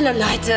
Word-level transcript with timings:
Hallo 0.00 0.16
Leute. 0.16 0.54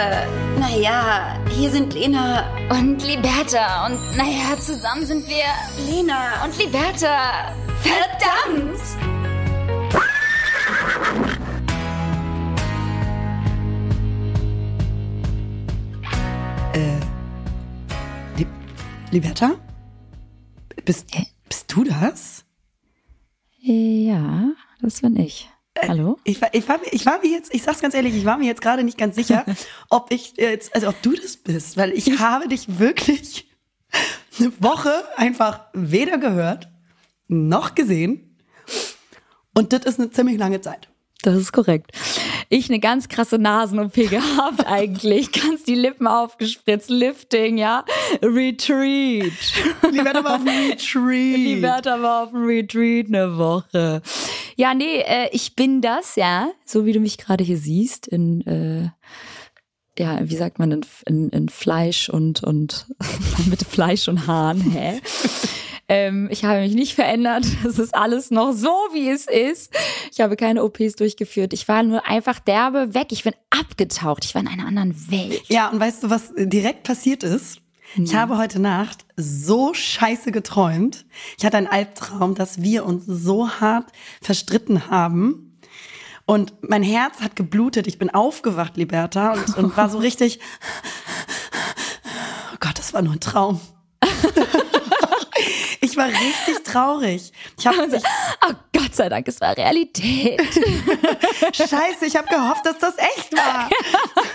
Naja, 0.60 1.36
hier 1.50 1.72
sind 1.72 1.96
Lena 1.96 2.46
und 2.70 3.02
Liberta. 3.04 3.88
Und 3.88 4.16
naja, 4.16 4.56
zusammen 4.60 5.04
sind 5.04 5.28
wir 5.28 5.46
Lena 5.90 6.46
und 6.46 6.56
Liberta. 6.60 7.52
Verdammt! 7.82 8.80
Äh, 16.74 17.00
Li 18.38 18.46
Liberta? 19.10 19.56
Bist, 20.86 21.08
bist 21.50 21.74
du 21.74 21.84
das? 21.84 22.46
Ja, 23.60 24.52
das 24.82 25.02
bin 25.02 25.16
ich. 25.16 25.51
Äh, 25.76 25.88
Hallo? 25.88 26.20
Ich 26.24 26.42
war, 26.42 26.54
ich, 26.54 26.68
war, 26.68 26.80
ich 26.92 27.06
war 27.06 27.20
mir 27.20 27.30
jetzt, 27.30 27.54
ich 27.54 27.64
sag's 27.64 27.80
ganz 27.80 27.94
ehrlich, 27.94 28.16
ich 28.16 28.26
war 28.26 28.38
mir 28.38 28.46
jetzt 28.46 28.62
gerade 28.62 28.84
nicht 28.84 28.98
ganz 28.98 29.16
sicher, 29.16 29.46
ob 29.90 30.12
ich 30.12 30.34
jetzt, 30.38 30.76
also 30.76 30.90
ob 30.90 31.02
du 31.02 31.14
das 31.14 31.38
bist, 31.38 31.78
weil 31.78 31.92
ich 31.92 32.20
habe 32.20 32.48
dich 32.48 32.80
wirklich 32.80 33.50
eine 34.40 34.52
Woche 34.62 34.92
einfach 35.16 35.62
weder 35.74 36.18
gehört 36.18 36.68
noch 37.28 37.76
gesehen. 37.76 38.38
Und 39.54 39.74
das 39.74 39.86
ist 39.86 40.00
eine 40.00 40.12
ziemlich 40.12 40.38
lange 40.38 40.62
Zeit. 40.62 40.90
Das 41.24 41.36
ist 41.36 41.52
korrekt. 41.52 41.92
Ich 42.50 42.70
eine 42.70 42.80
ganz 42.80 43.08
krasse 43.08 43.38
Nasen-OP 43.38 43.94
gehabt 44.10 44.66
eigentlich. 44.66 45.32
Ganz 45.32 45.64
die 45.64 45.76
Lippen 45.76 46.08
aufgespritzt. 46.08 46.90
Lifting, 46.90 47.58
ja. 47.58 47.86
Retreat. 48.22 49.32
Liberta 49.92 50.24
war 50.24 50.36
auf 50.36 50.44
dem 50.44 50.48
Retreat. 50.48 51.38
Liberta 51.38 52.02
war 52.02 52.24
auf 52.24 52.32
dem 52.32 52.46
Retreat 52.46 53.08
eine 53.08 53.38
Woche. 53.38 54.02
Ja, 54.62 54.76
nee, 54.76 55.02
äh, 55.02 55.28
ich 55.32 55.56
bin 55.56 55.82
das, 55.82 56.16
ja. 56.18 56.52
So 56.66 56.86
wie 56.86 56.92
du 56.92 57.00
mich 57.00 57.18
gerade 57.18 57.44
hier 57.44 57.58
siehst 57.58 58.06
in, 58.06 58.46
äh, 58.46 58.92
ja, 59.98 60.20
wie 60.22 60.36
sagt 60.36 60.60
man, 60.60 60.72
in, 60.72 60.82
in, 61.08 61.30
in 61.30 61.50
Fleisch 61.50 62.10
und, 62.10 62.44
und 62.44 62.86
mit 63.50 63.64
Fleisch 63.64 64.08
und 64.08 64.28
Haaren, 64.28 64.62
hä? 64.62 65.02
Ähm, 65.94 66.30
ich 66.32 66.46
habe 66.46 66.62
mich 66.62 66.74
nicht 66.74 66.94
verändert. 66.94 67.46
Es 67.68 67.78
ist 67.78 67.94
alles 67.94 68.32
noch 68.32 68.54
so, 68.54 68.70
wie 68.94 69.10
es 69.10 69.28
ist. 69.28 69.74
Ich 70.14 70.22
habe 70.22 70.38
keine 70.38 70.64
OPs 70.64 70.96
durchgeführt. 70.96 71.52
Ich 71.52 71.68
war 71.68 71.84
nur 71.84 72.08
einfach 72.08 72.40
derbe 72.40 72.94
weg. 72.94 73.08
Ich 73.12 73.26
bin 73.26 73.34
abgetaucht. 73.50 74.24
Ich 74.24 74.34
war 74.34 74.42
in 74.42 74.48
einer 74.48 74.68
anderen 74.68 75.12
Welt. 75.12 75.44
Ja, 75.50 75.68
und 75.68 75.82
weißt 75.82 76.04
du, 76.04 76.10
was 76.10 76.32
direkt 76.38 76.84
passiert 76.84 77.24
ist? 77.24 77.61
Ich 77.96 78.16
habe 78.16 78.38
heute 78.38 78.60
Nacht 78.60 79.06
so 79.18 79.74
scheiße 79.74 80.32
geträumt. 80.32 81.06
Ich 81.38 81.46
hatte 81.46 81.58
einen 81.58 81.68
Albtraum, 81.68 82.36
dass 82.36 82.62
wir 82.62 82.86
uns 82.86 83.06
so 83.06 83.50
hart 83.50 83.92
verstritten 84.22 84.90
haben. 84.90 85.60
Und 86.26 86.54
mein 86.62 86.84
Herz 86.84 87.20
hat 87.20 87.36
geblutet. 87.36 87.88
Ich 87.88 87.98
bin 87.98 88.10
aufgewacht, 88.10 88.78
Liberta, 88.78 89.34
und, 89.34 89.58
und 89.58 89.78
war 89.78 89.90
so 89.90 89.98
richtig. 90.00 90.40
Oh 92.54 92.58
Gott, 92.60 92.78
das 92.80 92.94
war 92.94 93.02
nur 93.02 93.14
ein 93.14 93.20
Traum. 93.20 93.60
ich 95.92 95.98
war 95.98 96.08
richtig 96.08 96.64
traurig. 96.64 97.32
Ich 97.58 97.68
habe 97.68 97.80
also, 97.82 97.98
oh 97.98 98.54
Gott 98.74 98.96
sei 98.96 99.10
Dank, 99.10 99.28
es 99.28 99.42
war 99.42 99.56
Realität. 99.56 100.42
Scheiße, 101.54 102.06
ich 102.06 102.16
habe 102.16 102.28
gehofft, 102.28 102.66
dass 102.66 102.78
das 102.80 102.98
echt 102.98 103.34
war. 103.34 103.70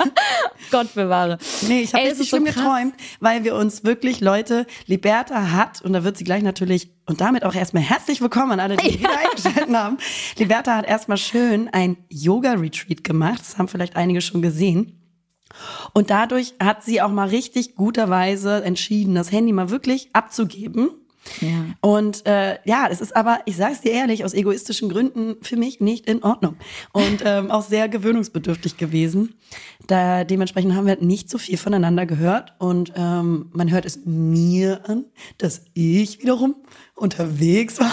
Gott 0.71 0.95
bewahre. 0.95 1.39
Nee, 1.63 1.81
ich 1.81 1.95
habe 1.95 2.05
richtig 2.05 2.29
schlimm 2.29 2.47
so 2.47 2.53
geträumt, 2.53 2.95
weil 3.21 3.45
wir 3.45 3.55
uns 3.55 3.85
wirklich 3.85 4.21
Leute, 4.21 4.67
Liberta 4.87 5.53
hat 5.53 5.83
und 5.83 5.93
da 5.93 6.05
wird 6.05 6.17
sie 6.17 6.25
gleich 6.25 6.43
natürlich 6.43 6.91
und 7.07 7.21
damit 7.21 7.45
auch 7.45 7.55
erstmal 7.55 7.83
herzlich 7.83 8.21
willkommen 8.21 8.53
an 8.53 8.61
alle, 8.61 8.77
die 8.77 8.89
ja. 8.91 8.99
wieder 8.99 9.19
eingeschaltet 9.19 9.75
haben. 9.75 9.99
Liberta 10.37 10.77
hat 10.77 10.87
erstmal 10.87 11.19
schön 11.19 11.69
ein 11.73 11.97
Yoga 12.09 12.53
Retreat 12.53 13.05
gemacht. 13.05 13.41
Das 13.41 13.59
haben 13.59 13.69
vielleicht 13.69 13.97
einige 13.97 14.21
schon 14.21 14.43
gesehen. 14.43 14.93
Und 15.95 16.11
dadurch 16.11 16.55
hat 16.61 16.85
sie 16.85 17.01
auch 17.01 17.11
mal 17.11 17.29
richtig 17.29 17.77
guterweise 17.77 18.63
entschieden, 18.63 19.15
das 19.15 19.33
Handy 19.33 19.53
mal 19.53 19.71
wirklich 19.71 20.11
abzugeben 20.13 20.91
ja. 21.41 21.67
Und 21.81 22.27
äh, 22.27 22.59
ja, 22.65 22.89
es 22.91 23.01
ist 23.01 23.15
aber, 23.15 23.41
ich 23.47 23.57
sage 23.57 23.73
es 23.73 23.81
dir 23.81 23.93
ehrlich, 23.93 24.25
aus 24.25 24.35
egoistischen 24.35 24.89
Gründen 24.89 25.37
für 25.43 25.57
mich 25.57 25.81
nicht 25.81 26.07
in 26.07 26.23
Ordnung 26.23 26.57
und 26.93 27.23
ähm, 27.25 27.51
auch 27.51 27.63
sehr 27.63 27.89
gewöhnungsbedürftig 27.89 28.77
gewesen. 28.77 29.35
Da 29.87 30.25
dementsprechend 30.25 30.75
haben 30.75 30.87
wir 30.87 30.97
nicht 31.01 31.31
so 31.31 31.39
viel 31.39 31.59
voneinander 31.59 32.07
gehört 32.07 32.55
und 32.59 32.93
ähm, 32.97 33.51
man 33.53 33.71
hört 33.71 33.87
es 33.87 34.01
mir 34.05 34.89
an, 34.89 35.05
dass 35.39 35.63
ich 35.75 36.21
wiederum 36.21 36.57
unterwegs 36.95 37.79
war 37.79 37.93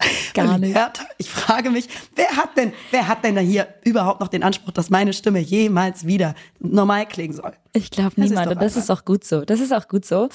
Gar 0.34 0.58
nicht. 0.58 0.76
Ich 1.18 1.30
frage 1.30 1.70
mich, 1.70 1.88
wer 2.14 2.36
hat 2.36 2.56
denn, 2.56 2.72
wer 2.90 3.08
hat 3.08 3.24
denn 3.24 3.34
da 3.34 3.40
hier 3.40 3.68
überhaupt 3.84 4.20
noch 4.20 4.28
den 4.28 4.42
Anspruch, 4.42 4.72
dass 4.72 4.90
meine 4.90 5.12
Stimme 5.12 5.40
jemals 5.40 6.06
wieder 6.06 6.34
normal 6.60 7.06
klingen 7.06 7.34
soll? 7.34 7.52
Ich 7.72 7.90
glaube 7.90 8.20
niemand. 8.20 8.52
Und 8.52 8.62
das 8.62 8.76
ist 8.76 8.90
auch 8.90 9.04
gut 9.04 9.24
so. 9.24 9.44
Das 9.44 9.60
ist 9.60 9.72
auch 9.72 9.88
gut 9.88 10.04
so. 10.04 10.28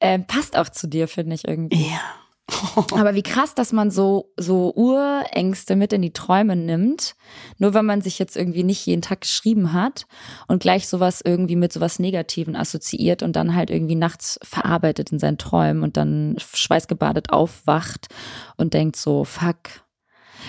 Ähm, 0.00 0.26
passt 0.26 0.56
auch 0.56 0.68
zu 0.68 0.88
dir, 0.88 1.06
finde 1.06 1.34
ich 1.36 1.46
irgendwie. 1.46 1.90
Ja. 1.90 2.00
Aber 2.92 3.14
wie 3.14 3.22
krass, 3.22 3.54
dass 3.54 3.72
man 3.72 3.90
so, 3.90 4.32
so 4.36 4.72
Urängste 4.74 5.76
mit 5.76 5.92
in 5.92 6.02
die 6.02 6.12
Träume 6.12 6.56
nimmt, 6.56 7.14
nur 7.58 7.72
wenn 7.72 7.86
man 7.86 8.02
sich 8.02 8.18
jetzt 8.18 8.36
irgendwie 8.36 8.64
nicht 8.64 8.84
jeden 8.86 9.02
Tag 9.02 9.22
geschrieben 9.22 9.72
hat 9.72 10.06
und 10.46 10.60
gleich 10.60 10.86
sowas 10.86 11.22
irgendwie 11.24 11.56
mit 11.56 11.72
sowas 11.72 11.98
Negativen 11.98 12.54
assoziiert 12.54 13.22
und 13.22 13.34
dann 13.34 13.54
halt 13.54 13.70
irgendwie 13.70 13.94
nachts 13.94 14.38
verarbeitet 14.42 15.10
in 15.10 15.18
seinen 15.18 15.38
Träumen 15.38 15.82
und 15.82 15.96
dann 15.96 16.36
schweißgebadet 16.38 17.30
aufwacht 17.30 18.08
und 18.56 18.74
denkt 18.74 18.96
so, 18.96 19.24
fuck, 19.24 19.83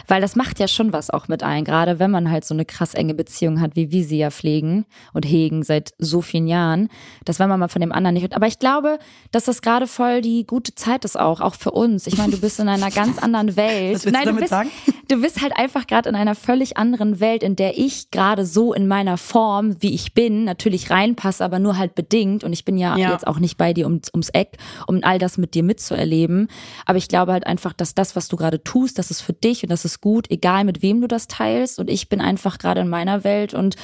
weil 0.08 0.22
das 0.22 0.36
macht 0.36 0.60
ja 0.60 0.68
schon 0.68 0.94
was 0.94 1.10
auch 1.10 1.28
mit 1.28 1.44
ein, 1.44 1.64
gerade 1.64 2.00
wenn 2.00 2.12
man 2.12 2.30
halt 2.30 2.46
so 2.46 2.54
eine 2.54 2.66
krass 2.66 2.94
enge 2.94 3.14
Beziehung 3.14 3.62
hat, 3.62 3.76
wie 3.76 3.92
wir 3.92 4.04
sie 4.04 4.18
ja 4.18 4.32
pflegen 4.32 4.86
und 5.14 5.26
hegen 5.26 5.64
seit 5.64 5.94
so 5.98 6.22
vielen 6.22 6.48
Jahren, 6.48 6.90
dass 7.24 7.40
wenn 7.40 7.50
man 7.50 7.60
mal 7.60 7.68
von 7.68 7.82
dem 7.82 7.92
anderen 7.92 8.14
nicht 8.14 8.24
hört. 8.24 8.36
Aber 8.36 8.48
ich 8.48 8.60
glaube, 8.60 9.00
dass 9.32 9.46
das 9.46 9.62
gerade 9.62 9.88
voll 9.88 10.22
die 10.22 10.46
gute 10.46 10.76
Zeit 10.76 11.06
ist 11.06 11.20
auch, 11.20 11.42
auch 11.42 11.56
für 11.56 11.72
uns. 11.72 12.08
Ich 12.08 12.18
meine, 12.18 12.32
du 12.32 12.40
bist 12.40 12.60
in 12.60 12.70
einer 12.70 12.92
ganz 12.92 13.18
anderen 13.18 13.56
Welt. 13.56 13.96
Was 13.96 14.06
willst 14.06 14.14
Nein, 14.14 14.24
du 14.24 14.28
damit 14.28 14.42
bist, 14.42 14.50
sagen? 14.52 14.70
Du 15.08 15.22
bist 15.22 15.42
halt 15.42 15.56
einfach 15.56 15.86
gerade 15.88 16.10
in 16.10 16.16
einer 16.16 16.36
völlig 16.36 16.78
anderen 16.78 17.20
Welt, 17.20 17.44
in 17.44 17.56
der 17.56 17.78
ich 17.78 18.10
gerade 18.12 18.46
so 18.46 18.74
in 18.74 18.88
meiner 18.88 19.18
Form, 19.18 19.82
wie 19.82 19.94
ich 19.94 20.14
bin, 20.14 20.46
natürlich 20.46 20.90
reinpasse, 20.90 21.44
aber 21.44 21.60
nur 21.60 21.78
halt 21.78 21.96
bedingt. 21.96 22.44
Und 22.44 22.54
ich 22.54 22.66
bin 22.66 22.78
ja, 22.78 22.98
ja. 22.98 23.12
jetzt 23.12 23.28
auch 23.28 23.40
nicht 23.40 23.58
bei 23.58 23.74
dir 23.74 23.86
ums, 23.86 24.10
ums 24.14 24.30
Eck, 24.30 24.58
um 24.88 25.00
all 25.04 25.20
das 25.20 25.38
mit 25.38 25.54
dir 25.54 25.64
mitzuerleben. 25.64 26.48
Aber 26.86 26.98
ich 26.98 27.08
glaube 27.08 27.34
halt 27.34 27.46
einfach, 27.46 27.74
dass 27.74 27.94
das, 27.94 28.16
was 28.16 28.28
du 28.28 28.36
gerade 28.36 28.64
tust, 28.64 28.98
das 28.98 29.12
ist 29.12 29.22
für 29.22 29.34
dich 29.34 29.64
und 29.64 29.70
das 29.70 29.85
ist 29.86 30.02
gut, 30.02 30.30
egal 30.30 30.64
mit 30.64 30.82
wem 30.82 31.02
du 31.02 31.08
das 31.08 31.28
teilst. 31.28 31.80
Und 31.80 31.90
ich 31.90 32.10
bin 32.10 32.22
einfach 32.22 32.58
gerade 32.58 32.82
in 32.82 32.90
meiner 32.90 33.24
Welt 33.24 33.54
und 33.54 33.76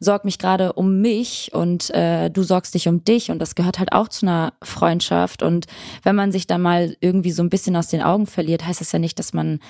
sorg 0.00 0.24
mich 0.24 0.38
gerade 0.38 0.72
um 0.74 1.00
mich 1.00 1.50
und 1.52 1.90
äh, 1.90 2.28
du 2.30 2.42
sorgst 2.42 2.74
dich 2.74 2.88
um 2.88 3.04
dich 3.04 3.30
und 3.30 3.38
das 3.38 3.54
gehört 3.54 3.78
halt 3.78 3.92
auch 3.92 4.08
zu 4.08 4.26
einer 4.26 4.52
Freundschaft 4.62 5.42
und 5.42 5.66
wenn 6.02 6.14
man 6.14 6.32
sich 6.32 6.46
da 6.46 6.58
mal 6.58 6.96
irgendwie 7.00 7.30
so 7.30 7.42
ein 7.42 7.48
bisschen 7.48 7.76
aus 7.76 7.88
den 7.88 8.02
Augen 8.02 8.26
verliert, 8.26 8.66
heißt 8.66 8.80
das 8.80 8.92
ja 8.92 8.98
nicht, 8.98 9.18
dass 9.18 9.32
man 9.32 9.60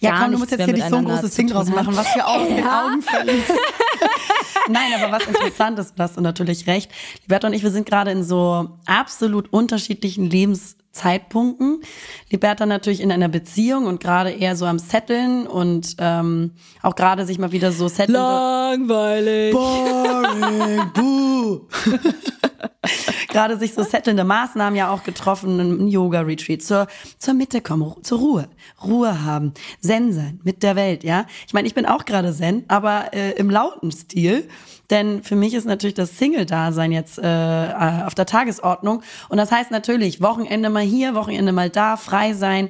ja 0.00 0.18
komm, 0.18 0.32
du 0.32 0.38
musst 0.38 0.52
jetzt 0.52 0.64
hier 0.64 0.74
nicht 0.74 0.88
so 0.88 0.96
ein 0.96 1.04
großes 1.04 1.34
Ding 1.34 1.48
draus 1.48 1.68
machen, 1.68 1.94
was 1.96 2.14
wir 2.14 2.26
auch 2.26 2.40
aus 2.40 2.48
den 2.48 2.66
Augen 2.66 3.02
verlieren. 3.02 3.42
Nein, 4.68 4.92
aber 5.00 5.12
was 5.12 5.26
interessant 5.26 5.78
ist, 5.78 5.94
hast 5.98 6.16
du 6.16 6.20
natürlich 6.20 6.66
recht. 6.66 6.90
Liberta 7.22 7.48
und 7.48 7.54
ich, 7.54 7.62
wir 7.62 7.70
sind 7.70 7.86
gerade 7.86 8.10
in 8.10 8.24
so 8.24 8.78
absolut 8.86 9.52
unterschiedlichen 9.52 10.28
Lebens 10.28 10.76
Zeitpunkten. 10.94 11.82
Liberta 12.30 12.66
natürlich 12.66 13.00
in 13.00 13.12
einer 13.12 13.28
Beziehung 13.28 13.86
und 13.86 14.00
gerade 14.00 14.30
eher 14.30 14.56
so 14.56 14.64
am 14.64 14.78
Setteln 14.78 15.46
und 15.46 15.96
ähm, 15.98 16.52
auch 16.82 16.94
gerade 16.94 17.26
sich 17.26 17.38
mal 17.38 17.52
wieder 17.52 17.72
so 17.72 17.88
setteln. 17.88 18.14
Langweilig. 18.14 19.52
Boring. 19.52 20.92
Buh. 20.94 21.60
gerade 23.34 23.58
sich 23.58 23.74
so 23.74 23.82
settelnde 23.82 24.22
Maßnahmen 24.24 24.76
ja 24.76 24.90
auch 24.90 25.02
getroffen, 25.02 25.58
ein 25.58 25.88
Yoga-Retreat, 25.88 26.62
zur, 26.62 26.86
zur 27.18 27.34
Mitte 27.34 27.60
kommen, 27.60 27.92
zur 28.02 28.18
Ruhe, 28.18 28.48
Ruhe 28.82 29.24
haben, 29.24 29.52
Zen 29.80 30.12
sein 30.12 30.40
mit 30.44 30.62
der 30.62 30.76
Welt, 30.76 31.02
ja. 31.02 31.26
Ich 31.46 31.52
meine, 31.52 31.66
ich 31.66 31.74
bin 31.74 31.84
auch 31.84 32.04
gerade 32.04 32.32
Zen, 32.32 32.64
aber 32.68 33.12
äh, 33.12 33.32
im 33.32 33.50
lauten 33.50 33.90
Stil. 33.90 34.48
Denn 34.90 35.22
für 35.24 35.34
mich 35.34 35.52
ist 35.54 35.64
natürlich 35.66 35.94
das 35.94 36.16
Single-Dasein 36.16 36.92
jetzt 36.92 37.18
äh, 37.18 37.22
äh, 37.22 38.04
auf 38.04 38.14
der 38.14 38.26
Tagesordnung. 38.26 39.02
Und 39.28 39.38
das 39.38 39.50
heißt 39.50 39.72
natürlich, 39.72 40.22
Wochenende 40.22 40.70
mal 40.70 40.84
hier, 40.84 41.14
Wochenende 41.14 41.52
mal 41.52 41.70
da, 41.70 41.96
frei 41.96 42.34
sein, 42.34 42.68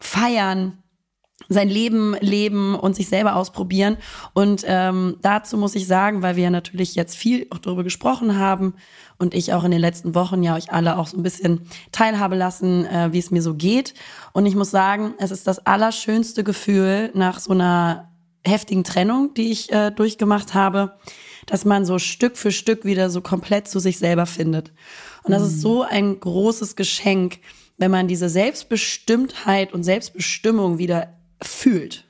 feiern, 0.00 0.78
sein 1.48 1.68
Leben 1.68 2.16
leben 2.20 2.74
und 2.74 2.96
sich 2.96 3.08
selber 3.08 3.36
ausprobieren. 3.36 3.98
Und 4.32 4.64
ähm, 4.66 5.16
dazu 5.22 5.56
muss 5.56 5.74
ich 5.74 5.86
sagen, 5.86 6.22
weil 6.22 6.36
wir 6.36 6.44
ja 6.44 6.50
natürlich 6.50 6.94
jetzt 6.94 7.14
viel 7.14 7.46
auch 7.50 7.58
darüber 7.58 7.84
gesprochen 7.84 8.38
haben 8.38 8.74
und 9.18 9.34
ich 9.34 9.52
auch 9.52 9.64
in 9.64 9.70
den 9.70 9.80
letzten 9.80 10.14
Wochen 10.14 10.42
ja 10.42 10.56
euch 10.56 10.72
alle 10.72 10.98
auch 10.98 11.06
so 11.06 11.16
ein 11.16 11.22
bisschen 11.22 11.68
teilhabe 11.92 12.36
lassen, 12.36 12.86
äh, 12.86 13.12
wie 13.12 13.18
es 13.18 13.30
mir 13.30 13.42
so 13.42 13.54
geht. 13.54 13.94
Und 14.32 14.46
ich 14.46 14.56
muss 14.56 14.70
sagen, 14.70 15.14
es 15.18 15.30
ist 15.30 15.46
das 15.46 15.64
allerschönste 15.66 16.42
Gefühl 16.42 17.10
nach 17.14 17.38
so 17.38 17.52
einer 17.52 18.12
heftigen 18.44 18.84
Trennung, 18.84 19.34
die 19.34 19.50
ich 19.50 19.72
äh, 19.72 19.90
durchgemacht 19.90 20.54
habe, 20.54 20.96
dass 21.46 21.64
man 21.64 21.84
so 21.84 21.98
Stück 21.98 22.36
für 22.36 22.50
Stück 22.50 22.84
wieder 22.84 23.10
so 23.10 23.20
komplett 23.20 23.68
zu 23.68 23.78
sich 23.78 23.98
selber 23.98 24.26
findet. 24.26 24.72
Und 25.22 25.32
das 25.32 25.42
mhm. 25.42 25.48
ist 25.48 25.60
so 25.60 25.82
ein 25.82 26.18
großes 26.18 26.76
Geschenk, 26.76 27.38
wenn 27.78 27.90
man 27.90 28.08
diese 28.08 28.28
Selbstbestimmtheit 28.28 29.72
und 29.72 29.82
Selbstbestimmung 29.82 30.78
wieder 30.78 31.15
fühlt. 31.42 32.04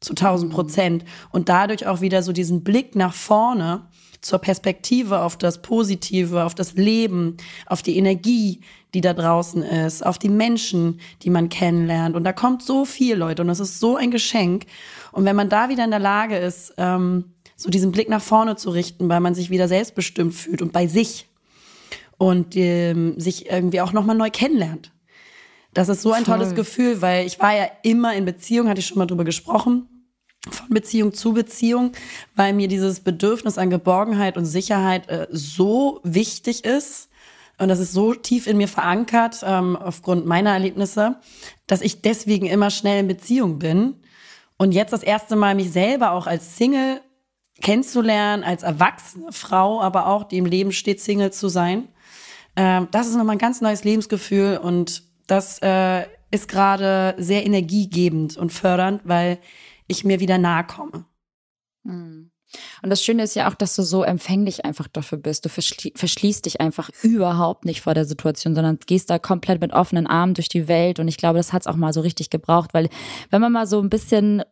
zu 0.00 0.14
1000 0.14 0.50
Mhm. 0.50 0.54
Prozent. 0.54 1.04
Und 1.30 1.48
dadurch 1.48 1.86
auch 1.86 2.00
wieder 2.00 2.22
so 2.22 2.32
diesen 2.32 2.64
Blick 2.64 2.96
nach 2.96 3.14
vorne 3.14 3.86
zur 4.20 4.38
Perspektive 4.38 5.20
auf 5.20 5.36
das 5.36 5.62
Positive, 5.62 6.44
auf 6.44 6.54
das 6.54 6.74
Leben, 6.74 7.36
auf 7.66 7.82
die 7.82 7.96
Energie, 7.96 8.60
die 8.94 9.00
da 9.00 9.14
draußen 9.14 9.62
ist, 9.62 10.04
auf 10.04 10.18
die 10.18 10.28
Menschen, 10.28 11.00
die 11.22 11.30
man 11.30 11.48
kennenlernt. 11.48 12.14
Und 12.14 12.24
da 12.24 12.32
kommt 12.32 12.62
so 12.62 12.84
viel, 12.84 13.16
Leute, 13.16 13.42
und 13.42 13.48
das 13.48 13.60
ist 13.60 13.80
so 13.80 13.96
ein 13.96 14.10
Geschenk. 14.10 14.66
Und 15.12 15.24
wenn 15.24 15.36
man 15.36 15.48
da 15.48 15.68
wieder 15.68 15.84
in 15.84 15.90
der 15.90 15.98
Lage 15.98 16.36
ist, 16.36 16.74
ähm, 16.78 17.32
so 17.56 17.70
diesen 17.70 17.92
Blick 17.92 18.08
nach 18.08 18.22
vorne 18.22 18.56
zu 18.56 18.70
richten, 18.70 19.08
weil 19.08 19.20
man 19.20 19.34
sich 19.34 19.50
wieder 19.50 19.68
selbstbestimmt 19.68 20.34
fühlt 20.34 20.62
und 20.62 20.72
bei 20.72 20.86
sich 20.86 21.28
und 22.18 22.56
ähm, 22.56 23.18
sich 23.18 23.50
irgendwie 23.50 23.80
auch 23.80 23.92
nochmal 23.92 24.16
neu 24.16 24.30
kennenlernt. 24.30 24.92
Das 25.72 25.88
ist 25.88 26.02
so 26.02 26.12
ein 26.12 26.24
Voll. 26.24 26.38
tolles 26.38 26.54
Gefühl, 26.54 27.00
weil 27.00 27.26
ich 27.26 27.40
war 27.40 27.54
ja 27.54 27.66
immer 27.82 28.14
in 28.14 28.24
Beziehung, 28.24 28.68
hatte 28.68 28.80
ich 28.80 28.86
schon 28.86 28.98
mal 28.98 29.06
drüber 29.06 29.24
gesprochen, 29.24 29.88
von 30.50 30.68
Beziehung 30.68 31.12
zu 31.14 31.32
Beziehung, 31.32 31.92
weil 32.34 32.52
mir 32.52 32.68
dieses 32.68 33.00
Bedürfnis 33.00 33.58
an 33.58 33.70
Geborgenheit 33.70 34.36
und 34.36 34.44
Sicherheit 34.44 35.08
äh, 35.08 35.28
so 35.30 36.00
wichtig 36.02 36.64
ist. 36.64 37.08
Und 37.58 37.68
das 37.68 37.78
ist 37.78 37.92
so 37.92 38.12
tief 38.14 38.46
in 38.46 38.56
mir 38.56 38.68
verankert, 38.68 39.42
ähm, 39.44 39.76
aufgrund 39.76 40.26
meiner 40.26 40.50
Erlebnisse, 40.50 41.20
dass 41.66 41.80
ich 41.80 42.02
deswegen 42.02 42.46
immer 42.46 42.70
schnell 42.70 43.00
in 43.00 43.08
Beziehung 43.08 43.58
bin. 43.58 44.00
Und 44.56 44.72
jetzt 44.72 44.92
das 44.92 45.02
erste 45.02 45.36
Mal 45.36 45.54
mich 45.54 45.70
selber 45.70 46.10
auch 46.10 46.26
als 46.26 46.56
Single 46.56 47.00
kennenzulernen, 47.60 48.42
als 48.42 48.62
erwachsene 48.62 49.32
Frau, 49.32 49.80
aber 49.80 50.06
auch, 50.06 50.24
die 50.24 50.38
im 50.38 50.46
Leben 50.46 50.72
steht, 50.72 51.00
Single 51.00 51.32
zu 51.32 51.48
sein. 51.48 51.88
Ähm, 52.56 52.88
das 52.90 53.06
ist 53.06 53.16
nochmal 53.16 53.36
ein 53.36 53.40
ganz 53.40 53.60
neues 53.60 53.84
Lebensgefühl 53.84 54.58
und 54.58 55.04
das 55.26 55.58
äh, 55.62 56.06
ist 56.30 56.48
gerade 56.48 57.14
sehr 57.18 57.44
energiegebend 57.44 58.36
und 58.36 58.52
fördernd, 58.52 59.02
weil 59.04 59.38
ich 59.86 60.04
mir 60.04 60.20
wieder 60.20 60.38
nahe 60.38 60.64
komme. 60.64 61.04
Und 62.82 62.90
das 62.90 63.02
Schöne 63.02 63.22
ist 63.22 63.34
ja 63.34 63.48
auch, 63.48 63.54
dass 63.54 63.76
du 63.76 63.82
so 63.82 64.02
empfänglich 64.02 64.64
einfach 64.64 64.88
dafür 64.88 65.18
bist. 65.18 65.44
Du 65.44 65.48
verschli 65.48 65.92
verschließt 65.94 66.44
dich 66.44 66.60
einfach 66.60 66.90
überhaupt 67.02 67.64
nicht 67.64 67.80
vor 67.80 67.94
der 67.94 68.04
Situation, 68.04 68.54
sondern 68.54 68.78
gehst 68.86 69.10
da 69.10 69.18
komplett 69.18 69.60
mit 69.60 69.72
offenen 69.72 70.06
Armen 70.06 70.34
durch 70.34 70.48
die 70.48 70.68
Welt. 70.68 70.98
Und 70.98 71.08
ich 71.08 71.16
glaube, 71.16 71.38
das 71.38 71.52
hat 71.52 71.62
es 71.62 71.66
auch 71.66 71.76
mal 71.76 71.92
so 71.92 72.00
richtig 72.00 72.30
gebraucht, 72.30 72.74
weil 72.74 72.88
wenn 73.30 73.40
man 73.40 73.52
mal 73.52 73.66
so 73.66 73.80
ein 73.80 73.90
bisschen 73.90 74.42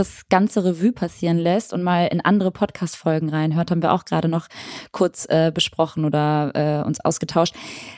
das 0.00 0.28
ganze 0.30 0.64
Revue 0.64 0.92
passieren 0.92 1.38
lässt 1.38 1.72
und 1.72 1.82
mal 1.82 2.06
in 2.06 2.22
andere 2.22 2.50
Podcast-Folgen 2.50 3.28
reinhört, 3.28 3.70
haben 3.70 3.82
wir 3.82 3.92
auch 3.92 4.06
gerade 4.06 4.28
noch 4.28 4.48
kurz 4.92 5.26
äh, 5.28 5.52
besprochen 5.54 6.06
oder 6.06 6.52
äh, 6.54 6.86
uns 6.86 7.00
ausgetauscht, 7.00 7.54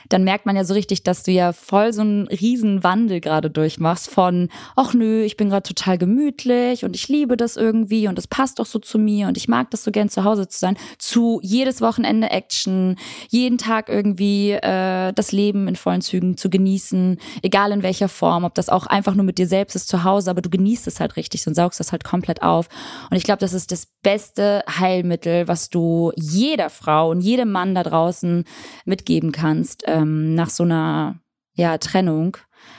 dann 0.09 0.25
merkt 0.25 0.45
man 0.45 0.57
ja 0.57 0.65
so 0.65 0.73
richtig, 0.73 1.03
dass 1.03 1.23
du 1.23 1.31
ja 1.31 1.53
voll 1.53 1.93
so 1.93 2.01
einen 2.01 2.27
riesen 2.27 2.83
Wandel 2.83 3.21
gerade 3.21 3.49
durchmachst 3.49 4.09
von, 4.09 4.49
ach 4.75 4.93
nö, 4.93 5.23
ich 5.23 5.37
bin 5.37 5.49
gerade 5.49 5.63
total 5.63 5.97
gemütlich 5.97 6.83
und 6.83 6.93
ich 6.95 7.07
liebe 7.07 7.37
das 7.37 7.55
irgendwie 7.55 8.09
und 8.09 8.17
das 8.17 8.27
passt 8.27 8.59
doch 8.59 8.65
so 8.65 8.79
zu 8.79 8.99
mir 8.99 9.27
und 9.27 9.37
ich 9.37 9.47
mag 9.47 9.71
das 9.71 9.83
so 9.85 9.91
gern 9.91 10.09
zu 10.09 10.25
Hause 10.25 10.49
zu 10.49 10.59
sein, 10.59 10.77
zu 10.97 11.39
jedes 11.41 11.79
Wochenende 11.79 12.29
Action, 12.31 12.97
jeden 13.29 13.57
Tag 13.57 13.87
irgendwie 13.87 14.51
äh, 14.51 15.13
das 15.13 15.31
Leben 15.31 15.69
in 15.69 15.77
vollen 15.77 16.01
Zügen 16.01 16.35
zu 16.35 16.49
genießen, 16.49 17.17
egal 17.41 17.71
in 17.71 17.81
welcher 17.81 18.09
Form, 18.09 18.43
ob 18.43 18.55
das 18.55 18.67
auch 18.67 18.87
einfach 18.87 19.15
nur 19.15 19.23
mit 19.23 19.37
dir 19.37 19.47
selbst 19.47 19.75
ist 19.75 19.87
zu 19.87 20.03
Hause, 20.03 20.29
aber 20.29 20.41
du 20.41 20.49
genießt 20.49 20.85
es 20.87 20.99
halt 20.99 21.15
richtig 21.15 21.47
und 21.47 21.53
saugst 21.53 21.79
das 21.79 21.92
halt 21.93 22.03
komplett 22.03 22.41
auf. 22.43 22.67
Und 23.09 23.15
ich 23.15 23.23
glaube, 23.23 23.39
das 23.39 23.53
ist 23.53 23.71
das 23.71 23.87
beste 24.03 24.63
Heilmittel, 24.69 25.47
was 25.47 25.69
du 25.69 26.11
jeder 26.17 26.69
Frau 26.69 27.09
und 27.11 27.21
jedem 27.21 27.51
Mann 27.51 27.73
da 27.73 27.83
draußen 27.83 28.43
mitgeben 28.85 29.31
kannst, 29.31 29.83
ähm, 29.87 30.35
nach 30.35 30.49
so 30.49 30.63
einer 30.63 31.19
ja, 31.55 31.77
Trennung, 31.77 32.35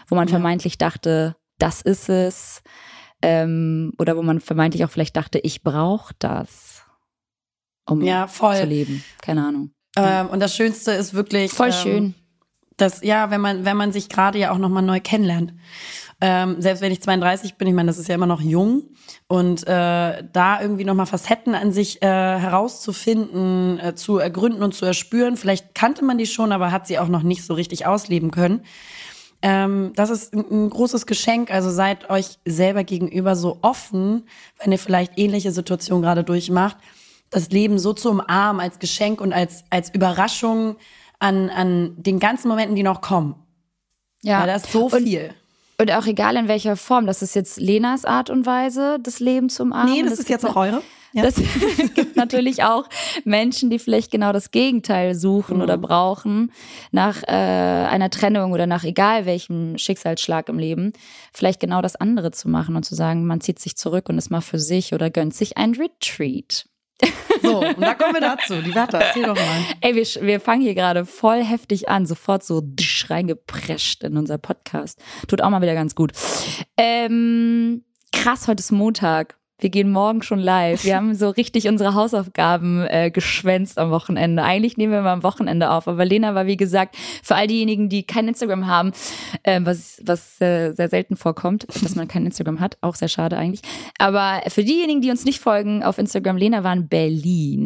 wo 0.08 0.16
man 0.16 0.28
Ja. 0.28 0.32
vermeintlich 0.32 0.76
dachte, 0.78 1.36
das 1.58 1.80
ist 1.80 2.08
es. 2.10 2.62
Ähm, 3.22 3.92
oder 3.98 4.16
wo 4.18 4.22
man 4.22 4.40
vermeintlich 4.40 4.84
auch 4.84 4.90
vielleicht 4.90 5.16
dachte, 5.16 5.38
ich 5.38 5.62
brauche 5.62 6.12
das, 6.18 6.82
um 7.88 8.02
Ja, 8.02 8.26
voll. 8.26 8.56
zu 8.56 8.66
leben. 8.66 9.02
Keine 9.22 9.46
Ahnung. 9.46 9.70
Ähm, 9.96 10.26
und 10.28 10.40
das 10.40 10.54
Schönste 10.56 10.90
ist 10.92 11.14
wirklich 11.14 11.52
Voll 11.52 11.68
ähm, 11.68 11.72
schön. 11.72 12.14
dass 12.76 13.02
ja, 13.02 13.30
wenn 13.30 13.40
man 13.40 13.64
wenn 13.64 13.76
man 13.76 13.92
sich 13.92 14.08
gerade 14.08 14.38
ja 14.38 14.50
auch 14.50 14.58
noch 14.58 14.68
mal 14.68 14.82
neu 14.82 14.98
kennenlernt. 15.00 15.54
Ähm, 16.20 16.60
selbst 16.60 16.80
wenn 16.80 16.92
ich 16.92 17.02
32 17.02 17.54
bin, 17.54 17.68
ich 17.68 17.74
meine, 17.74 17.88
das 17.88 17.98
ist 17.98 18.08
ja 18.08 18.14
immer 18.14 18.26
noch 18.26 18.40
jung 18.40 18.84
und 19.26 19.66
äh, 19.66 20.24
da 20.32 20.60
irgendwie 20.60 20.84
noch 20.84 20.94
mal 20.94 21.06
Facetten 21.06 21.54
an 21.54 21.72
sich 21.72 22.02
äh, 22.02 22.06
herauszufinden, 22.06 23.78
äh, 23.78 23.94
zu 23.94 24.18
ergründen 24.18 24.62
und 24.62 24.74
zu 24.74 24.86
erspüren. 24.86 25.36
Vielleicht 25.36 25.74
kannte 25.74 26.04
man 26.04 26.18
die 26.18 26.26
schon, 26.26 26.52
aber 26.52 26.70
hat 26.70 26.86
sie 26.86 26.98
auch 26.98 27.08
noch 27.08 27.22
nicht 27.22 27.44
so 27.44 27.54
richtig 27.54 27.86
ausleben 27.86 28.30
können. 28.30 28.62
Ähm, 29.42 29.92
das 29.94 30.08
ist 30.10 30.32
ein, 30.32 30.44
ein 30.50 30.70
großes 30.70 31.06
Geschenk. 31.06 31.50
Also 31.50 31.70
seid 31.70 32.08
euch 32.08 32.38
selber 32.46 32.84
gegenüber 32.84 33.36
so 33.36 33.58
offen, 33.60 34.26
wenn 34.62 34.72
ihr 34.72 34.78
vielleicht 34.78 35.18
ähnliche 35.18 35.52
Situationen 35.52 36.02
gerade 36.02 36.24
durchmacht, 36.24 36.78
das 37.28 37.50
Leben 37.50 37.78
so 37.78 37.92
zu 37.92 38.10
umarmen 38.10 38.60
als 38.60 38.78
Geschenk 38.78 39.20
und 39.20 39.32
als, 39.32 39.64
als 39.68 39.92
Überraschung 39.92 40.76
an, 41.18 41.50
an 41.50 41.94
den 41.96 42.20
ganzen 42.20 42.48
Momenten, 42.48 42.76
die 42.76 42.82
noch 42.82 43.00
kommen. 43.00 43.34
Ja, 44.22 44.40
Weil 44.40 44.46
da 44.46 44.54
ist 44.54 44.72
so 44.72 44.88
viel. 44.88 45.34
Und 45.78 45.90
auch 45.92 46.06
egal 46.06 46.36
in 46.36 46.48
welcher 46.48 46.76
Form. 46.76 47.06
Das 47.06 47.22
ist 47.22 47.34
jetzt 47.34 47.58
Lenas 47.58 48.04
Art 48.04 48.30
und 48.30 48.46
Weise, 48.46 48.98
das 49.02 49.20
Leben 49.20 49.48
zu 49.48 49.64
umarmen. 49.64 49.92
nee, 49.92 50.02
das, 50.02 50.10
Das 50.10 50.20
ist 50.20 50.28
jetzt 50.28 50.46
auch 50.46 50.56
eure. 50.56 50.82
Ja. 51.14 51.22
Das 51.22 51.36
gibt 51.94 52.16
natürlich 52.16 52.64
auch 52.64 52.88
Menschen, 53.24 53.70
die 53.70 53.78
vielleicht 53.78 54.10
genau 54.10 54.32
das 54.32 54.50
Gegenteil 54.50 55.14
suchen 55.14 55.62
oder 55.62 55.78
brauchen 55.78 56.50
nach 56.90 57.22
äh, 57.22 57.30
einer 57.30 58.10
Trennung 58.10 58.52
oder 58.52 58.66
nach 58.66 58.82
egal 58.82 59.24
welchem 59.24 59.78
Schicksalsschlag 59.78 60.48
im 60.48 60.58
Leben, 60.58 60.92
vielleicht 61.32 61.60
genau 61.60 61.82
das 61.82 61.94
andere 61.94 62.32
zu 62.32 62.48
machen 62.48 62.74
und 62.74 62.82
zu 62.82 62.96
sagen, 62.96 63.26
man 63.26 63.40
zieht 63.40 63.60
sich 63.60 63.76
zurück 63.76 64.08
und 64.08 64.18
ist 64.18 64.30
mal 64.30 64.40
für 64.40 64.58
sich 64.58 64.92
oder 64.92 65.08
gönnt 65.08 65.34
sich 65.34 65.56
ein 65.56 65.74
Retreat. 65.74 66.66
So, 67.42 67.60
und 67.60 67.80
da 67.80 67.94
kommen 67.94 68.14
wir 68.14 68.20
dazu. 68.20 68.60
Die 68.60 68.74
Warte, 68.74 68.98
erzähl 68.98 69.24
doch 69.24 69.34
mal. 69.34 69.64
Ey, 69.80 69.94
wir, 69.94 70.06
wir 70.26 70.40
fangen 70.40 70.62
hier 70.62 70.74
gerade 70.74 71.04
voll 71.04 71.42
heftig 71.42 71.88
an, 71.88 72.06
sofort 72.06 72.44
so 72.44 72.62
reingeprescht 73.08 74.02
in 74.04 74.16
unser 74.16 74.38
Podcast. 74.38 75.00
Tut 75.28 75.42
auch 75.42 75.50
mal 75.50 75.62
wieder 75.62 75.74
ganz 75.74 75.94
gut. 75.94 76.12
Ähm, 76.76 77.84
krass, 78.12 78.48
heute 78.48 78.60
ist 78.60 78.72
Montag. 78.72 79.36
Wir 79.58 79.70
gehen 79.70 79.90
morgen 79.90 80.22
schon 80.22 80.38
live. 80.38 80.84
Wir 80.84 80.96
haben 80.96 81.14
so 81.14 81.30
richtig 81.30 81.68
unsere 81.68 81.94
Hausaufgaben 81.94 82.84
äh, 82.88 83.10
geschwänzt 83.10 83.78
am 83.78 83.90
Wochenende. 83.90 84.42
Eigentlich 84.42 84.76
nehmen 84.76 84.92
wir 84.92 85.02
mal 85.02 85.12
am 85.12 85.22
Wochenende 85.22 85.70
auf, 85.70 85.88
aber 85.88 86.04
Lena 86.04 86.34
war 86.34 86.46
wie 86.46 86.56
gesagt 86.56 86.96
für 87.22 87.34
all 87.34 87.46
diejenigen, 87.46 87.88
die 87.88 88.04
kein 88.04 88.28
Instagram 88.28 88.66
haben, 88.66 88.92
äh, 89.42 89.60
was 89.62 90.00
was 90.04 90.40
äh, 90.40 90.72
sehr 90.72 90.88
selten 90.88 91.16
vorkommt, 91.16 91.66
dass 91.82 91.94
man 91.94 92.08
kein 92.08 92.26
Instagram 92.26 92.60
hat, 92.60 92.78
auch 92.80 92.94
sehr 92.94 93.08
schade 93.08 93.36
eigentlich. 93.36 93.62
Aber 93.98 94.42
für 94.48 94.64
diejenigen, 94.64 95.00
die 95.00 95.10
uns 95.10 95.24
nicht 95.24 95.40
folgen 95.40 95.82
auf 95.82 95.98
Instagram, 95.98 96.36
Lena 96.36 96.64
war 96.64 96.72
in 96.72 96.88
Berlin 96.88 97.64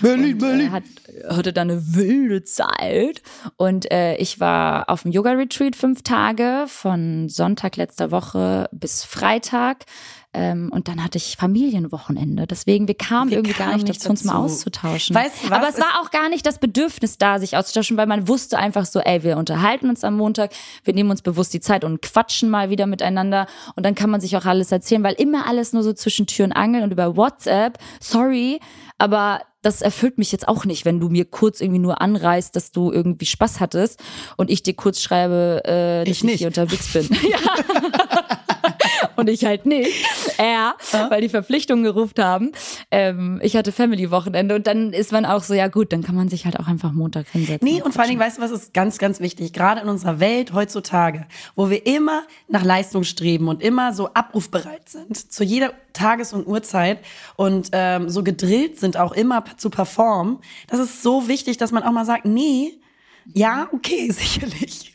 Berlin, 0.00 0.34
und, 0.34 0.42
Äh, 0.60 0.70
hat, 0.70 0.84
hatte 1.28 1.52
da 1.52 1.62
eine 1.62 1.94
wilde 1.94 2.42
Zeit. 2.42 3.22
Und 3.56 3.90
äh, 3.90 4.16
ich 4.16 4.40
war 4.40 4.90
auf 4.90 5.02
dem 5.02 5.12
Yoga-Retreat 5.12 5.76
fünf 5.76 6.02
Tage, 6.02 6.64
von 6.68 7.28
Sonntag 7.28 7.76
letzter 7.76 8.10
Woche 8.10 8.68
bis 8.72 9.04
Freitag. 9.04 9.86
Ähm, 10.34 10.70
und 10.72 10.88
dann 10.88 11.04
hatte 11.04 11.18
ich 11.18 11.36
Familienwochenende. 11.36 12.46
Deswegen, 12.46 12.88
wir 12.88 12.94
kamen 12.94 13.30
Wir 13.30 13.38
irgendwie 13.38 13.52
gar 13.54 13.66
kamen 13.68 13.78
nicht 13.78 13.88
nicht 13.88 14.00
dazu, 14.00 14.10
uns 14.10 14.24
mal 14.24 14.36
auszutauschen. 14.36 15.14
Weißt 15.14 15.50
was? 15.50 15.52
Aber 15.52 15.68
es 15.68 15.78
war 15.78 16.00
auch 16.00 16.10
gar 16.10 16.30
nicht 16.30 16.46
das 16.46 16.58
Bedürfnis 16.58 17.18
da, 17.18 17.38
sich 17.38 17.56
auszutauschen, 17.56 17.98
weil 17.98 18.06
man 18.06 18.28
wusste 18.28 18.58
einfach 18.58 18.86
so, 18.86 19.00
ey, 19.00 19.22
wir 19.24 19.36
unterhalten 19.36 19.90
uns 19.90 20.04
am 20.04 20.16
Montag, 20.16 20.52
wir 20.84 20.94
nehmen 20.94 21.10
uns 21.10 21.20
bewusst 21.20 21.52
die 21.52 21.60
Zeit 21.60 21.84
und 21.84 22.00
quatschen 22.00 22.48
mal 22.48 22.70
wieder 22.70 22.86
miteinander. 22.86 23.46
Und 23.76 23.84
dann 23.84 23.94
kann 23.94 24.08
man 24.08 24.22
sich 24.22 24.36
auch 24.36 24.46
alles 24.46 24.72
erzählen, 24.72 25.02
weil 25.02 25.14
immer 25.14 25.46
alles 25.46 25.74
nur 25.74 25.82
so 25.82 25.92
zwischen 25.92 26.26
Tür 26.26 26.46
und 26.46 26.52
Angel 26.52 26.82
und 26.82 26.92
über 26.92 27.14
WhatsApp, 27.16 27.78
sorry, 28.00 28.58
aber 28.96 29.42
das 29.62 29.80
erfüllt 29.80 30.18
mich 30.18 30.32
jetzt 30.32 30.48
auch 30.48 30.64
nicht, 30.64 30.84
wenn 30.84 30.98
du 30.98 31.08
mir 31.08 31.24
kurz 31.24 31.60
irgendwie 31.60 31.78
nur 31.78 32.00
anreißt, 32.00 32.54
dass 32.56 32.72
du 32.72 32.90
irgendwie 32.90 33.26
Spaß 33.26 33.60
hattest 33.60 34.00
und 34.36 34.50
ich 34.50 34.62
dir 34.62 34.74
kurz 34.74 35.00
schreibe, 35.00 35.62
äh, 35.64 36.04
dass 36.04 36.08
Ich 36.08 36.18
ich, 36.18 36.24
nicht. 36.24 36.38
hier 36.38 36.48
unterwegs 36.48 36.92
bin. 36.92 37.08
ja. 37.22 37.38
Und 39.16 39.28
ich 39.28 39.44
halt 39.44 39.66
nicht. 39.66 39.90
Er, 40.38 40.74
weil 41.08 41.20
die 41.20 41.28
Verpflichtungen 41.28 41.84
gerufen 41.84 42.22
haben. 42.22 42.52
Ähm, 42.90 43.40
ich 43.42 43.56
hatte 43.56 43.72
Family-Wochenende 43.72 44.54
und 44.54 44.66
dann 44.66 44.92
ist 44.92 45.12
man 45.12 45.24
auch 45.24 45.42
so, 45.42 45.54
ja 45.54 45.68
gut, 45.68 45.92
dann 45.92 46.02
kann 46.02 46.14
man 46.14 46.28
sich 46.28 46.44
halt 46.44 46.58
auch 46.58 46.66
einfach 46.66 46.92
Montag 46.92 47.28
hinsetzen. 47.28 47.66
Nee, 47.66 47.82
und 47.82 47.92
vor 47.92 48.02
allen 48.02 48.10
Dingen, 48.10 48.20
weißt 48.20 48.38
du, 48.38 48.42
was 48.42 48.50
ist 48.50 48.74
ganz, 48.74 48.98
ganz 48.98 49.20
wichtig? 49.20 49.52
Gerade 49.52 49.80
in 49.80 49.88
unserer 49.88 50.20
Welt 50.20 50.52
heutzutage, 50.52 51.26
wo 51.54 51.70
wir 51.70 51.86
immer 51.86 52.22
nach 52.48 52.64
Leistung 52.64 53.04
streben 53.04 53.48
und 53.48 53.62
immer 53.62 53.92
so 53.92 54.08
abrufbereit 54.14 54.88
sind, 54.88 55.32
zu 55.32 55.44
jeder 55.44 55.72
Tages- 55.92 56.32
und 56.32 56.46
Uhrzeit 56.46 56.98
und 57.36 57.68
ähm, 57.72 58.08
so 58.08 58.22
gedrillt 58.22 58.80
sind, 58.80 58.96
auch 58.96 59.12
immer 59.12 59.44
zu 59.56 59.70
performen, 59.70 60.38
das 60.68 60.80
ist 60.80 61.02
so 61.02 61.28
wichtig, 61.28 61.56
dass 61.58 61.72
man 61.72 61.82
auch 61.82 61.92
mal 61.92 62.04
sagt, 62.04 62.24
nee, 62.24 62.78
ja, 63.32 63.68
okay, 63.72 64.10
sicherlich. 64.12 64.91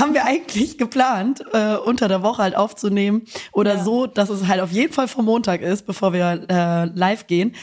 Haben 0.00 0.14
wir 0.14 0.24
eigentlich 0.24 0.78
geplant, 0.78 1.44
äh, 1.52 1.76
unter 1.76 2.08
der 2.08 2.22
Woche 2.22 2.42
halt 2.42 2.56
aufzunehmen 2.56 3.26
oder 3.52 3.74
Ja. 3.76 3.84
so, 3.84 4.06
dass 4.06 4.30
es 4.30 4.46
halt 4.48 4.60
auf 4.60 4.72
jeden 4.72 4.92
Fall 4.92 5.08
vom 5.08 5.26
Montag 5.26 5.60
ist, 5.60 5.86
bevor 5.86 6.12
wir 6.12 6.46
äh, 6.48 6.84
live 6.98 7.26
gehen. 7.26 7.54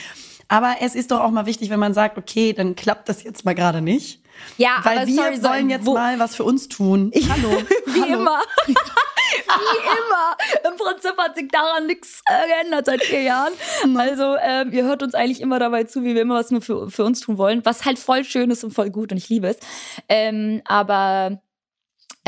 Aber 0.49 0.75
es 0.79 0.95
ist 0.95 1.11
doch 1.11 1.19
auch 1.19 1.31
mal 1.31 1.45
wichtig, 1.45 1.69
wenn 1.69 1.79
man 1.79 1.93
sagt, 1.93 2.17
okay, 2.17 2.53
dann 2.53 2.75
klappt 2.75 3.09
das 3.09 3.23
jetzt 3.23 3.43
mal 3.43 3.53
gerade 3.55 3.81
nicht. 3.81 4.21
Ja, 4.57 4.77
Weil 4.83 4.99
aber 4.99 5.07
wir 5.07 5.15
sorry, 5.15 5.37
sollen 5.37 5.65
so- 5.65 5.69
jetzt 5.75 5.85
wo- 5.87 5.93
mal 5.95 6.19
was 6.19 6.35
für 6.35 6.43
uns 6.43 6.69
tun. 6.69 7.11
Hallo. 7.29 7.49
Wie 7.87 8.01
Hallo. 8.01 8.13
immer. 8.21 8.39
wie 8.67 9.87
immer. 9.87 10.71
Im 10.71 10.77
Prinzip 10.77 11.17
hat 11.17 11.35
sich 11.35 11.47
daran 11.49 11.85
nichts 11.87 12.21
äh, 12.27 12.47
geändert 12.47 12.85
seit 12.85 13.03
vier 13.03 13.23
Jahren. 13.23 13.51
Also 13.97 14.35
ähm, 14.41 14.71
ihr 14.71 14.83
hört 14.85 15.03
uns 15.03 15.15
eigentlich 15.15 15.41
immer 15.41 15.59
dabei 15.59 15.83
zu, 15.83 16.03
wie 16.03 16.15
wir 16.15 16.21
immer 16.21 16.35
was 16.35 16.51
nur 16.51 16.61
für, 16.61 16.89
für 16.89 17.03
uns 17.03 17.19
tun 17.19 17.37
wollen, 17.37 17.65
was 17.65 17.83
halt 17.85 17.99
voll 17.99 18.23
schön 18.23 18.51
ist 18.51 18.63
und 18.63 18.71
voll 18.71 18.89
gut 18.89 19.11
und 19.11 19.17
ich 19.17 19.27
liebe 19.29 19.47
es. 19.47 19.57
Ähm, 20.07 20.61
aber 20.65 21.41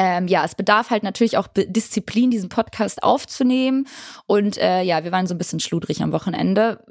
ähm, 0.02 0.30
ja, 0.30 0.46
es 0.46 0.56
bedarf 0.56 0.92
halt 0.92 1.04
natürlich 1.04 1.36
auch 1.36 1.48
Disziplin, 1.48 2.32
diesen 2.32 2.48
Podcast 2.48 3.04
aufzunehmen. 3.04 3.86
Und 4.28 4.58
äh, 4.58 4.82
ja, 4.82 5.04
wir 5.04 5.12
waren 5.12 5.28
so 5.28 5.36
ein 5.36 5.38
bisschen 5.38 5.60
schludrig 5.60 6.02
am 6.02 6.14
Wochenende. 6.14 6.82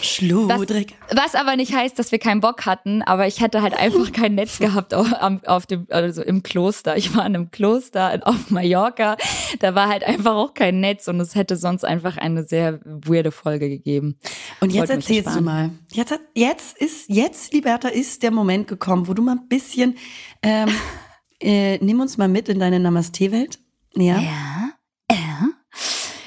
Schludrig. 0.00 0.96
Was, 1.08 1.34
was, 1.34 1.34
aber 1.36 1.54
nicht 1.54 1.72
heißt, 1.72 1.96
dass 2.00 2.10
wir 2.10 2.18
keinen 2.18 2.40
Bock 2.40 2.66
hatten, 2.66 3.02
aber 3.02 3.28
ich 3.28 3.40
hätte 3.40 3.62
halt 3.62 3.74
einfach 3.74 4.10
kein 4.10 4.34
Netz 4.34 4.58
gehabt 4.58 4.92
auf, 4.92 5.06
auf 5.46 5.66
dem, 5.66 5.86
also 5.88 6.20
im 6.20 6.42
Kloster. 6.42 6.96
Ich 6.96 7.14
war 7.14 7.24
in 7.24 7.36
einem 7.36 7.52
Kloster 7.52 8.18
auf 8.24 8.50
Mallorca. 8.50 9.16
Da 9.60 9.76
war 9.76 9.88
halt 9.88 10.02
einfach 10.02 10.34
auch 10.34 10.52
kein 10.52 10.80
Netz 10.80 11.06
und 11.06 11.20
es 11.20 11.36
hätte 11.36 11.56
sonst 11.56 11.84
einfach 11.84 12.16
eine 12.16 12.42
sehr 12.42 12.80
weirde 12.84 13.30
Folge 13.30 13.68
gegeben. 13.68 14.18
Und 14.60 14.72
jetzt 14.72 14.90
erzählst 14.90 15.36
du 15.36 15.42
mal. 15.42 15.70
Jetzt, 15.92 16.18
jetzt 16.34 16.76
ist, 16.76 17.08
jetzt, 17.08 17.52
Liberta, 17.52 17.86
ist 17.86 18.24
der 18.24 18.32
Moment 18.32 18.66
gekommen, 18.66 19.06
wo 19.06 19.14
du 19.14 19.22
mal 19.22 19.36
ein 19.36 19.46
bisschen, 19.46 19.96
ähm, 20.42 20.68
äh, 21.40 21.78
nimm 21.78 22.00
uns 22.00 22.16
mal 22.16 22.28
mit 22.28 22.48
in 22.48 22.58
deine 22.58 22.80
Namaste-Welt. 22.80 23.58
Ja. 23.94 24.18
Ja. 24.18 24.70
ja. 25.10 25.48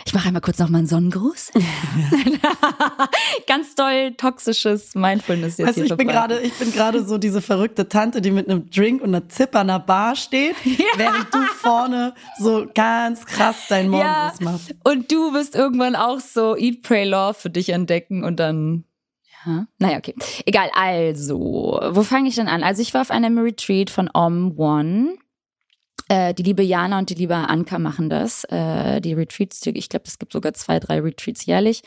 Ich 0.09 0.13
mache 0.15 0.27
einmal 0.27 0.41
kurz 0.41 0.57
noch 0.57 0.69
mal 0.69 0.79
einen 0.79 0.87
Sonnengruß. 0.87 1.51
Ganz 3.47 3.75
doll 3.75 4.15
toxisches 4.17 4.95
Mindfulness 4.95 5.59
jetzt 5.59 5.67
also 5.67 5.83
ich 5.83 5.95
bin 5.95 6.07
gerade, 6.07 6.39
ich 6.39 6.53
bin 6.53 6.71
gerade 6.71 7.05
so 7.05 7.19
diese 7.19 7.43
verrückte 7.43 7.89
Tante, 7.89 8.19
die 8.19 8.31
mit 8.31 8.49
einem 8.49 8.71
Drink 8.71 9.03
und 9.03 9.09
einer 9.09 9.29
Zip 9.29 9.55
an 9.55 9.67
der 9.67 9.77
Bar 9.77 10.15
steht, 10.15 10.55
ja. 10.63 10.85
während 10.97 11.31
du 11.31 11.37
vorne 11.61 12.15
so 12.39 12.65
ganz 12.73 13.23
krass 13.27 13.67
deinen 13.69 13.89
Morgengruß 13.89 14.39
ja. 14.39 14.51
machst. 14.51 14.75
Und 14.83 15.11
du 15.11 15.31
wirst 15.33 15.53
irgendwann 15.53 15.95
auch 15.95 16.19
so 16.19 16.57
Eat, 16.57 16.81
Pray, 16.81 17.07
Love 17.07 17.35
für 17.35 17.51
dich 17.51 17.69
entdecken 17.69 18.23
und 18.23 18.39
dann 18.39 18.85
ja. 19.46 19.65
Naja, 19.77 19.98
okay. 19.98 20.15
Egal, 20.46 20.69
also, 20.74 21.79
wo 21.91 22.03
fange 22.03 22.29
ich 22.29 22.36
denn 22.36 22.48
an? 22.48 22.63
Also 22.63 22.81
ich 22.81 22.93
war 22.93 23.01
auf 23.01 23.12
einem 23.12 23.38
Retreat 23.38 23.89
von 23.89 24.10
Om 24.13 24.58
One. 24.58 25.15
Äh, 26.08 26.34
die 26.34 26.43
liebe 26.43 26.63
Jana 26.63 26.98
und 26.98 27.10
die 27.10 27.15
liebe 27.15 27.36
Anka 27.36 27.79
machen 27.79 28.10
das. 28.10 28.43
Äh, 28.46 29.00
die 29.01 29.13
Retreats, 29.13 29.65
ich 29.65 29.89
glaube, 29.89 30.05
es 30.08 30.19
gibt 30.19 30.34
sogar 30.34 30.53
zwei, 30.53 30.79
drei 30.79 31.00
Retreats 31.00 31.46
jährlich. 31.46 31.84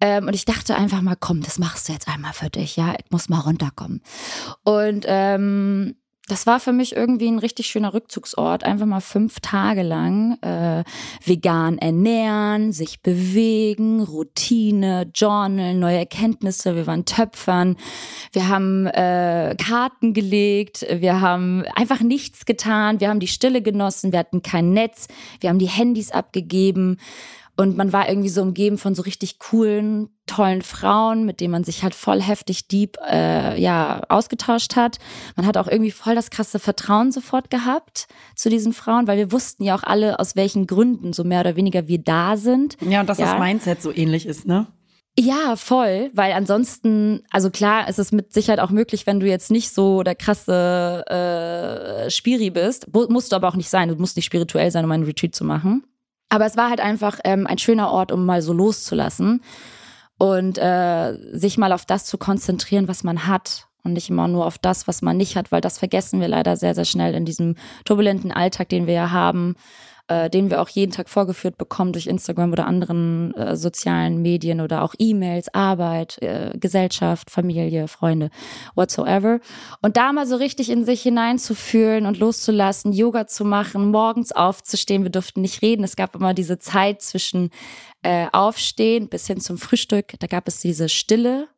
Ähm, 0.00 0.26
und 0.26 0.34
ich 0.34 0.44
dachte 0.44 0.76
einfach 0.76 1.00
mal, 1.00 1.16
komm, 1.18 1.40
das 1.40 1.58
machst 1.58 1.88
du 1.88 1.92
jetzt 1.92 2.08
einmal 2.08 2.32
für 2.32 2.50
dich, 2.50 2.76
ja, 2.76 2.94
ich 2.94 3.10
muss 3.10 3.28
mal 3.28 3.40
runterkommen. 3.40 4.02
Und 4.64 5.04
ähm, 5.06 5.94
das 6.26 6.46
war 6.46 6.58
für 6.58 6.72
mich 6.72 6.96
irgendwie 6.96 7.28
ein 7.28 7.38
richtig 7.38 7.66
schöner 7.66 7.92
Rückzugsort. 7.92 8.64
Einfach 8.64 8.86
mal 8.86 9.00
fünf 9.00 9.40
Tage 9.40 9.82
lang 9.82 10.38
äh, 10.40 10.82
vegan 11.22 11.76
ernähren, 11.76 12.72
sich 12.72 13.02
bewegen, 13.02 14.02
Routine, 14.02 15.10
Journal, 15.14 15.74
neue 15.74 15.98
Erkenntnisse. 15.98 16.76
Wir 16.76 16.86
waren 16.86 17.04
Töpfern, 17.04 17.76
wir 18.32 18.48
haben 18.48 18.86
äh, 18.86 19.54
Karten 19.62 20.14
gelegt, 20.14 20.86
wir 20.88 21.20
haben 21.20 21.64
einfach 21.74 22.00
nichts 22.00 22.46
getan, 22.46 23.00
wir 23.00 23.10
haben 23.10 23.20
die 23.20 23.28
Stille 23.28 23.60
genossen, 23.60 24.12
wir 24.12 24.20
hatten 24.20 24.40
kein 24.40 24.72
Netz, 24.72 25.08
wir 25.40 25.50
haben 25.50 25.58
die 25.58 25.68
Handys 25.68 26.10
abgegeben 26.10 26.98
und 27.56 27.76
man 27.76 27.92
war 27.92 28.08
irgendwie 28.08 28.28
so 28.28 28.42
umgeben 28.42 28.78
von 28.78 28.94
so 28.94 29.02
richtig 29.02 29.38
coolen, 29.38 30.10
tollen 30.26 30.62
Frauen, 30.62 31.24
mit 31.24 31.40
denen 31.40 31.52
man 31.52 31.64
sich 31.64 31.82
halt 31.82 31.94
voll 31.94 32.20
heftig 32.20 32.68
deep 32.68 32.96
äh, 33.08 33.60
ja 33.60 34.02
ausgetauscht 34.08 34.76
hat. 34.76 34.98
Man 35.36 35.46
hat 35.46 35.56
auch 35.56 35.68
irgendwie 35.68 35.90
voll 35.92 36.14
das 36.14 36.30
krasse 36.30 36.58
Vertrauen 36.58 37.12
sofort 37.12 37.50
gehabt 37.50 38.08
zu 38.34 38.50
diesen 38.50 38.72
Frauen, 38.72 39.06
weil 39.06 39.18
wir 39.18 39.30
wussten 39.30 39.62
ja 39.62 39.76
auch 39.76 39.84
alle, 39.84 40.18
aus 40.18 40.34
welchen 40.36 40.66
Gründen 40.66 41.12
so 41.12 41.22
mehr 41.22 41.40
oder 41.40 41.56
weniger 41.56 41.86
wir 41.86 41.98
da 41.98 42.36
sind. 42.36 42.76
Ja, 42.80 43.00
und 43.00 43.08
dass 43.08 43.18
ja. 43.18 43.32
das 43.32 43.38
Mindset 43.38 43.82
so 43.82 43.92
ähnlich 43.92 44.26
ist, 44.26 44.46
ne? 44.46 44.66
Ja, 45.16 45.54
voll, 45.54 46.10
weil 46.12 46.32
ansonsten, 46.32 47.22
also 47.30 47.48
klar, 47.50 47.88
ist 47.88 48.00
es 48.00 48.10
mit 48.10 48.32
Sicherheit 48.32 48.58
auch 48.58 48.70
möglich, 48.70 49.06
wenn 49.06 49.20
du 49.20 49.28
jetzt 49.28 49.52
nicht 49.52 49.72
so 49.72 50.02
der 50.02 50.16
krasse 50.16 51.04
äh, 51.06 52.10
Spiri 52.10 52.50
bist, 52.50 52.88
musst 52.92 53.30
du 53.30 53.36
aber 53.36 53.46
auch 53.46 53.54
nicht 53.54 53.68
sein, 53.68 53.88
du 53.88 53.94
musst 53.94 54.16
nicht 54.16 54.24
spirituell 54.24 54.72
sein, 54.72 54.84
um 54.84 54.90
einen 54.90 55.04
Retreat 55.04 55.32
zu 55.32 55.44
machen. 55.44 55.84
Aber 56.34 56.46
es 56.46 56.56
war 56.56 56.68
halt 56.68 56.80
einfach 56.80 57.20
ähm, 57.22 57.46
ein 57.46 57.58
schöner 57.58 57.92
Ort, 57.92 58.10
um 58.10 58.26
mal 58.26 58.42
so 58.42 58.52
loszulassen 58.52 59.40
und 60.18 60.58
äh, 60.58 61.16
sich 61.30 61.58
mal 61.58 61.70
auf 61.70 61.86
das 61.86 62.06
zu 62.06 62.18
konzentrieren, 62.18 62.88
was 62.88 63.04
man 63.04 63.28
hat 63.28 63.68
und 63.84 63.92
nicht 63.92 64.10
immer 64.10 64.26
nur 64.26 64.44
auf 64.44 64.58
das, 64.58 64.88
was 64.88 65.00
man 65.00 65.16
nicht 65.16 65.36
hat, 65.36 65.52
weil 65.52 65.60
das 65.60 65.78
vergessen 65.78 66.20
wir 66.20 66.26
leider 66.26 66.56
sehr, 66.56 66.74
sehr 66.74 66.86
schnell 66.86 67.14
in 67.14 67.24
diesem 67.24 67.54
turbulenten 67.84 68.32
Alltag, 68.32 68.68
den 68.68 68.88
wir 68.88 68.94
ja 68.94 69.10
haben 69.12 69.54
äh, 70.08 70.28
den 70.28 70.50
wir 70.50 70.60
auch 70.60 70.68
jeden 70.68 70.92
Tag 70.92 71.08
vorgeführt 71.08 71.56
bekommen 71.56 71.92
durch 71.92 72.06
Instagram 72.06 72.52
oder 72.52 72.66
anderen 72.66 73.32
äh, 73.34 73.56
sozialen 73.56 74.20
Medien 74.20 74.60
oder 74.60 74.82
auch 74.82 74.94
E-Mails, 74.98 75.52
Arbeit, 75.54 76.20
äh, 76.20 76.50
Gesellschaft, 76.58 77.30
Familie, 77.30 77.88
Freunde, 77.88 78.30
whatsoever. 78.74 79.40
Und 79.80 79.96
da 79.96 80.12
mal 80.12 80.26
so 80.26 80.36
richtig 80.36 80.70
in 80.70 80.84
sich 80.84 81.02
hineinzufühlen 81.02 82.06
und 82.06 82.18
loszulassen, 82.18 82.92
Yoga 82.92 83.26
zu 83.26 83.44
machen, 83.44 83.90
morgens 83.90 84.32
aufzustehen. 84.32 85.04
Wir 85.04 85.10
durften 85.10 85.40
nicht 85.40 85.62
reden. 85.62 85.84
Es 85.84 85.96
gab 85.96 86.14
immer 86.14 86.34
diese 86.34 86.58
Zeit 86.58 87.00
zwischen 87.00 87.50
äh, 88.02 88.26
Aufstehen 88.32 89.08
bis 89.08 89.26
hin 89.26 89.40
zum 89.40 89.56
Frühstück. 89.56 90.14
Da 90.18 90.26
gab 90.26 90.46
es 90.48 90.60
diese 90.60 90.90
Stille, 90.90 91.48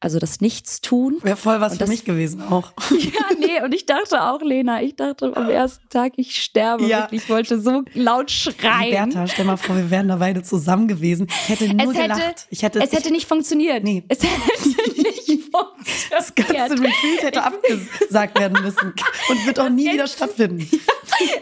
also 0.00 0.18
das 0.18 0.40
Nichtstun. 0.40 1.18
Wäre 1.22 1.36
voll 1.36 1.60
was 1.60 1.72
und 1.72 1.78
für 1.78 1.86
mich 1.86 2.04
gewesen 2.04 2.42
auch. 2.42 2.72
ja, 2.90 3.36
nee, 3.38 3.62
und 3.62 3.74
ich 3.74 3.84
dachte 3.84 4.22
auch, 4.22 4.40
Lena, 4.40 4.82
ich 4.82 4.96
dachte 4.96 5.36
am 5.36 5.50
ersten 5.50 5.86
Tag, 5.90 6.14
ich 6.16 6.42
sterbe 6.42 6.86
ja. 6.86 7.00
wirklich. 7.00 7.24
Ich 7.24 7.28
wollte 7.28 7.60
so 7.60 7.82
laut 7.92 8.30
schreien. 8.30 9.10
Bertha, 9.10 9.26
stell 9.26 9.44
mal 9.44 9.58
vor, 9.58 9.76
wir 9.76 9.90
wären 9.90 10.08
da 10.08 10.16
beide 10.16 10.42
zusammen 10.42 10.88
gewesen. 10.88 11.26
Ich 11.28 11.48
hätte 11.50 11.74
nur 11.74 11.92
es 11.92 11.98
hätte, 11.98 12.14
gelacht. 12.14 12.46
Ich 12.48 12.62
hätte, 12.62 12.80
es 12.80 12.92
hätte 12.92 13.08
ich, 13.08 13.12
nicht 13.12 13.28
funktioniert. 13.28 13.84
Nee. 13.84 14.02
Es 14.08 14.22
hätte 14.22 14.68
nicht 15.02 15.19
funktioniert. 15.50 16.10
Das 16.10 16.34
ganze 16.34 16.74
Retreat 16.74 17.22
hätte 17.22 17.42
abgesagt 17.42 18.38
werden 18.38 18.62
müssen 18.62 18.94
und 19.28 19.46
wird 19.46 19.60
auch 19.60 19.68
nie 19.68 19.92
wieder 19.92 20.06
stattfinden. 20.06 20.68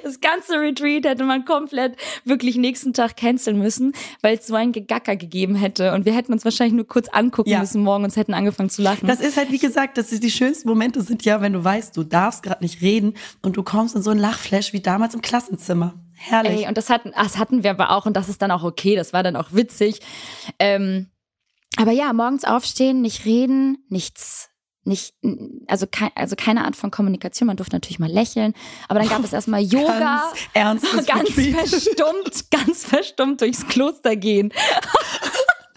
Das 0.03 0.21
ganze 0.21 0.55
Retreat 0.59 1.05
hätte 1.05 1.25
man 1.25 1.45
komplett 1.45 1.97
wirklich 2.25 2.57
nächsten 2.57 2.95
Tag 2.95 3.17
canceln 3.17 3.59
müssen, 3.59 3.93
weil 4.23 4.39
es 4.39 4.47
so 4.47 4.55
ein 4.57 4.73
Gegacker 4.73 5.15
gegeben 5.15 5.55
hätte 5.55 5.93
und 5.93 6.05
wir 6.05 6.15
hätten 6.15 6.33
uns 6.33 6.45
wahrscheinlich 6.45 6.75
nur 6.75 6.87
kurz 6.87 7.09
angucken 7.09 7.51
ja. 7.51 7.61
müssen 7.61 7.83
morgen 7.83 8.03
und 8.05 8.17
hätten 8.17 8.35
angefangen 8.35 8.71
zu 8.71 8.83
lachen. 8.83 9.07
Das 9.07 9.21
ist 9.21 9.37
halt, 9.37 9.53
wie 9.53 9.59
gesagt, 9.59 9.97
das 9.99 10.11
ist 10.11 10.25
die 10.25 10.31
schönsten 10.31 10.69
Momente 10.69 11.03
sind 11.03 11.25
ja, 11.25 11.41
wenn 11.43 11.53
du 11.53 11.63
weißt, 11.63 11.97
du 11.97 12.03
darfst 12.03 12.43
gerade 12.43 12.65
nicht 12.65 12.83
reden 12.83 13.15
und 13.43 13.57
du 13.57 13.63
kommst 13.63 13.95
in 13.95 14.03
so 14.03 14.11
ein 14.11 14.19
Lachflash 14.19 14.73
wie 14.73 14.81
damals 14.81 15.15
im 15.15 15.23
Klassenzimmer. 15.23 15.95
Herrlich. 16.15 16.63
Ey, 16.63 16.69
und 16.69 16.77
das 16.77 16.91
hatten, 16.91 17.13
das 17.15 17.39
hatten 17.39 17.63
wir 17.63 17.71
aber 17.71 17.91
auch 17.91 18.05
und 18.07 18.17
das 18.17 18.29
ist 18.29 18.43
dann 18.43 18.51
auch 18.51 18.65
okay, 18.65 18.97
das 18.97 19.13
war 19.13 19.23
dann 19.23 19.37
auch 19.37 19.53
witzig. 19.53 20.01
Ähm, 20.59 21.07
aber 21.81 21.93
ja, 21.93 22.13
morgens 22.13 22.45
aufstehen, 22.45 23.01
nicht 23.01 23.25
reden, 23.25 23.79
nichts 23.89 24.51
nicht, 24.89 25.15
also, 25.67 25.87
kein, 25.87 26.11
also 26.15 26.35
keine 26.35 26.65
Art 26.65 26.75
von 26.75 26.91
Kommunikation. 26.91 27.47
Man 27.47 27.59
durfte 27.59 27.77
natürlich 27.77 27.99
mal 27.99 28.11
lächeln, 28.11 28.55
aber 28.89 29.01
dann 29.01 29.09
gab 29.09 29.23
es 29.23 29.33
erstmal 29.35 29.61
Yoga. 29.61 30.33
Ganz 30.55 30.83
Ganz 31.07 31.31
verstummt, 31.31 32.51
ganz 32.51 32.85
verstummt 32.87 33.41
durchs 33.43 33.67
Kloster 33.69 34.17
gehen. 34.17 34.51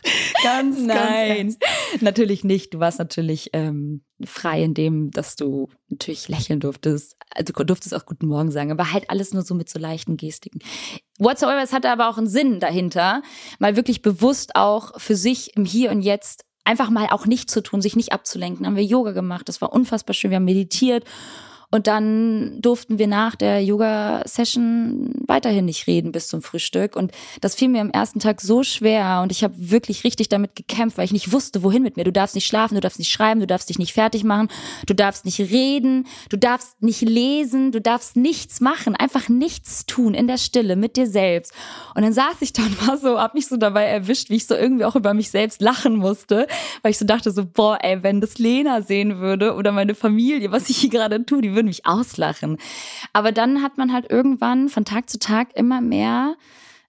ganz, 0.44 0.80
Nein, 0.80 1.38
ganz 1.38 2.02
natürlich 2.02 2.44
nicht. 2.44 2.74
Du 2.74 2.80
warst 2.80 3.00
natürlich 3.00 3.50
ähm, 3.54 4.02
frei 4.24 4.64
in 4.64 4.74
dem, 4.74 5.12
dass 5.12 5.36
du 5.36 5.70
natürlich 5.90 6.28
lächeln 6.28 6.60
durftest. 6.60 7.16
Also 7.30 7.54
du 7.54 7.64
durftest 7.64 7.94
auch 7.94 8.06
Guten 8.06 8.28
Morgen 8.28 8.52
sagen, 8.52 8.72
aber 8.72 8.92
halt 8.92 9.10
alles 9.10 9.34
nur 9.34 9.44
so 9.44 9.54
mit 9.54 9.70
so 9.70 9.80
leichten 9.80 10.18
Gestiken. 10.18 10.62
Whatsoever, 11.20 11.62
es 11.62 11.74
hatte 11.74 11.90
aber 11.90 12.10
auch 12.10 12.18
einen 12.18 12.28
Sinn 12.28 12.60
dahinter, 12.60 13.22
mal 13.60 13.76
wirklich 13.76 14.02
bewusst 14.02 14.56
auch 14.56 15.00
für 15.00 15.16
sich 15.16 15.56
im 15.56 15.66
Hier 15.66 15.92
und 15.92 16.02
Jetzt 16.02 16.46
einfach 16.64 16.90
mal 16.90 17.08
auch 17.08 17.26
nicht 17.26 17.50
zu 17.50 17.62
tun, 17.62 17.82
sich 17.82 17.96
nicht 17.96 18.14
abzulenken. 18.14 18.66
Haben 18.66 18.76
wir 18.76 18.84
Yoga 18.84 19.12
gemacht, 19.12 19.50
das 19.50 19.62
war 19.62 19.74
unfassbar 19.74 20.14
schön. 20.14 20.32
Wir 20.32 20.38
haben 20.38 20.46
meditiert 20.46 21.06
und 21.72 21.88
dann 21.88 22.62
durften 22.62 23.00
wir 23.00 23.08
nach 23.08 23.36
der 23.36 23.64
Yoga-Session 23.64 25.14
weiterhin 25.26 25.66
nicht 25.66 25.88
reden 25.88 26.12
bis 26.12 26.28
zum 26.28 26.42
Frühstück. 26.42 26.98
Und 26.98 27.12
das 27.40 27.56
fiel 27.56 27.70
mir 27.70 27.80
am 27.80 27.90
ersten 27.90 28.20
Tag 28.20 28.42
so 28.42 28.62
schwer 28.62 29.22
und 29.24 29.32
ich 29.32 29.44
habe 29.44 29.54
wirklich 29.58 30.04
richtig 30.04 30.28
damit 30.28 30.56
gekämpft, 30.58 30.98
weil 30.98 31.06
ich 31.06 31.14
nicht 31.14 31.32
wusste, 31.32 31.64
wohin 31.64 31.82
mit 31.82 31.96
mir. 31.96 32.04
Du 32.04 32.12
darfst 32.12 32.36
nicht 32.36 32.46
schlafen, 32.46 32.76
du 32.76 32.82
darfst 32.82 33.00
nicht 33.00 33.12
schreiben, 33.12 33.40
du 33.40 33.48
darfst 33.48 33.70
dich 33.70 33.80
nicht 33.80 33.94
fertig 33.94 34.26
machen, 34.26 34.50
du 34.86 34.94
darfst 34.94 35.24
nicht 35.24 35.40
reden, 35.40 36.08
du 36.30 36.38
darfst 36.38 36.82
nicht 36.82 37.02
lesen, 37.02 37.72
du 37.72 37.80
darfst 37.80 38.18
nichts 38.18 38.60
machen, 38.60 38.96
einfach 38.96 39.30
nichts 39.30 39.86
tun 39.86 40.14
in 40.14 40.28
der 40.28 40.38
Stille 40.38 40.76
mit 40.76 40.98
dir 40.98 41.08
selbst. 41.08 41.54
Und 41.96 42.04
dann 42.04 42.12
saß 42.12 42.42
ich 42.42 42.52
da 42.52 42.64
und 42.64 42.86
war 42.86 42.98
so, 42.98 43.18
hab 43.18 43.34
mich 43.34 43.48
so 43.48 43.56
dabei 43.56 43.86
erwischt, 43.86 44.30
wie 44.30 44.36
ich 44.36 44.46
so 44.46 44.56
irgendwie 44.56 44.84
auch 44.84 44.98
über 44.98 45.14
mich 45.14 45.32
selbst 45.32 45.62
lachen 45.62 45.96
musste, 45.96 46.48
weil 46.82 46.92
ich 46.92 46.98
so 46.98 47.06
dachte 47.06 47.32
so, 47.32 47.46
boah, 47.46 47.80
ey, 47.82 48.04
wenn 48.04 48.20
das 48.20 48.40
Lena 48.40 48.82
sehen 48.82 49.20
würde 49.20 49.56
oder 49.56 49.72
meine 49.72 49.96
Familie, 49.96 50.52
was 50.52 50.70
ich 50.70 50.78
hier 50.78 50.90
gerade 50.90 51.26
tue, 51.26 51.42
die 51.42 51.61
würden 51.62 51.68
mich 51.68 51.86
auslachen. 51.86 52.58
Aber 53.14 53.32
dann 53.32 53.62
hat 53.62 53.78
man 53.78 53.94
halt 53.94 54.10
irgendwann 54.10 54.70
von 54.70 54.86
Tag 54.86 55.10
zu 55.10 55.20
Tag 55.20 55.56
immer 55.56 55.82
mehr 55.82 56.36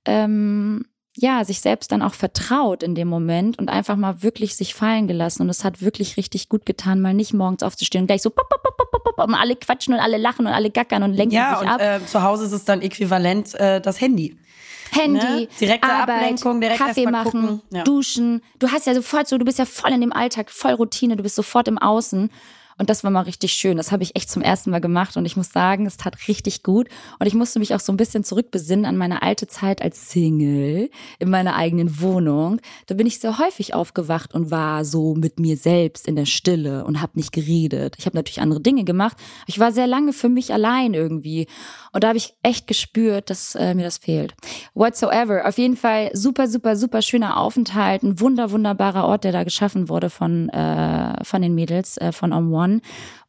ähm, 0.04 0.84
ja, 1.14 1.44
sich 1.44 1.60
selbst 1.60 1.92
dann 1.92 2.00
auch 2.00 2.14
vertraut 2.14 2.82
in 2.82 2.94
dem 2.94 3.06
Moment 3.06 3.58
und 3.58 3.68
einfach 3.68 3.96
mal 3.96 4.22
wirklich 4.22 4.56
sich 4.56 4.74
fallen 4.74 5.06
gelassen. 5.06 5.42
Und 5.42 5.50
es 5.50 5.62
hat 5.62 5.82
wirklich 5.82 6.16
richtig 6.16 6.48
gut 6.48 6.64
getan, 6.64 7.02
mal 7.02 7.12
nicht 7.12 7.34
morgens 7.34 7.62
aufzustehen 7.62 8.04
und 8.04 8.06
gleich 8.06 8.22
so 8.22 8.30
pop, 8.30 8.48
pop, 8.48 8.62
pop, 8.62 8.90
pop, 8.90 9.04
pop, 9.16 9.28
und 9.28 9.34
alle 9.34 9.54
quatschen 9.54 9.92
und 9.92 10.00
alle 10.00 10.16
lachen 10.16 10.46
und 10.46 10.52
alle 10.52 10.70
gackern 10.70 11.02
und 11.02 11.12
lenken 11.12 11.34
ja, 11.34 11.50
sich 11.50 11.68
und, 11.68 11.68
ab. 11.68 11.80
Äh, 11.82 12.06
zu 12.06 12.22
Hause 12.22 12.46
ist 12.46 12.52
es 12.52 12.64
dann 12.64 12.80
äquivalent 12.80 13.54
äh, 13.56 13.82
das 13.82 14.00
Handy. 14.00 14.38
Handy, 14.90 15.18
ne? 15.18 15.48
direkte 15.60 15.88
Arbeit, 15.88 16.16
Ablenkung, 16.16 16.60
direkt 16.60 16.78
Kaffee 16.78 17.06
machen. 17.06 17.60
Ja. 17.70 17.84
duschen. 17.84 18.42
Du 18.58 18.70
hast 18.70 18.86
ja 18.86 18.94
sofort 18.94 19.28
so, 19.28 19.36
du 19.36 19.44
bist 19.44 19.58
ja 19.58 19.66
voll 19.66 19.92
in 19.92 20.00
dem 20.00 20.12
Alltag, 20.12 20.50
voll 20.50 20.72
Routine, 20.72 21.16
du 21.16 21.22
bist 21.22 21.34
sofort 21.34 21.68
im 21.68 21.78
Außen. 21.78 22.30
Und 22.78 22.90
das 22.90 23.04
war 23.04 23.10
mal 23.10 23.22
richtig 23.22 23.52
schön. 23.52 23.76
Das 23.76 23.92
habe 23.92 24.02
ich 24.02 24.16
echt 24.16 24.30
zum 24.30 24.42
ersten 24.42 24.70
Mal 24.70 24.80
gemacht 24.80 25.16
und 25.16 25.26
ich 25.26 25.36
muss 25.36 25.52
sagen, 25.52 25.86
es 25.86 25.96
tat 25.96 26.28
richtig 26.28 26.62
gut. 26.62 26.88
Und 27.18 27.26
ich 27.26 27.34
musste 27.34 27.58
mich 27.58 27.74
auch 27.74 27.80
so 27.80 27.92
ein 27.92 27.96
bisschen 27.96 28.24
zurückbesinnen 28.24 28.86
an 28.86 28.96
meine 28.96 29.22
alte 29.22 29.46
Zeit 29.46 29.82
als 29.82 30.10
Single 30.10 30.90
in 31.18 31.30
meiner 31.30 31.56
eigenen 31.56 32.00
Wohnung. 32.00 32.60
Da 32.86 32.94
bin 32.94 33.06
ich 33.06 33.18
sehr 33.18 33.38
häufig 33.38 33.74
aufgewacht 33.74 34.34
und 34.34 34.50
war 34.50 34.84
so 34.84 35.14
mit 35.14 35.38
mir 35.38 35.56
selbst 35.56 36.08
in 36.08 36.16
der 36.16 36.26
Stille 36.26 36.84
und 36.84 37.00
habe 37.00 37.12
nicht 37.14 37.32
geredet. 37.32 37.96
Ich 37.98 38.06
habe 38.06 38.16
natürlich 38.16 38.40
andere 38.40 38.60
Dinge 38.60 38.84
gemacht. 38.84 39.16
Ich 39.46 39.58
war 39.58 39.72
sehr 39.72 39.86
lange 39.86 40.12
für 40.12 40.28
mich 40.28 40.52
allein 40.52 40.94
irgendwie. 40.94 41.46
Und 41.92 42.04
da 42.04 42.08
habe 42.08 42.18
ich 42.18 42.34
echt 42.42 42.66
gespürt, 42.66 43.30
dass 43.30 43.54
äh, 43.54 43.74
mir 43.74 43.84
das 43.84 43.98
fehlt. 43.98 44.34
Whatsoever. 44.74 45.46
Auf 45.46 45.58
jeden 45.58 45.76
Fall 45.76 46.10
super, 46.14 46.48
super, 46.48 46.76
super 46.76 47.02
schöner 47.02 47.36
Aufenthalt. 47.36 48.02
Ein 48.02 48.18
wunder, 48.18 48.50
wunderbarer 48.50 49.06
Ort, 49.06 49.24
der 49.24 49.32
da 49.32 49.44
geschaffen 49.44 49.88
wurde 49.88 50.08
von, 50.08 50.48
äh, 50.48 51.22
von 51.24 51.42
den 51.42 51.54
Mädels 51.54 51.98
äh, 51.98 52.12
von 52.12 52.32
Om 52.32 52.52
One. 52.52 52.80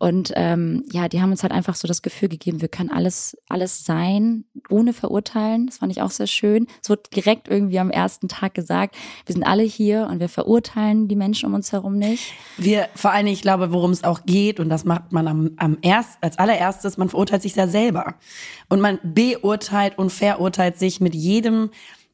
Und 0.03 0.33
ähm, 0.35 0.83
ja, 0.91 1.07
die 1.07 1.21
haben 1.21 1.31
uns 1.31 1.43
halt 1.43 1.53
einfach 1.53 1.75
so 1.75 1.87
das 1.87 2.01
Gefühl 2.01 2.27
gegeben, 2.27 2.59
wir 2.59 2.67
können 2.67 2.91
alles, 2.91 3.37
alles 3.47 3.85
sein, 3.85 4.43
ohne 4.69 4.91
verurteilen. 4.91 5.67
Das 5.67 5.77
fand 5.77 5.93
ich 5.93 6.01
auch 6.01 6.11
sehr 6.11 6.27
schön. 6.27 6.67
Es 6.81 6.89
wurde 6.89 7.03
direkt 7.15 7.47
irgendwie 7.47 7.79
am 7.79 7.89
ersten 7.89 8.27
Tag 8.27 8.53
gesagt, 8.53 8.97
wir 9.25 9.31
sind 9.31 9.43
alle 9.43 9.63
hier 9.63 10.09
und 10.11 10.19
wir 10.19 10.27
verurteilen 10.27 11.07
die 11.07 11.15
Menschen 11.15 11.47
um 11.47 11.53
uns 11.53 11.71
herum 11.71 11.97
nicht. 11.97 12.33
Wir, 12.57 12.89
vor 12.95 13.11
allen 13.11 13.27
Dingen, 13.27 13.35
ich 13.35 13.43
glaube, 13.43 13.71
worum 13.71 13.91
es 13.91 14.03
auch 14.03 14.25
geht, 14.25 14.59
und 14.59 14.67
das 14.67 14.83
macht 14.83 15.13
man 15.13 15.25
am, 15.25 15.51
am 15.55 15.77
erst, 15.81 16.17
als 16.19 16.37
allererstes, 16.37 16.97
man 16.97 17.07
verurteilt 17.07 17.41
sich 17.41 17.55
ja 17.55 17.69
selber. 17.69 18.15
Und 18.67 18.81
man 18.81 18.99
beurteilt 19.03 19.97
und 19.97 20.11
verurteilt 20.11 20.77
sich 20.77 20.99
mit 20.99 21.15
jedem 21.15 21.69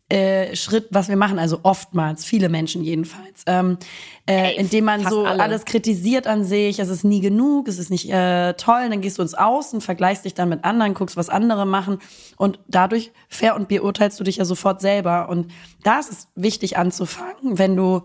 äh, 0.09 0.55
Schritt, 0.55 0.87
was 0.89 1.07
wir 1.07 1.17
machen, 1.17 1.37
also 1.37 1.59
oftmals, 1.61 2.25
viele 2.25 2.49
Menschen 2.49 2.83
jedenfalls, 2.83 3.43
ähm, 3.45 3.77
äh, 4.25 4.53
Ey, 4.53 4.55
indem 4.57 4.85
man 4.85 5.07
so 5.07 5.23
alle. 5.23 5.41
alles 5.43 5.65
kritisiert 5.65 6.25
an 6.25 6.43
sich, 6.43 6.79
es 6.79 6.89
ist 6.89 7.03
nie 7.03 7.21
genug, 7.21 7.67
es 7.67 7.77
ist 7.77 7.91
nicht 7.91 8.09
äh, 8.09 8.53
toll, 8.53 8.89
dann 8.89 9.01
gehst 9.01 9.19
du 9.19 9.21
ins 9.21 9.35
Außen, 9.35 9.81
vergleichst 9.81 10.25
dich 10.25 10.33
dann 10.33 10.49
mit 10.49 10.63
anderen, 10.63 10.95
guckst, 10.95 11.15
was 11.15 11.29
andere 11.29 11.67
machen 11.67 11.99
und 12.37 12.57
dadurch 12.67 13.11
fair 13.27 13.55
und 13.55 13.67
beurteilst 13.67 14.19
du 14.19 14.23
dich 14.23 14.37
ja 14.37 14.45
sofort 14.45 14.81
selber 14.81 15.29
und 15.29 15.51
da 15.83 15.99
ist 15.99 16.27
wichtig 16.33 16.75
anzufangen, 16.75 17.59
wenn 17.59 17.75
du 17.75 18.01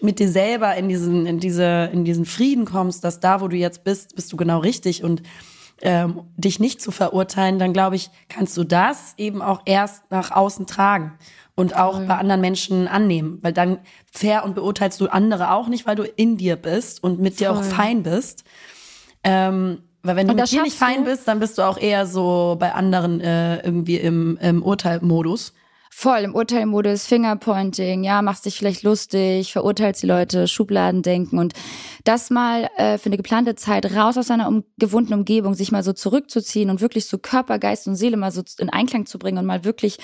mit 0.00 0.20
dir 0.20 0.28
selber 0.28 0.76
in 0.76 0.88
diesen, 0.88 1.26
in 1.26 1.40
diese, 1.40 1.90
in 1.92 2.04
diesen 2.04 2.24
Frieden 2.24 2.66
kommst, 2.66 3.02
dass 3.02 3.18
da, 3.18 3.40
wo 3.40 3.48
du 3.48 3.56
jetzt 3.56 3.82
bist, 3.82 4.14
bist 4.14 4.32
du 4.32 4.36
genau 4.36 4.60
richtig 4.60 5.02
und 5.02 5.22
ähm, 5.80 6.22
dich 6.36 6.60
nicht 6.60 6.80
zu 6.80 6.92
verurteilen, 6.92 7.58
dann 7.58 7.72
glaube 7.72 7.96
ich, 7.96 8.10
kannst 8.28 8.56
du 8.56 8.64
das 8.64 9.14
eben 9.16 9.42
auch 9.42 9.62
erst 9.64 10.08
nach 10.10 10.30
außen 10.30 10.66
tragen 10.66 11.18
und 11.58 11.76
auch 11.76 12.00
bei 12.02 12.14
anderen 12.14 12.40
Menschen 12.40 12.86
annehmen, 12.86 13.40
weil 13.42 13.52
dann 13.52 13.80
fair 14.12 14.44
und 14.44 14.54
beurteilst 14.54 15.00
du 15.00 15.08
andere 15.08 15.50
auch 15.50 15.66
nicht, 15.66 15.88
weil 15.88 15.96
du 15.96 16.04
in 16.04 16.36
dir 16.36 16.54
bist 16.54 17.02
und 17.02 17.18
mit 17.18 17.40
dir 17.40 17.50
auch 17.50 17.64
fein 17.64 18.04
bist. 18.04 18.44
Ähm, 19.24 19.82
weil 20.04 20.14
wenn 20.14 20.28
du 20.28 20.34
mit 20.34 20.52
dir 20.52 20.62
nicht 20.62 20.78
fein 20.78 21.02
bist, 21.02 21.26
dann 21.26 21.40
bist 21.40 21.58
du 21.58 21.62
auch 21.62 21.76
eher 21.76 22.06
so 22.06 22.56
bei 22.60 22.72
anderen 22.74 23.20
äh, 23.20 23.56
irgendwie 23.64 23.96
im, 23.96 24.38
im 24.40 24.62
Urteilmodus. 24.62 25.52
Voll 26.00 26.20
im 26.20 26.36
Urteilmodus, 26.36 27.06
Fingerpointing, 27.06 28.04
ja, 28.04 28.22
machst 28.22 28.46
dich 28.46 28.56
vielleicht 28.56 28.84
lustig, 28.84 29.52
verurteilst 29.52 30.00
die 30.00 30.06
Leute, 30.06 30.46
Schubladen 30.46 31.02
denken 31.02 31.38
und 31.38 31.54
das 32.04 32.30
mal 32.30 32.70
äh, 32.76 32.98
für 32.98 33.06
eine 33.06 33.16
geplante 33.16 33.56
Zeit 33.56 33.96
raus 33.96 34.16
aus 34.16 34.28
seiner 34.28 34.46
um, 34.46 34.62
gewohnten 34.78 35.12
Umgebung, 35.12 35.54
sich 35.54 35.72
mal 35.72 35.82
so 35.82 35.92
zurückzuziehen 35.92 36.70
und 36.70 36.80
wirklich 36.80 37.06
so 37.06 37.18
Körper, 37.18 37.58
Geist 37.58 37.88
und 37.88 37.96
Seele 37.96 38.16
mal 38.16 38.30
so 38.30 38.42
in 38.60 38.70
Einklang 38.70 39.06
zu 39.06 39.18
bringen 39.18 39.38
und 39.38 39.46
mal 39.46 39.64
wirklich 39.64 39.98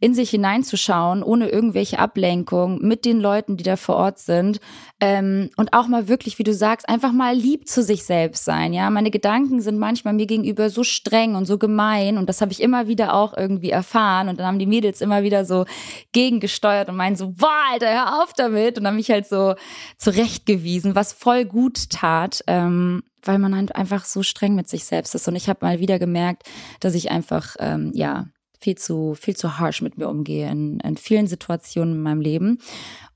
in 0.00 0.14
sich 0.14 0.30
hineinzuschauen, 0.30 1.22
ohne 1.22 1.50
irgendwelche 1.50 1.98
Ablenkung, 1.98 2.78
mit 2.80 3.04
den 3.04 3.20
Leuten, 3.20 3.58
die 3.58 3.64
da 3.64 3.76
vor 3.76 3.96
Ort 3.96 4.20
sind 4.20 4.60
ähm, 5.00 5.50
und 5.56 5.72
auch 5.72 5.88
mal 5.88 6.08
wirklich, 6.08 6.38
wie 6.38 6.44
du 6.44 6.54
sagst, 6.54 6.88
einfach 6.88 7.12
mal 7.12 7.34
lieb 7.34 7.68
zu 7.68 7.82
sich 7.82 8.04
selbst 8.04 8.44
sein, 8.44 8.72
ja. 8.72 8.88
Meine 8.90 9.10
Gedanken 9.10 9.60
sind 9.60 9.78
manchmal 9.78 10.14
mir 10.14 10.26
gegenüber 10.26 10.70
so 10.70 10.84
streng 10.84 11.34
und 11.34 11.46
so 11.46 11.58
gemein 11.58 12.18
und 12.18 12.28
das 12.28 12.40
habe 12.40 12.52
ich 12.52 12.62
immer 12.62 12.86
wieder 12.88 13.14
auch 13.14 13.36
irgendwie 13.36 13.70
erfahren 13.70 14.28
und 14.28 14.38
dann 14.38 14.46
haben 14.46 14.58
die 14.58 14.66
Mädels 14.66 15.00
immer 15.00 15.22
wieder 15.22 15.44
so 15.44 15.64
gegengesteuert 16.12 16.88
und 16.88 16.96
meinen 16.96 17.16
so, 17.16 17.32
boah, 17.32 17.64
Alter, 17.72 17.92
hör 17.92 18.22
auf 18.22 18.32
damit. 18.32 18.78
Und 18.78 18.86
haben 18.86 18.96
mich 18.96 19.10
halt 19.10 19.26
so 19.26 19.54
zurechtgewiesen, 19.98 20.94
was 20.94 21.12
voll 21.12 21.44
gut 21.44 21.90
tat, 21.90 22.42
ähm, 22.46 23.02
weil 23.22 23.38
man 23.38 23.56
halt 23.56 23.74
einfach 23.74 24.04
so 24.04 24.22
streng 24.22 24.54
mit 24.54 24.68
sich 24.68 24.84
selbst 24.84 25.14
ist. 25.14 25.28
Und 25.28 25.36
ich 25.36 25.48
habe 25.48 25.64
mal 25.64 25.80
wieder 25.80 25.98
gemerkt, 25.98 26.44
dass 26.80 26.94
ich 26.94 27.10
einfach, 27.10 27.56
ähm, 27.58 27.90
ja, 27.94 28.26
viel 28.60 28.76
zu, 28.76 29.14
viel 29.14 29.36
zu 29.36 29.58
harsh 29.58 29.82
mit 29.82 29.98
mir 29.98 30.08
umgehe 30.08 30.50
in, 30.50 30.80
in 30.80 30.96
vielen 30.96 31.26
Situationen 31.26 31.96
in 31.96 32.02
meinem 32.02 32.20
Leben. 32.20 32.58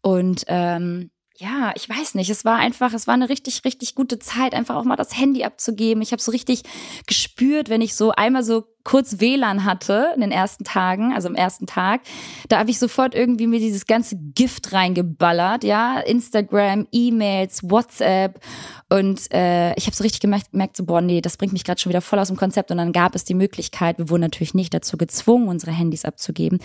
Und 0.02 0.44
ähm, 0.48 1.10
ja, 1.40 1.72
ich 1.76 1.88
weiß 1.88 2.16
nicht. 2.16 2.30
Es 2.30 2.44
war 2.44 2.56
einfach, 2.56 2.92
es 2.92 3.06
war 3.06 3.14
eine 3.14 3.28
richtig, 3.28 3.64
richtig 3.64 3.94
gute 3.94 4.18
Zeit, 4.18 4.54
einfach 4.54 4.74
auch 4.74 4.84
mal 4.84 4.96
das 4.96 5.16
Handy 5.16 5.44
abzugeben. 5.44 6.02
Ich 6.02 6.10
habe 6.10 6.20
so 6.20 6.32
richtig 6.32 6.62
gespürt, 7.06 7.68
wenn 7.68 7.80
ich 7.80 7.94
so 7.94 8.10
einmal 8.10 8.42
so 8.42 8.66
kurz 8.88 9.20
WLAN 9.20 9.66
hatte 9.66 10.12
in 10.14 10.22
den 10.22 10.30
ersten 10.30 10.64
Tagen, 10.64 11.12
also 11.12 11.28
am 11.28 11.34
ersten 11.34 11.66
Tag, 11.66 12.00
da 12.48 12.58
habe 12.58 12.70
ich 12.70 12.78
sofort 12.78 13.14
irgendwie 13.14 13.46
mir 13.46 13.60
dieses 13.60 13.86
ganze 13.86 14.16
Gift 14.16 14.72
reingeballert, 14.72 15.62
ja, 15.62 16.00
Instagram, 16.00 16.88
E-Mails, 16.90 17.64
WhatsApp 17.64 18.40
und 18.88 19.30
äh, 19.30 19.74
ich 19.74 19.84
habe 19.84 19.94
so 19.94 20.02
richtig 20.04 20.20
gemerkt, 20.20 20.52
gemerkt, 20.52 20.78
so 20.78 20.86
boah, 20.86 21.02
nee, 21.02 21.20
das 21.20 21.36
bringt 21.36 21.52
mich 21.52 21.64
gerade 21.64 21.78
schon 21.78 21.90
wieder 21.90 22.00
voll 22.00 22.18
aus 22.18 22.28
dem 22.28 22.38
Konzept 22.38 22.70
und 22.70 22.78
dann 22.78 22.92
gab 22.92 23.14
es 23.14 23.24
die 23.24 23.34
Möglichkeit, 23.34 23.98
wir 23.98 24.08
wurden 24.08 24.22
natürlich 24.22 24.54
nicht 24.54 24.72
dazu 24.72 24.96
gezwungen, 24.96 25.48
unsere 25.48 25.72
Handys 25.72 26.06
abzugeben, 26.06 26.58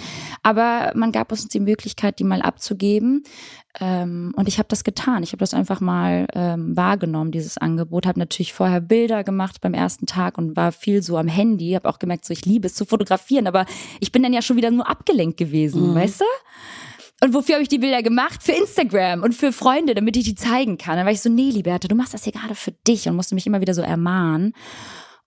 aber 0.44 0.94
man 0.96 1.12
gab 1.12 1.30
uns 1.30 1.50
die 1.50 1.60
Möglichkeit, 1.60 2.20
die 2.20 2.24
mal 2.24 2.42
abzugeben 2.42 3.26
ähm, 3.80 4.34
und 4.36 4.48
ich 4.48 4.60
habe 4.60 4.68
das 4.70 4.84
getan. 4.84 5.24
Ich 5.24 5.32
habe 5.32 5.40
das 5.40 5.56
einfach 5.56 5.82
mal 5.82 6.28
ähm, 6.34 6.78
wahrgenommen, 6.78 7.32
dieses 7.32 7.58
Angebot. 7.58 8.06
Habe 8.06 8.20
natürlich 8.20 8.54
vorher 8.54 8.82
Bilder 8.82 9.24
gemacht 9.24 9.62
beim 9.62 9.74
ersten 9.74 10.06
Tag 10.06 10.38
und 10.38 10.56
war 10.56 10.72
viel 10.72 11.02
so 11.02 11.18
am 11.18 11.28
Handy. 11.28 11.72
Habe 11.72 11.90
auch 11.90 11.98
gemerkt, 11.98 12.13
so 12.22 12.34
ich 12.34 12.46
liebe 12.46 12.68
es 12.68 12.76
zu 12.76 12.86
fotografieren, 12.86 13.48
aber 13.48 13.66
ich 14.00 14.12
bin 14.12 14.24
dann 14.24 14.34
ja 14.34 14.42
schon 14.42 14.58
wieder 14.58 14.72
nur 14.72 14.88
abgelenkt 14.90 15.38
gewesen, 15.38 15.96
weißt 15.96 16.22
du? 16.22 16.26
Und 17.24 17.34
wofür 17.34 17.56
habe 17.56 17.64
ich 17.64 17.70
die 17.70 17.78
Bilder 17.78 18.04
gemacht? 18.04 18.44
Für 18.44 18.52
Instagram 18.52 19.24
und 19.24 19.34
für 19.34 19.54
Freunde, 19.54 19.96
damit 19.96 20.18
ich 20.18 20.26
die 20.26 20.36
zeigen 20.36 20.78
kann. 20.78 20.98
Dann 20.98 21.06
war 21.06 21.14
ich 21.14 21.22
so, 21.22 21.30
nee, 21.30 21.52
Liberta, 21.52 21.88
du 21.88 21.96
machst 21.96 22.14
das 22.14 22.26
hier 22.26 22.34
gerade 22.34 22.54
für 22.54 22.74
dich 22.86 23.08
und 23.08 23.16
musste 23.16 23.34
mich 23.34 23.48
immer 23.48 23.62
wieder 23.62 23.74
so 23.74 23.82
ermahnen. 23.82 24.54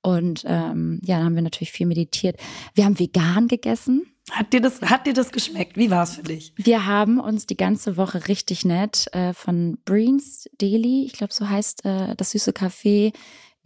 Und 0.02 0.44
ähm, 0.46 1.00
ja, 1.02 1.16
dann 1.16 1.26
haben 1.26 1.34
wir 1.34 1.42
natürlich 1.42 1.72
viel 1.72 1.86
meditiert. 1.86 2.36
Wir 2.74 2.84
haben 2.84 2.98
vegan 2.98 3.48
gegessen. 3.48 4.06
Hat 4.30 4.52
dir 4.52 4.60
das, 4.60 4.82
hat 4.82 5.06
dir 5.06 5.14
das 5.14 5.32
geschmeckt? 5.32 5.76
Wie 5.76 5.90
war 5.90 6.02
es 6.02 6.16
für 6.16 6.22
dich? 6.22 6.52
Wir 6.56 6.84
haben 6.84 7.18
uns 7.18 7.46
die 7.46 7.56
ganze 7.56 7.96
Woche 7.96 8.28
richtig 8.28 8.64
nett 8.64 9.06
äh, 9.12 9.32
von 9.32 9.78
Breens 9.84 10.50
Daily, 10.58 11.04
ich 11.06 11.12
glaube 11.12 11.32
so 11.32 11.48
heißt 11.48 11.84
äh, 11.84 12.14
das 12.16 12.32
süße 12.32 12.50
Café 12.50 13.14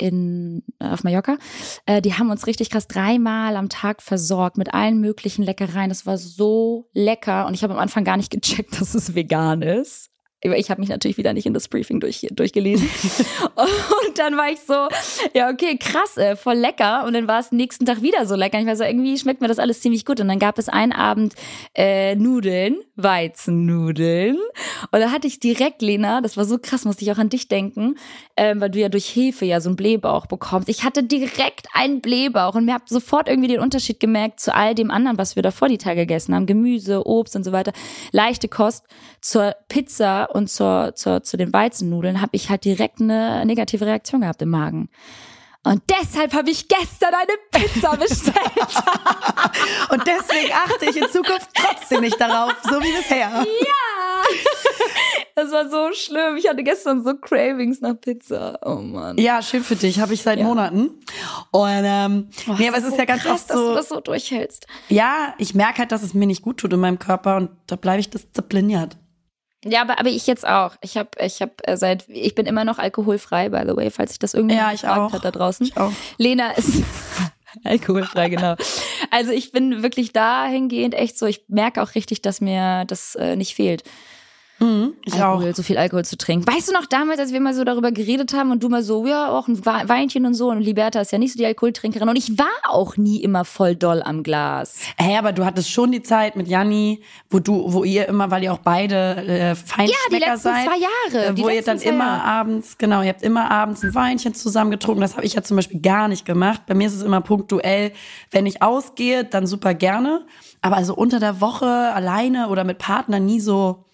in 0.01 0.63
auf 0.79 1.05
Mallorca. 1.05 1.37
Äh, 1.87 2.03
die 2.03 2.15
haben 2.15 2.31
uns 2.31 2.47
richtig 2.47 2.71
krass 2.71 2.89
dreimal 2.89 3.57
am 3.57 3.69
Tag 3.69 4.03
versorgt 4.03 4.59
mit 4.59 4.75
allen 4.75 5.01
möglichen 5.01 5.43
Leckereien. 5.43 5.89
Das 5.89 6.07
war 6.07 6.19
so 6.19 6.89
lecker 6.93 7.47
und 7.47 7.55
ich 7.55 7.63
habe 7.63 7.75
am 7.75 7.81
Anfang 7.81 8.05
gar 8.05 8.17
nicht 8.17 8.31
gecheckt, 8.31 8.81
dass 8.81 8.95
es 8.95 9.15
vegan 9.15 9.63
ist. 9.63 10.10
Ich 10.43 10.71
habe 10.71 10.81
mich 10.81 10.89
natürlich 10.89 11.19
wieder 11.19 11.35
nicht 11.35 11.45
in 11.45 11.53
das 11.53 11.69
Briefing 11.69 12.01
durch, 12.01 12.27
durchgelesen. 12.31 12.89
und 13.55 14.19
dann 14.19 14.39
war 14.39 14.51
ich 14.51 14.61
so, 14.61 14.89
ja, 15.35 15.51
okay, 15.51 15.77
krass, 15.77 16.17
äh, 16.17 16.35
voll 16.35 16.57
lecker. 16.57 17.05
Und 17.05 17.13
dann 17.13 17.29
war 17.29 17.41
es 17.41 17.53
nächsten 17.53 17.85
Tag 17.85 18.01
wieder 18.01 18.25
so 18.25 18.37
lecker. 18.37 18.59
Ich 18.59 18.67
war 18.67 18.75
so, 18.75 18.85
irgendwie 18.85 19.19
schmeckt 19.19 19.43
mir 19.43 19.49
das 19.49 19.59
alles 19.59 19.83
ziemlich 19.83 20.07
gut. 20.07 20.19
Und 20.19 20.29
dann 20.29 20.39
gab 20.39 20.59
es 20.59 20.71
einen 20.71 20.93
Abend 20.93 21.35
äh, 21.75 22.15
Nudeln, 22.15 22.79
Weizennudeln. 22.97 24.39
Und 24.91 25.01
da 25.01 25.11
hatte 25.11 25.27
ich 25.27 25.41
direkt, 25.41 25.83
Lena, 25.83 26.23
das 26.23 26.39
war 26.39 26.47
so 26.47 26.57
krass, 26.57 26.87
musste 26.87 27.05
ich 27.05 27.13
auch 27.13 27.19
an 27.19 27.29
dich 27.29 27.49
denken, 27.49 27.97
ähm, 28.39 28.63
weil 28.63 28.71
du 28.71 28.79
ja 28.79 28.89
durch 28.89 29.15
Hefe 29.15 29.45
ja 29.45 29.61
so 29.61 29.69
einen 29.69 29.77
Blähbauch 29.77 30.25
bekommst. 30.25 30.71
Ich 30.71 30.85
hatte 30.85 31.03
direkt 31.03 31.67
einen 31.75 32.01
Blähbauch 32.01 32.55
und 32.55 32.65
mir 32.65 32.73
hab 32.73 32.89
sofort 32.89 33.29
irgendwie 33.29 33.49
den 33.49 33.61
Unterschied 33.61 34.01
gemerkt 34.01 34.41
zu 34.41 34.55
all 34.55 34.75
dem 34.75 34.91
anderen, 34.91 35.19
was 35.19 35.37
wir 35.37 35.43
davor 35.43 35.69
die 35.69 35.77
Tage 35.77 36.01
gegessen 36.01 36.35
haben. 36.35 36.47
Gemüse, 36.47 37.07
Obst 37.07 37.37
und 37.37 37.45
so 37.45 37.53
weiter. 37.53 37.73
Leichte 38.11 38.49
Kost. 38.49 38.87
Zur 39.21 39.55
Pizza 39.69 40.30
und 40.33 40.49
zur, 40.51 40.95
zur, 40.95 41.23
zu 41.23 41.37
den 41.37 41.53
Weizennudeln 41.53 42.21
habe 42.21 42.31
ich 42.33 42.51
halt 42.51 42.65
direkt 42.65 43.01
eine 43.01 43.45
negative 43.47 43.87
Reaktion 43.87 44.21
gehabt 44.23 44.43
im 44.43 44.51
Magen. 44.51 44.89
Und 45.63 45.83
deshalb 45.91 46.33
habe 46.33 46.49
ich 46.51 46.69
gestern 46.69 47.13
eine 47.13 47.37
Pizza 47.67 47.95
bestellt. 47.95 48.35
Und 49.91 50.07
deswegen 50.07 50.53
achte 50.55 50.87
ich 50.87 50.97
in 50.97 51.07
Zukunft 51.11 51.51
trotzdem 51.55 52.01
nicht 52.01 52.19
darauf, 52.19 52.55
so 52.63 52.81
wie 52.81 52.91
bisher. 52.97 53.29
ja! 53.29 53.45
Das 55.35 55.53
war 55.53 55.69
so 55.69 55.93
schlimm. 55.93 56.37
Ich 56.39 56.49
hatte 56.49 56.63
gestern 56.63 57.05
so 57.05 57.15
Cravings 57.15 57.81
nach 57.83 57.95
Pizza. 58.01 58.59
Oh 58.65 58.77
Mann. 58.77 59.19
Ja, 59.19 59.43
schön 59.43 59.63
für 59.63 59.77
dich, 59.77 60.01
habe 60.01 60.15
ich 60.15 60.23
seit 60.23 60.39
Ja. 60.39 60.45
Monaten. 60.45 60.91
Und 61.51 61.83
ähm, 61.85 62.31
Boah, 62.47 62.57
nee, 62.59 62.69
aber 62.69 62.79
es 62.79 62.85
ist 62.85 62.93
so 62.93 62.99
ja 62.99 63.05
ganz 63.05 63.23
krass, 63.23 63.33
oft 63.43 63.51
dass 63.51 63.57
du 63.57 63.63
so, 63.67 63.75
das 63.75 63.89
so 63.89 64.01
durchhältst. 64.01 64.67
ja, 64.89 65.35
ich 65.39 65.55
merke 65.55 65.79
halt, 65.81 65.93
dass 65.93 66.03
es 66.03 66.15
mir 66.15 66.27
nicht 66.27 66.43
gut 66.43 66.59
tut 66.59 66.73
in 66.73 66.81
meinem 66.81 66.99
Körper 66.99 67.37
und 67.37 67.51
da 67.67 67.77
bleibe 67.77 68.01
ich 68.01 68.09
diszipliniert. 68.11 68.97
Ja, 69.65 69.83
aber, 69.83 69.99
aber 69.99 70.09
ich 70.09 70.27
jetzt 70.27 70.47
auch. 70.47 70.73
Ich 70.81 70.97
habe 70.97 71.11
ich 71.19 71.43
hab 71.43 71.67
äh, 71.69 71.77
seit, 71.77 72.09
ich 72.09 72.35
bin 72.35 72.47
immer 72.47 72.65
noch 72.65 72.79
alkoholfrei, 72.79 73.51
by 73.51 73.63
the 73.69 73.77
way, 73.77 73.91
falls 73.91 74.11
sich 74.13 74.19
das 74.19 74.35
irgendjemand 74.35 74.69
Ja, 74.69 74.75
ich 74.75 74.81
gefragt 74.81 75.01
auch. 75.01 75.13
hat 75.13 75.25
da 75.25 75.31
draußen. 75.31 75.67
Ich 75.67 75.77
auch. 75.77 75.93
Lena 76.17 76.53
ist, 76.53 76.83
Alkoholfrei, 77.65 78.29
genau. 78.29 78.55
Also 79.11 79.33
ich 79.33 79.53
bin 79.53 79.83
wirklich 79.83 80.13
dahingehend 80.13 80.95
echt 80.95 81.19
so, 81.19 81.27
ich 81.27 81.45
merke 81.49 81.83
auch 81.83 81.95
richtig, 81.95 82.23
dass 82.23 82.41
mir 82.41 82.85
das 82.87 83.17
äh, 83.17 83.37
nicht 83.37 83.55
fehlt. 83.55 83.83
Mhm, 84.61 84.93
ich 85.05 85.15
Alkohol, 85.15 85.51
auch. 85.51 85.55
so 85.57 85.63
viel 85.63 85.79
Alkohol 85.79 86.05
zu 86.05 86.19
trinken. 86.19 86.47
Weißt 86.47 86.69
du 86.69 86.73
noch 86.73 86.85
damals, 86.87 87.19
als 87.19 87.33
wir 87.33 87.41
mal 87.41 87.55
so 87.55 87.65
darüber 87.65 87.93
geredet 87.93 88.35
haben 88.35 88.51
und 88.51 88.63
du 88.63 88.69
mal 88.69 88.83
so, 88.83 89.07
ja, 89.07 89.31
auch 89.31 89.49
ein 89.49 89.65
Weinchen 89.65 90.27
und 90.27 90.35
so 90.35 90.51
und 90.51 90.61
Liberta 90.61 91.01
ist 91.01 91.13
ja 91.13 91.19
nicht 91.19 91.33
so 91.33 91.39
die 91.39 91.47
Alkoholtrinkerin 91.47 92.09
und 92.09 92.17
ich 92.17 92.39
war 92.39 92.47
auch 92.69 92.97
nie 92.99 93.23
immer 93.23 93.45
voll 93.47 93.75
doll 93.75 94.03
am 94.03 94.23
Glas. 94.23 94.81
Hey, 94.99 95.17
aber 95.17 95.33
du 95.33 95.45
hattest 95.47 95.71
schon 95.71 95.93
die 95.93 96.03
Zeit 96.03 96.37
mit 96.37 96.47
Janni, 96.47 97.01
wo 97.31 97.39
du, 97.39 97.73
wo 97.73 97.85
ihr 97.85 98.07
immer, 98.09 98.31
weil 98.31 98.43
ihr 98.45 98.53
auch 98.53 98.59
beide 98.59 99.17
äh, 99.17 99.55
Feinschmecker 99.55 99.87
Ja, 99.87 100.19
die 100.19 100.25
letzten 100.25 100.39
seid, 100.41 100.67
zwei 100.67 100.79
Jahre, 101.15 101.27
äh, 101.31 101.35
die 101.35 101.43
wo 101.43 101.49
ihr 101.49 101.63
dann 101.63 101.79
immer 101.81 102.05
Jahre. 102.05 102.25
abends, 102.25 102.77
genau, 102.77 103.01
ihr 103.03 103.09
habt 103.09 103.23
immer 103.23 103.51
abends 103.51 103.83
ein 103.83 103.95
Weinchen 103.95 104.35
zusammen 104.35 104.71
getrunken. 104.71 105.01
Das 105.01 105.17
habe 105.17 105.25
ich 105.25 105.33
ja 105.35 105.43
zum 105.43 105.57
Beispiel 105.57 105.81
gar 105.81 106.09
nicht 106.09 106.27
gemacht. 106.27 106.63
Bei 106.67 106.75
mir 106.75 106.87
ist 106.87 106.95
es 106.95 107.03
immer 107.03 107.23
punktuell, 107.23 107.93
wenn 108.31 108.45
ich 108.45 108.63
ausgehe, 108.63 109.25
dann 109.25 109.47
super 109.47 109.73
gerne. 109.73 110.27
Aber 110.61 110.77
also 110.77 110.95
unter 110.95 111.19
der 111.19 111.41
Woche 111.41 111.67
alleine 111.67 112.49
oder 112.49 112.65
mit 112.65 112.77
Partner 112.79 113.19
nie 113.21 113.41
so 113.41 113.87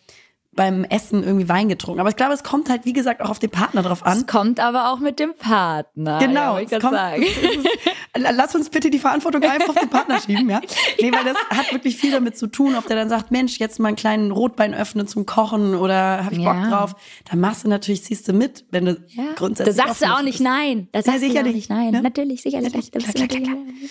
beim 0.57 0.85
Essen 0.85 1.23
irgendwie 1.23 1.49
Wein 1.49 1.69
getrunken. 1.69 2.01
Aber 2.01 2.09
ich 2.09 2.17
glaube, 2.17 2.33
es 2.35 2.43
kommt 2.43 2.69
halt, 2.71 2.85
wie 2.87 2.93
gesagt, 2.93 3.21
auch 3.23 3.31
auf 3.31 3.39
den 3.39 3.51
Partner 3.51 3.83
drauf 3.83 4.05
an. 4.05 4.19
Es 4.19 4.27
kommt 4.27 4.59
aber 4.59 4.91
auch 4.93 4.99
mit 4.99 5.19
dem 5.21 5.35
Partner. 5.35 6.19
ja, 6.21 6.27
Genau, 6.27 6.53
wollte 6.55 6.65
ich 6.67 6.73
es 6.73 6.81
kommt, 6.83 6.95
sagen. 6.95 7.23
es 8.13 8.23
ist- 8.25 8.37
lass 8.37 8.55
uns 8.55 8.71
bitte 8.71 8.89
die 8.91 8.99
Verantwortung 8.99 9.43
einfach 9.43 9.69
auf 9.69 9.75
den 9.79 9.91
Partner 9.91 10.19
schieben, 10.21 10.49
ja? 10.51 10.61
Nee, 11.01 11.13
weil 11.13 11.25
das 11.25 11.37
hat 11.51 11.73
wirklich 11.73 11.97
viel 11.97 12.11
damit 12.11 12.37
zu 12.39 12.47
tun, 12.47 12.75
ob 12.75 12.87
der 12.87 12.97
dann 12.97 13.09
sagt, 13.11 13.31
Mensch, 13.31 13.59
jetzt 13.59 13.79
mal 13.79 13.89
einen 13.89 13.97
kleinen 13.97 14.31
Rotbein 14.31 14.75
öffnen 14.75 15.07
zum 15.07 15.27
Kochen 15.27 15.75
oder 15.75 16.25
hab 16.25 16.33
ich 16.33 16.39
Bock 16.39 16.47
Ja. 16.57 16.71
drauf. 16.71 16.97
Dann 17.31 17.41
machst 17.41 17.65
du 17.65 17.69
natürlich, 17.69 18.03
ziehst 18.05 18.27
du 18.29 18.33
mit, 18.33 18.65
wenn 18.71 18.87
du 18.87 18.93
Ja. 19.09 19.25
grundsätzlich 19.37 19.77
Da 19.77 19.85
sagst 19.87 20.03
du 20.03 20.07
auch 20.07 20.23
nicht 20.23 20.39
bist. 20.39 20.45
nein. 20.49 20.89
Da 20.93 21.03
sagst 21.03 21.21
du 21.21 21.27
ja 21.27 21.29
sicherlich, 21.33 21.55
nicht 21.55 21.71
nein. 21.71 21.91
ne? 21.91 22.01
Natürlich, 22.03 22.41
sicherlich. 22.43 22.73
Bist 22.73 22.93
Klar, 22.93 23.03
du 23.29 23.37
klar, 23.37 23.41
natürlich- 23.51 23.91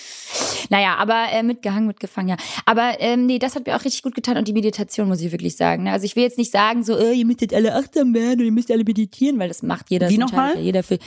Naja, 0.69 0.95
aber 0.97 1.25
äh, 1.31 1.43
mitgehangen, 1.43 1.85
mitgefangen, 1.87 2.29
ja. 2.29 2.37
Aber 2.65 2.99
ähm, 2.99 3.25
nee, 3.27 3.37
das 3.39 3.55
hat 3.55 3.67
mir 3.67 3.75
auch 3.75 3.85
richtig 3.85 4.01
gut 4.01 4.15
getan 4.15 4.37
und 4.37 4.47
die 4.47 4.53
Meditation, 4.53 5.07
muss 5.07 5.21
ich 5.21 5.31
wirklich 5.31 5.55
sagen. 5.55 5.83
Ne? 5.83 5.91
Also 5.91 6.05
ich 6.05 6.15
will 6.15 6.23
jetzt 6.23 6.37
nicht 6.39 6.51
sagen, 6.55 6.83
so, 6.85 6.97
äh, 6.97 7.11
ihr 7.11 7.25
müsst 7.25 7.41
jetzt 7.41 7.53
alle 7.53 7.75
achtsam 7.75 8.13
werden 8.13 8.39
und 8.39 8.45
ihr 8.45 8.51
müsst 8.53 8.71
alle 8.71 8.85
meditieren, 8.85 9.37
weil 9.39 9.49
das 9.49 9.61
macht 9.61 9.89
jeder. 9.89 10.09
Wie 10.09 10.17
nochmal? 10.17 10.57
Jeder 10.57 10.83
für. 10.83 10.99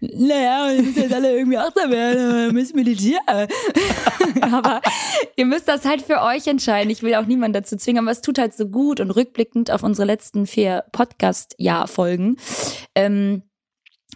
Naja, 0.00 0.70
ihr 0.72 0.82
müsst 0.82 0.96
jetzt 0.96 1.12
alle 1.12 1.36
irgendwie 1.36 1.58
achtsam 1.58 1.90
werden, 1.90 2.30
aber 2.30 2.44
ihr 2.46 2.52
müsst 2.52 2.74
meditieren. 2.74 3.20
aber 4.40 4.80
ihr 5.36 5.44
müsst 5.44 5.68
das 5.68 5.84
halt 5.84 6.00
für 6.00 6.22
euch 6.22 6.46
entscheiden. 6.46 6.88
Ich 6.90 7.02
will 7.02 7.14
auch 7.14 7.26
niemanden 7.26 7.52
dazu 7.52 7.76
zwingen, 7.76 8.04
aber 8.04 8.10
es 8.10 8.22
tut 8.22 8.38
halt 8.38 8.54
so 8.54 8.68
gut 8.68 9.00
und 9.00 9.10
rückblickend 9.10 9.70
auf 9.70 9.82
unsere 9.82 10.06
letzten 10.06 10.46
vier 10.46 10.84
Podcast-Jahr-Folgen. 10.92 12.38
Ähm, 12.94 13.42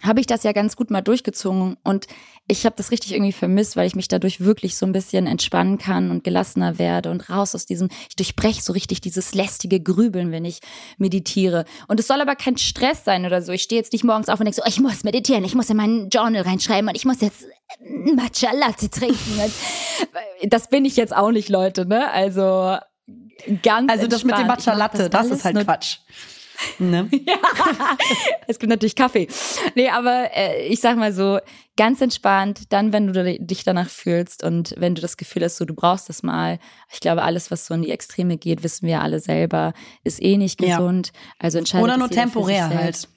habe 0.01 0.19
ich 0.19 0.27
das 0.27 0.43
ja 0.43 0.51
ganz 0.51 0.75
gut 0.75 0.91
mal 0.91 1.01
durchgezogen 1.01 1.77
und 1.83 2.07
ich 2.47 2.65
habe 2.65 2.75
das 2.75 2.91
richtig 2.91 3.13
irgendwie 3.13 3.31
vermisst, 3.31 3.75
weil 3.75 3.87
ich 3.87 3.95
mich 3.95 4.07
dadurch 4.07 4.41
wirklich 4.41 4.75
so 4.75 4.85
ein 4.85 4.91
bisschen 4.91 5.27
entspannen 5.27 5.77
kann 5.77 6.11
und 6.11 6.23
gelassener 6.23 6.79
werde 6.79 7.11
und 7.11 7.29
raus 7.29 7.55
aus 7.55 7.65
diesem, 7.65 7.89
ich 8.09 8.15
durchbreche 8.15 8.61
so 8.61 8.73
richtig 8.73 8.99
dieses 9.01 9.33
lästige 9.33 9.79
Grübeln, 9.79 10.31
wenn 10.31 10.43
ich 10.43 10.59
meditiere. 10.97 11.65
Und 11.87 11.99
es 11.99 12.07
soll 12.07 12.19
aber 12.19 12.35
kein 12.35 12.57
Stress 12.57 13.05
sein 13.05 13.25
oder 13.25 13.41
so. 13.41 13.51
Ich 13.51 13.61
stehe 13.61 13.79
jetzt 13.79 13.93
nicht 13.93 14.03
morgens 14.03 14.27
auf 14.27 14.39
und 14.39 14.45
denke 14.45 14.59
so, 14.61 14.67
ich 14.67 14.79
muss 14.79 15.03
meditieren, 15.03 15.45
ich 15.45 15.55
muss 15.55 15.69
in 15.69 15.77
meinen 15.77 16.09
Journal 16.09 16.41
reinschreiben 16.41 16.89
und 16.89 16.95
ich 16.95 17.05
muss 17.05 17.21
jetzt 17.21 17.45
ein 17.79 18.15
Matcha 18.15 18.51
Latte 18.53 18.89
trinken. 18.89 19.17
Das 20.43 20.69
bin 20.69 20.85
ich 20.85 20.95
jetzt 20.95 21.15
auch 21.15 21.29
nicht, 21.29 21.49
Leute, 21.49 21.85
ne? 21.85 22.11
Also 22.11 22.77
ganz 23.61 23.91
Also 23.91 24.07
das 24.07 24.23
mit 24.23 24.37
dem. 24.37 24.47
Matcha 24.47 24.73
Latte, 24.73 25.09
das, 25.09 25.21
alles 25.21 25.37
ist 25.37 25.45
halt 25.45 25.63
Quatsch. 25.63 25.97
Ne? 26.79 27.09
es 28.47 28.59
gibt 28.59 28.69
natürlich 28.69 28.95
Kaffee. 28.95 29.27
Nee, 29.75 29.89
aber 29.89 30.29
äh, 30.35 30.67
ich 30.67 30.79
sag 30.79 30.97
mal 30.97 31.13
so, 31.13 31.39
ganz 31.77 32.01
entspannt, 32.01 32.71
dann, 32.73 32.93
wenn 32.93 33.11
du 33.11 33.37
dich 33.39 33.63
danach 33.63 33.89
fühlst 33.89 34.43
und 34.43 34.75
wenn 34.77 34.93
du 34.93 35.01
das 35.01 35.17
Gefühl 35.17 35.43
hast, 35.43 35.57
so 35.57 35.65
du 35.65 35.73
brauchst 35.73 36.09
das 36.09 36.21
mal. 36.21 36.59
Ich 36.91 36.99
glaube, 36.99 37.23
alles, 37.23 37.49
was 37.49 37.65
so 37.65 37.73
in 37.73 37.81
die 37.81 37.91
Extreme 37.91 38.37
geht, 38.37 38.63
wissen 38.63 38.87
wir 38.87 39.01
alle 39.01 39.19
selber, 39.19 39.73
ist 40.03 40.21
eh 40.21 40.37
nicht 40.37 40.61
Ja. 40.61 40.77
gesund. 40.77 41.11
Also 41.39 41.57
entscheidet 41.57 41.83
Oder 41.85 41.97
nur 41.97 42.09
temporär 42.09 42.69
halt. 42.69 43.07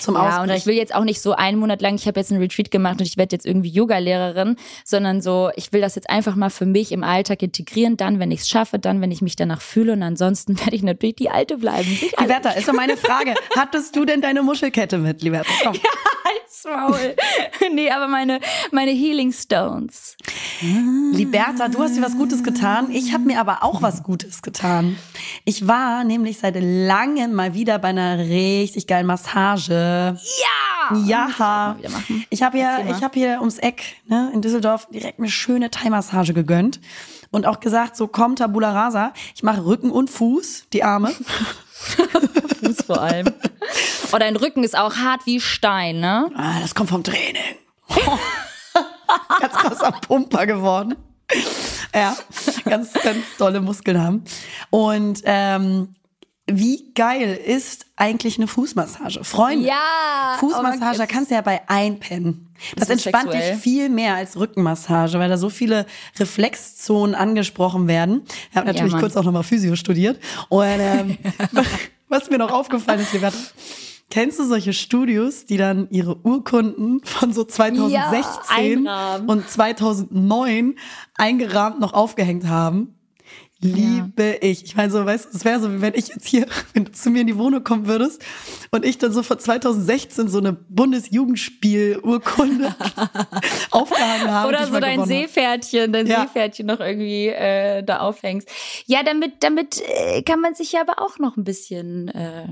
Zum 0.00 0.14
Ja, 0.14 0.42
und 0.42 0.50
ich 0.50 0.66
will 0.66 0.74
jetzt 0.74 0.94
auch 0.94 1.04
nicht 1.04 1.20
so 1.20 1.32
einen 1.32 1.58
Monat 1.58 1.82
lang, 1.82 1.94
ich 1.94 2.06
habe 2.06 2.20
jetzt 2.20 2.30
einen 2.32 2.40
Retreat 2.40 2.70
gemacht 2.70 3.00
und 3.00 3.06
ich 3.06 3.16
werde 3.16 3.34
jetzt 3.34 3.46
irgendwie 3.46 3.70
Yoga-Lehrerin, 3.70 4.56
sondern 4.84 5.20
so, 5.20 5.50
ich 5.56 5.72
will 5.72 5.80
das 5.80 5.94
jetzt 5.94 6.10
einfach 6.10 6.36
mal 6.36 6.50
für 6.50 6.66
mich 6.66 6.92
im 6.92 7.04
Alltag 7.04 7.42
integrieren, 7.42 7.96
dann, 7.96 8.18
wenn 8.18 8.30
ich 8.30 8.40
es 8.40 8.48
schaffe, 8.48 8.78
dann, 8.78 9.00
wenn 9.00 9.10
ich 9.10 9.22
mich 9.22 9.36
danach 9.36 9.60
fühle 9.60 9.92
und 9.92 10.02
ansonsten 10.02 10.58
werde 10.60 10.76
ich 10.76 10.82
natürlich 10.82 11.16
die 11.16 11.30
Alte 11.30 11.58
bleiben. 11.58 11.98
Liberta, 12.18 12.50
ist 12.50 12.68
doch 12.68 12.74
meine 12.74 12.96
Frage. 12.96 13.34
Hattest 13.56 13.96
du 13.96 14.04
denn 14.04 14.20
deine 14.20 14.42
Muschelkette 14.42 14.98
mit, 14.98 15.22
Liberta? 15.22 15.50
Komm. 15.62 15.74
Halt's 15.82 16.11
Maul. 16.64 17.16
nee, 17.74 17.90
aber 17.90 18.08
meine, 18.08 18.40
meine 18.70 18.90
Healing 18.90 19.32
Stones. 19.32 20.16
Liberta, 21.12 21.68
du 21.68 21.80
hast 21.80 21.96
dir 21.96 22.02
was 22.02 22.16
Gutes 22.16 22.42
getan. 22.42 22.90
Ich 22.90 23.12
habe 23.12 23.24
mir 23.24 23.40
aber 23.40 23.62
auch 23.62 23.82
was 23.82 24.02
Gutes 24.02 24.42
getan. 24.42 24.96
Ich 25.44 25.66
war 25.66 26.04
nämlich 26.04 26.38
seit 26.38 26.56
langem 26.58 27.32
mal 27.32 27.54
wieder 27.54 27.78
bei 27.78 27.88
einer 27.88 28.18
richtig 28.18 28.86
geilen 28.86 29.06
Massage. 29.06 30.16
Ja! 30.16 30.62
Ja, 31.06 31.76
ich 32.28 32.42
habe 32.42 32.58
hier, 32.58 32.84
ich 32.90 33.02
habe 33.02 33.14
hier 33.14 33.38
ums 33.40 33.58
Eck 33.58 33.82
ne, 34.06 34.30
in 34.34 34.42
Düsseldorf 34.42 34.88
direkt 34.92 35.20
eine 35.20 35.28
schöne 35.28 35.70
Thai-Massage 35.70 36.34
gegönnt 36.34 36.80
und 37.30 37.46
auch 37.46 37.60
gesagt, 37.60 37.96
so 37.96 38.08
komm 38.08 38.36
Tabula 38.36 38.72
Rasa, 38.72 39.12
ich 39.34 39.42
mache 39.42 39.64
Rücken 39.64 39.90
und 39.90 40.10
Fuß, 40.10 40.66
die 40.72 40.82
Arme. 40.82 41.12
Fuß 42.64 42.82
vor 42.86 43.00
allem. 43.00 43.26
Oh, 44.14 44.18
dein 44.18 44.36
Rücken 44.36 44.62
ist 44.62 44.76
auch 44.76 44.96
hart 44.96 45.22
wie 45.24 45.40
Stein, 45.40 46.00
ne? 46.00 46.28
Ah, 46.36 46.60
das 46.60 46.74
kommt 46.74 46.90
vom 46.90 47.02
Training. 47.02 47.40
ganz 49.40 49.54
krasser 49.54 49.92
Pumper 50.06 50.44
geworden. 50.46 50.96
Ja, 51.94 52.14
ganz, 52.66 52.92
ganz 52.92 53.24
tolle 53.38 53.62
Muskeln 53.62 53.98
haben. 54.02 54.24
Und 54.68 55.22
ähm, 55.24 55.94
wie 56.46 56.92
geil 56.94 57.34
ist 57.42 57.86
eigentlich 57.96 58.36
eine 58.36 58.48
Fußmassage? 58.48 59.24
Freunde, 59.24 59.66
Ja! 59.68 60.36
Fußmassage, 60.38 60.98
da 60.98 61.04
Oh, 61.04 61.06
kannst 61.08 61.30
du 61.30 61.36
ja 61.36 61.40
bei 61.40 61.62
einpennen. 61.68 62.48
Das 62.76 62.88
so 62.88 62.92
entspannt 62.92 63.30
sexuell. 63.32 63.52
dich 63.54 63.62
viel 63.62 63.88
mehr 63.88 64.14
als 64.16 64.36
Rückenmassage, 64.36 65.18
weil 65.18 65.30
da 65.30 65.38
so 65.38 65.48
viele 65.48 65.86
Reflexzonen 66.18 67.14
angesprochen 67.14 67.88
werden. 67.88 68.22
Ich 68.50 68.56
habe 68.56 68.66
natürlich 68.66 68.92
Mann. 68.92 69.00
kurz 69.00 69.16
auch 69.16 69.24
nochmal 69.24 69.42
Physio 69.44 69.74
studiert. 69.76 70.20
Und 70.50 70.66
ähm, 70.78 71.16
was 72.12 72.30
mir 72.30 72.38
noch 72.38 72.52
aufgefallen 72.52 73.00
ist, 73.00 73.12
Liberta, 73.12 73.36
kennst 74.10 74.38
du 74.38 74.44
solche 74.44 74.72
Studios, 74.72 75.46
die 75.46 75.56
dann 75.56 75.88
ihre 75.90 76.16
Urkunden 76.22 77.00
von 77.04 77.32
so 77.32 77.44
2016 77.44 78.86
einrahmen. 78.86 79.28
und 79.28 79.48
2009 79.48 80.74
eingerahmt 81.16 81.80
noch 81.80 81.94
aufgehängt 81.94 82.46
haben? 82.46 82.94
Liebe 83.62 84.38
ich. 84.40 84.64
Ich 84.64 84.74
meine, 84.76 84.90
so, 84.90 85.06
weißt 85.06 85.26
du, 85.26 85.28
es 85.36 85.44
wäre 85.44 85.60
so, 85.60 85.72
wie 85.72 85.80
wenn 85.80 85.94
ich 85.94 86.08
jetzt 86.08 86.26
hier, 86.26 86.46
wenn 86.74 86.86
du 86.86 86.92
zu 86.92 87.10
mir 87.10 87.20
in 87.20 87.28
die 87.28 87.38
Wohnung 87.38 87.62
kommen 87.62 87.86
würdest 87.86 88.20
und 88.72 88.84
ich 88.84 88.98
dann 88.98 89.12
so 89.12 89.22
von 89.22 89.38
2016 89.38 90.26
so 90.28 90.38
eine 90.38 90.52
Bundesjugendspiel-Urkunde 90.52 92.74
aufgehangen 93.70 94.30
habe. 94.30 94.48
Oder 94.48 94.66
so 94.66 94.80
dein. 94.80 95.04
Seepferdchen, 95.04 95.92
dein 95.92 96.06
Ja. 96.06 96.22
Seepferdchen 96.22 96.66
noch 96.66 96.80
irgendwie 96.80 97.28
äh, 97.28 97.82
da 97.82 98.00
aufhängst. 98.00 98.48
Ja, 98.86 99.02
damit, 99.02 99.44
damit 99.44 99.80
äh, 99.80 100.22
kann 100.22 100.40
man 100.40 100.54
sich 100.54 100.72
ja 100.72 100.80
aber 100.80 101.00
auch 101.00 101.18
noch 101.18 101.36
ein 101.36 101.44
bisschen 101.44 102.08
äh, 102.08 102.48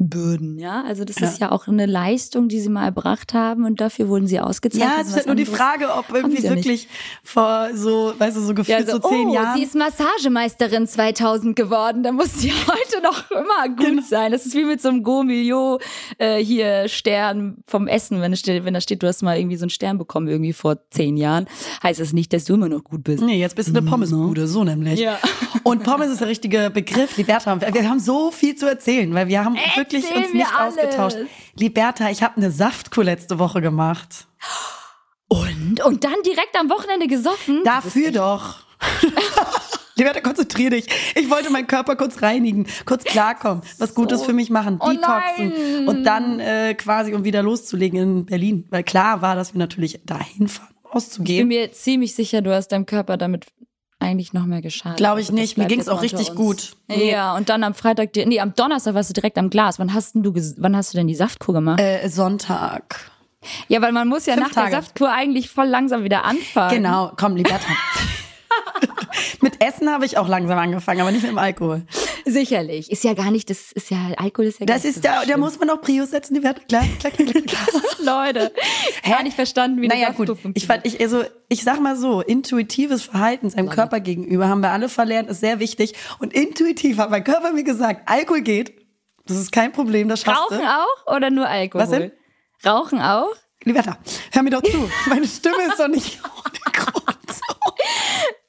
bürden, 0.00 0.58
ja. 0.58 0.84
Also 0.84 1.04
das 1.04 1.16
ist 1.16 1.40
ja 1.40 1.50
auch 1.50 1.66
eine 1.66 1.84
Leistung, 1.86 2.48
die 2.48 2.60
sie 2.60 2.68
mal 2.68 2.84
erbracht 2.84 3.34
haben 3.34 3.64
und 3.64 3.80
dafür 3.80 4.08
wurden 4.08 4.28
sie 4.28 4.38
ausgezeichnet. 4.38 4.88
Ja, 4.96 5.00
es 5.02 5.08
ist 5.08 5.16
halt 5.16 5.26
nur 5.26 5.34
die 5.34 5.44
Frage, 5.44 5.92
ob 5.92 6.14
irgendwie 6.14 6.40
ja 6.40 6.54
nicht. 6.54 6.64
wirklich 6.64 6.88
vor 7.24 7.70
so, 7.74 8.14
weißt 8.16 8.36
du, 8.36 8.40
so 8.40 8.54
gefühlt 8.54 8.78
Ja, 8.78 8.86
so, 8.86 9.00
so 9.02 9.08
zehn 9.08 9.28
oh, 9.28 9.34
Jahren. 9.34 9.56
sie 9.56 9.64
ist 9.64 9.74
Massagemeisterin 9.74 10.86
2000 10.86 11.56
geworden, 11.56 12.02
da 12.04 12.12
muss 12.12 12.32
sie 12.38 12.52
heute 12.66 13.02
noch 13.02 13.28
immer 13.30 13.68
gut 13.74 13.86
Genau. 13.86 14.02
sein. 14.02 14.30
Das 14.32 14.46
ist 14.46 14.54
wie 14.54 14.64
mit 14.64 14.80
so 14.80 14.88
einem 14.88 15.02
Go-Milio 15.02 15.80
äh, 16.18 16.36
hier 16.44 16.88
Stern 16.88 17.56
vom 17.66 17.88
Essen, 17.88 18.20
wenn, 18.20 18.32
es 18.32 18.40
steht, 18.40 18.64
wenn 18.64 18.74
da 18.74 18.80
steht, 18.80 19.02
du 19.02 19.06
hast 19.08 19.22
mal 19.22 19.36
irgendwie 19.36 19.56
so 19.56 19.64
einen 19.64 19.70
Stern 19.70 19.98
bekommen, 19.98 20.28
irgendwie 20.28 20.52
vor 20.52 20.76
zehn 20.90 21.16
Jahren, 21.16 21.46
heißt 21.82 21.98
das 21.98 22.12
nicht, 22.12 22.32
dass 22.32 22.44
du 22.44 22.54
immer 22.54 22.68
noch 22.68 22.84
gut 22.84 23.02
bist. 23.02 23.22
Nee, 23.24 23.40
jetzt 23.40 23.56
bist 23.56 23.68
du 23.68 23.76
eine 23.76 23.88
Pommesbude, 23.88 24.46
so 24.46 24.62
nämlich. 24.62 25.00
Ja. 25.00 25.18
Und 25.64 25.82
Pommes 25.82 26.10
ist 26.10 26.20
der 26.20 26.28
richtige 26.28 26.70
Begriff, 26.70 27.16
Liberta. 27.16 27.60
Wir 27.60 27.88
haben 27.88 27.98
so 28.00 28.30
viel 28.30 28.54
zu 28.54 28.66
erzählen, 28.68 29.12
weil 29.14 29.26
wir 29.28 29.44
haben 29.44 29.56
wirklich 29.92 30.14
uns 30.14 30.32
nicht 30.32 30.46
alles. 30.54 30.78
ausgetauscht. 30.78 31.16
Liberta, 31.56 32.10
ich 32.10 32.22
habe 32.22 32.36
eine 32.36 32.50
Saftkur 32.50 33.04
letzte 33.04 33.38
Woche 33.38 33.60
gemacht. 33.60 34.26
Und? 35.28 35.80
Und 35.84 36.04
dann 36.04 36.14
direkt 36.24 36.56
am 36.58 36.70
Wochenende 36.70 37.06
gesoffen? 37.06 37.62
Dafür 37.64 38.10
doch. 38.12 38.60
Liberta, 39.96 40.20
konzentrier 40.20 40.70
dich. 40.70 40.86
Ich 41.16 41.28
wollte 41.28 41.50
meinen 41.50 41.66
Körper 41.66 41.96
kurz 41.96 42.22
reinigen, 42.22 42.66
kurz 42.86 43.02
klarkommen, 43.02 43.64
was 43.78 43.94
Gutes 43.94 44.22
für 44.22 44.32
mich 44.32 44.48
machen, 44.48 44.78
Oh 44.80 44.90
detoxen 44.90 45.48
nein. 45.48 45.88
und 45.88 46.04
dann 46.04 46.38
äh, 46.38 46.74
quasi 46.74 47.14
um 47.14 47.24
wieder 47.24 47.42
loszulegen 47.42 48.00
in 48.00 48.24
Berlin. 48.26 48.64
Weil 48.70 48.84
klar 48.84 49.22
war, 49.22 49.34
dass 49.34 49.54
wir 49.54 49.58
natürlich 49.58 50.00
dahin 50.06 50.46
fahren, 50.46 50.68
um 50.68 50.76
Ich 50.76 50.82
bin 50.84 50.92
auszugehen. 50.92 51.48
mir 51.48 51.72
ziemlich 51.72 52.14
sicher, 52.14 52.42
du 52.42 52.54
hast 52.54 52.68
deinem 52.68 52.86
Körper 52.86 53.16
damit 53.16 53.46
eigentlich 54.00 54.32
noch 54.32 54.46
mehr 54.46 54.62
geschadet. 54.62 54.96
Glaube 54.98 55.20
ich 55.20 55.28
Also 55.28 55.40
nicht. 55.40 55.58
Mir 55.58 55.66
ging's 55.66 55.86
jetzt 55.86 55.90
auch 55.94 56.02
richtig 56.02 56.30
uns. 56.30 56.36
gut. 56.36 56.76
Nee. 56.86 57.10
Ja, 57.10 57.36
und 57.36 57.48
dann 57.48 57.64
am 57.64 57.74
Freitag, 57.74 58.10
nee, 58.14 58.40
am 58.40 58.54
Donnerstag 58.54 58.94
warst 58.94 59.10
du 59.10 59.14
direkt 59.14 59.38
am 59.38 59.50
Glas. 59.50 59.78
Wann 59.78 59.92
hast 59.92 60.14
denn 60.14 60.22
du, 60.22 60.32
wann 60.58 60.76
hast 60.76 60.92
du 60.94 60.98
denn 60.98 61.08
die 61.08 61.14
Saftkur 61.14 61.54
gemacht? 61.54 61.80
Äh, 61.80 62.08
Sonntag. 62.08 63.10
Ja, 63.68 63.80
weil 63.82 63.92
man 63.92 64.08
muss 64.08 64.26
ja 64.26 64.34
Fünf 64.34 64.48
nach 64.48 64.54
Tage. 64.54 64.70
der 64.70 64.82
Saftkur 64.82 65.12
eigentlich 65.12 65.48
voll 65.48 65.66
langsam 65.66 66.04
wieder 66.04 66.24
anfangen. 66.24 66.74
Genau, 66.76 67.12
komm, 67.16 67.36
Liberta. 67.36 67.66
mit 69.40 69.62
Essen 69.62 69.90
habe 69.90 70.04
ich 70.04 70.18
auch 70.18 70.28
langsam 70.28 70.58
angefangen, 70.58 71.00
aber 71.00 71.10
nicht 71.10 71.22
mit 71.22 71.30
dem 71.30 71.38
Alkohol. 71.38 71.82
Sicherlich. 72.24 72.90
Ist 72.90 73.04
ja 73.04 73.14
gar 73.14 73.30
nicht, 73.30 73.48
das 73.50 73.72
ist 73.72 73.90
ja, 73.90 73.98
Alkohol 74.16 74.46
ist 74.46 74.60
ja 74.60 74.66
gar 74.66 74.74
Das 74.74 74.84
nicht 74.84 74.96
ist, 74.96 75.02
so 75.04 75.08
da, 75.08 75.24
da 75.24 75.36
muss 75.36 75.58
man 75.58 75.70
auch 75.70 75.80
Prius 75.80 76.10
setzen, 76.10 76.34
Liberta. 76.34 76.60
Klar, 76.68 76.84
klar, 76.98 77.12
klar, 77.12 77.26
klar, 77.26 77.42
klar. 77.42 77.82
Leute, 78.26 78.52
gar 79.08 79.22
nicht 79.22 79.34
verstanden, 79.34 79.80
wie 79.82 79.88
Naja, 79.88 80.08
das 80.08 80.16
gut. 80.16 80.36
Ich, 80.54 80.66
fand, 80.66 80.86
ich, 80.86 81.00
also, 81.00 81.24
ich 81.48 81.64
sag 81.64 81.80
mal 81.80 81.96
so, 81.96 82.20
intuitives 82.20 83.02
Verhalten 83.04 83.50
seinem 83.50 83.70
Körper 83.70 84.00
gegenüber 84.00 84.48
haben 84.48 84.60
wir 84.60 84.70
alle 84.70 84.88
verlernt, 84.88 85.30
ist 85.30 85.40
sehr 85.40 85.58
wichtig. 85.58 85.94
Und 86.18 86.32
intuitiv 86.32 86.98
hat 86.98 87.10
mein 87.10 87.24
Körper 87.24 87.52
mir 87.52 87.64
gesagt, 87.64 88.02
Alkohol 88.06 88.42
geht. 88.42 88.72
Das 89.26 89.36
ist 89.36 89.52
kein 89.52 89.72
Problem, 89.72 90.08
das 90.08 90.20
schaffst 90.20 90.40
Rauchen 90.52 90.58
du. 90.58 90.64
auch 90.64 91.16
oder 91.16 91.30
nur 91.30 91.46
Alkohol? 91.46 91.82
Was 91.82 91.90
denn? 91.90 92.12
Rauchen 92.64 93.00
auch? 93.00 93.28
Liberta, 93.64 93.98
hör 94.32 94.42
mir 94.42 94.50
doch 94.50 94.62
zu. 94.62 94.90
Meine 95.08 95.26
Stimme 95.26 95.62
ist 95.68 95.78
doch 95.78 95.88
nicht 95.88 96.18
ohne 96.24 96.72
Grund. 96.72 97.18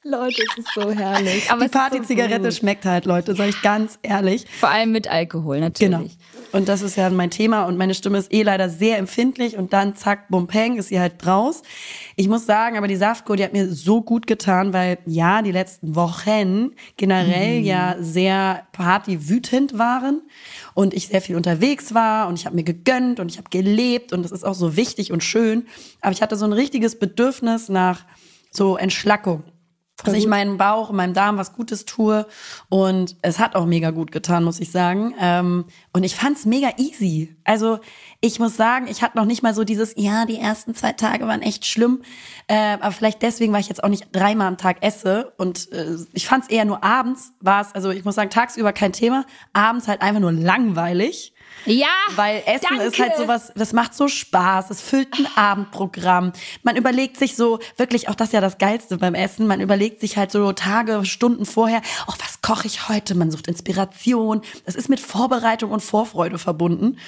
Leute, 0.02 0.42
es 0.50 0.56
ist 0.64 0.72
so 0.74 0.90
herrlich. 0.90 1.50
Aber 1.50 1.60
Die 1.60 1.66
so 1.66 1.78
Party-Zigarette 1.78 2.44
gut. 2.44 2.54
schmeckt 2.54 2.86
halt, 2.86 3.04
Leute, 3.04 3.34
sag 3.34 3.50
ich 3.50 3.60
ganz 3.60 3.98
ehrlich. 4.02 4.46
Vor 4.58 4.70
allem 4.70 4.92
mit 4.92 5.08
Alkohol, 5.08 5.60
natürlich. 5.60 5.90
Genau. 5.90 6.08
Und 6.52 6.70
das 6.70 6.80
ist 6.80 6.96
ja 6.96 7.10
mein 7.10 7.30
Thema 7.30 7.66
und 7.66 7.76
meine 7.76 7.92
Stimme 7.94 8.16
ist 8.16 8.32
eh 8.32 8.42
leider 8.42 8.70
sehr 8.70 8.96
empfindlich 8.96 9.58
und 9.58 9.74
dann 9.74 9.96
zack, 9.96 10.28
bum, 10.30 10.46
peng, 10.46 10.78
ist 10.78 10.88
sie 10.88 10.98
halt 10.98 11.14
draus. 11.18 11.60
Ich 12.16 12.28
muss 12.28 12.46
sagen, 12.46 12.78
aber 12.78 12.88
die 12.88 12.96
Saftkur, 12.96 13.36
die 13.36 13.44
hat 13.44 13.52
mir 13.52 13.70
so 13.70 14.00
gut 14.00 14.26
getan, 14.26 14.72
weil 14.72 14.96
ja, 15.04 15.42
die 15.42 15.52
letzten 15.52 15.94
Wochen 15.94 16.70
generell 16.96 17.60
ja 17.60 17.96
sehr 18.00 18.66
partywütend 18.72 19.78
waren 19.78 20.22
und 20.72 20.94
ich 20.94 21.08
sehr 21.08 21.20
viel 21.20 21.36
unterwegs 21.36 21.92
war 21.92 22.26
und 22.26 22.38
ich 22.38 22.46
habe 22.46 22.56
mir 22.56 22.64
gegönnt 22.64 23.20
und 23.20 23.30
ich 23.30 23.36
habe 23.36 23.50
gelebt 23.50 24.14
und 24.14 24.22
das 24.22 24.32
ist 24.32 24.44
auch 24.44 24.54
so 24.54 24.76
wichtig 24.76 25.12
und 25.12 25.22
schön. 25.22 25.66
Aber 26.00 26.12
ich 26.12 26.22
hatte 26.22 26.36
so 26.36 26.46
ein 26.46 26.54
richtiges 26.54 26.98
Bedürfnis 26.98 27.68
nach 27.68 28.06
so 28.50 28.78
Entschlackung 28.78 29.44
dass 30.04 30.14
ich 30.14 30.26
meinem 30.26 30.56
Bauch 30.56 30.90
und 30.90 30.96
meinem 30.96 31.14
Darm 31.14 31.36
was 31.36 31.52
Gutes 31.52 31.84
tue. 31.84 32.26
Und 32.68 33.16
es 33.22 33.38
hat 33.38 33.54
auch 33.54 33.66
mega 33.66 33.90
gut 33.90 34.12
getan, 34.12 34.44
muss 34.44 34.60
ich 34.60 34.70
sagen. 34.70 35.14
Ähm, 35.20 35.64
und 35.92 36.04
ich 36.04 36.16
fand's 36.16 36.46
mega 36.46 36.70
easy. 36.78 37.36
Also 37.44 37.78
ich 38.20 38.38
muss 38.38 38.56
sagen, 38.56 38.86
ich 38.88 39.02
hatte 39.02 39.16
noch 39.16 39.24
nicht 39.24 39.42
mal 39.42 39.54
so 39.54 39.64
dieses, 39.64 39.94
ja, 39.96 40.26
die 40.26 40.38
ersten 40.38 40.74
zwei 40.74 40.92
Tage 40.92 41.26
waren 41.26 41.42
echt 41.42 41.66
schlimm. 41.66 42.02
Äh, 42.46 42.76
aber 42.80 42.92
vielleicht 42.92 43.22
deswegen, 43.22 43.52
weil 43.52 43.60
ich 43.60 43.68
jetzt 43.68 43.82
auch 43.82 43.88
nicht 43.88 44.08
dreimal 44.12 44.48
am 44.48 44.56
Tag 44.56 44.82
esse. 44.82 45.32
Und 45.36 45.70
äh, 45.72 45.96
ich 46.12 46.26
fand's 46.26 46.48
eher 46.48 46.64
nur 46.64 46.82
abends 46.84 47.32
war 47.40 47.60
es, 47.60 47.74
also 47.74 47.90
ich 47.90 48.04
muss 48.04 48.14
sagen, 48.14 48.30
tagsüber 48.30 48.72
kein 48.72 48.92
Thema. 48.92 49.24
Abends 49.52 49.88
halt 49.88 50.02
einfach 50.02 50.20
nur 50.20 50.32
langweilig. 50.32 51.32
Ja, 51.66 51.88
Weil 52.16 52.42
Essen 52.46 52.66
danke. 52.70 52.84
ist 52.84 52.98
halt 52.98 53.16
sowas, 53.16 53.52
das 53.54 53.72
macht 53.72 53.94
so 53.94 54.08
Spaß, 54.08 54.70
es 54.70 54.80
füllt 54.80 55.18
ein 55.18 55.26
Abendprogramm. 55.36 56.32
Man 56.62 56.76
überlegt 56.76 57.18
sich 57.18 57.36
so, 57.36 57.58
wirklich 57.76 58.08
auch 58.08 58.14
das 58.14 58.28
ist 58.28 58.32
ja 58.32 58.40
das 58.40 58.58
Geilste 58.58 58.96
beim 58.98 59.14
Essen, 59.14 59.46
man 59.46 59.60
überlegt 59.60 60.00
sich 60.00 60.16
halt 60.16 60.30
so 60.30 60.52
Tage, 60.52 61.04
Stunden 61.04 61.46
vorher, 61.46 61.82
oh, 62.08 62.14
was 62.18 62.40
koche 62.42 62.66
ich 62.66 62.88
heute? 62.88 63.14
Man 63.14 63.30
sucht 63.30 63.46
Inspiration. 63.48 64.42
Das 64.64 64.74
ist 64.74 64.88
mit 64.88 65.00
Vorbereitung 65.00 65.70
und 65.70 65.80
Vorfreude 65.80 66.38
verbunden. 66.38 66.98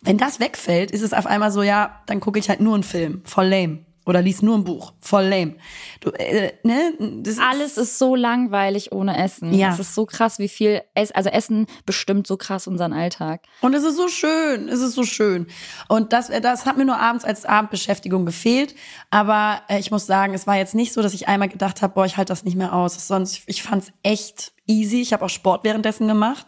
Wenn 0.00 0.18
das 0.18 0.40
wegfällt, 0.40 0.90
ist 0.90 1.02
es 1.02 1.12
auf 1.12 1.26
einmal 1.26 1.52
so, 1.52 1.62
ja, 1.62 2.00
dann 2.06 2.20
gucke 2.20 2.38
ich 2.38 2.48
halt 2.48 2.60
nur 2.60 2.74
einen 2.74 2.82
Film, 2.82 3.22
voll 3.24 3.46
lame. 3.46 3.80
Oder 4.06 4.22
lies 4.22 4.40
nur 4.40 4.56
ein 4.56 4.64
Buch, 4.64 4.94
voll 4.98 5.24
lame. 5.24 5.56
Du, 6.00 6.10
äh, 6.10 6.52
ne? 6.62 6.94
das 7.22 7.38
Alles 7.38 7.76
ist 7.76 7.98
so 7.98 8.16
langweilig 8.16 8.92
ohne 8.92 9.16
Essen. 9.16 9.52
Ja. 9.52 9.72
Es 9.72 9.78
ist 9.78 9.94
so 9.94 10.06
krass, 10.06 10.38
wie 10.38 10.48
viel 10.48 10.82
Ess 10.94 11.12
also 11.12 11.28
Essen 11.28 11.66
bestimmt 11.84 12.26
so 12.26 12.36
krass 12.38 12.66
unseren 12.66 12.92
Alltag. 12.94 13.42
Und 13.60 13.74
es 13.74 13.84
ist 13.84 13.96
so 13.96 14.08
schön, 14.08 14.68
es 14.68 14.80
ist 14.80 14.94
so 14.94 15.04
schön. 15.04 15.46
Und 15.88 16.14
das, 16.14 16.30
äh, 16.30 16.40
das 16.40 16.64
hat 16.64 16.78
mir 16.78 16.86
nur 16.86 16.98
abends 16.98 17.24
als 17.24 17.44
Abendbeschäftigung 17.44 18.24
gefehlt. 18.24 18.74
Aber 19.10 19.60
äh, 19.68 19.78
ich 19.78 19.90
muss 19.90 20.06
sagen, 20.06 20.32
es 20.32 20.46
war 20.46 20.56
jetzt 20.56 20.74
nicht 20.74 20.92
so, 20.94 21.02
dass 21.02 21.12
ich 21.12 21.28
einmal 21.28 21.48
gedacht 21.48 21.82
habe, 21.82 21.92
boah, 21.94 22.06
ich 22.06 22.16
halte 22.16 22.32
das 22.32 22.44
nicht 22.44 22.56
mehr 22.56 22.72
aus. 22.72 23.06
Sonst, 23.06 23.42
ich 23.46 23.62
fand 23.62 23.82
es 23.82 23.92
echt 24.02 24.52
easy. 24.66 25.02
Ich 25.02 25.12
habe 25.12 25.24
auch 25.24 25.30
Sport 25.30 25.62
währenddessen 25.62 26.08
gemacht. 26.08 26.46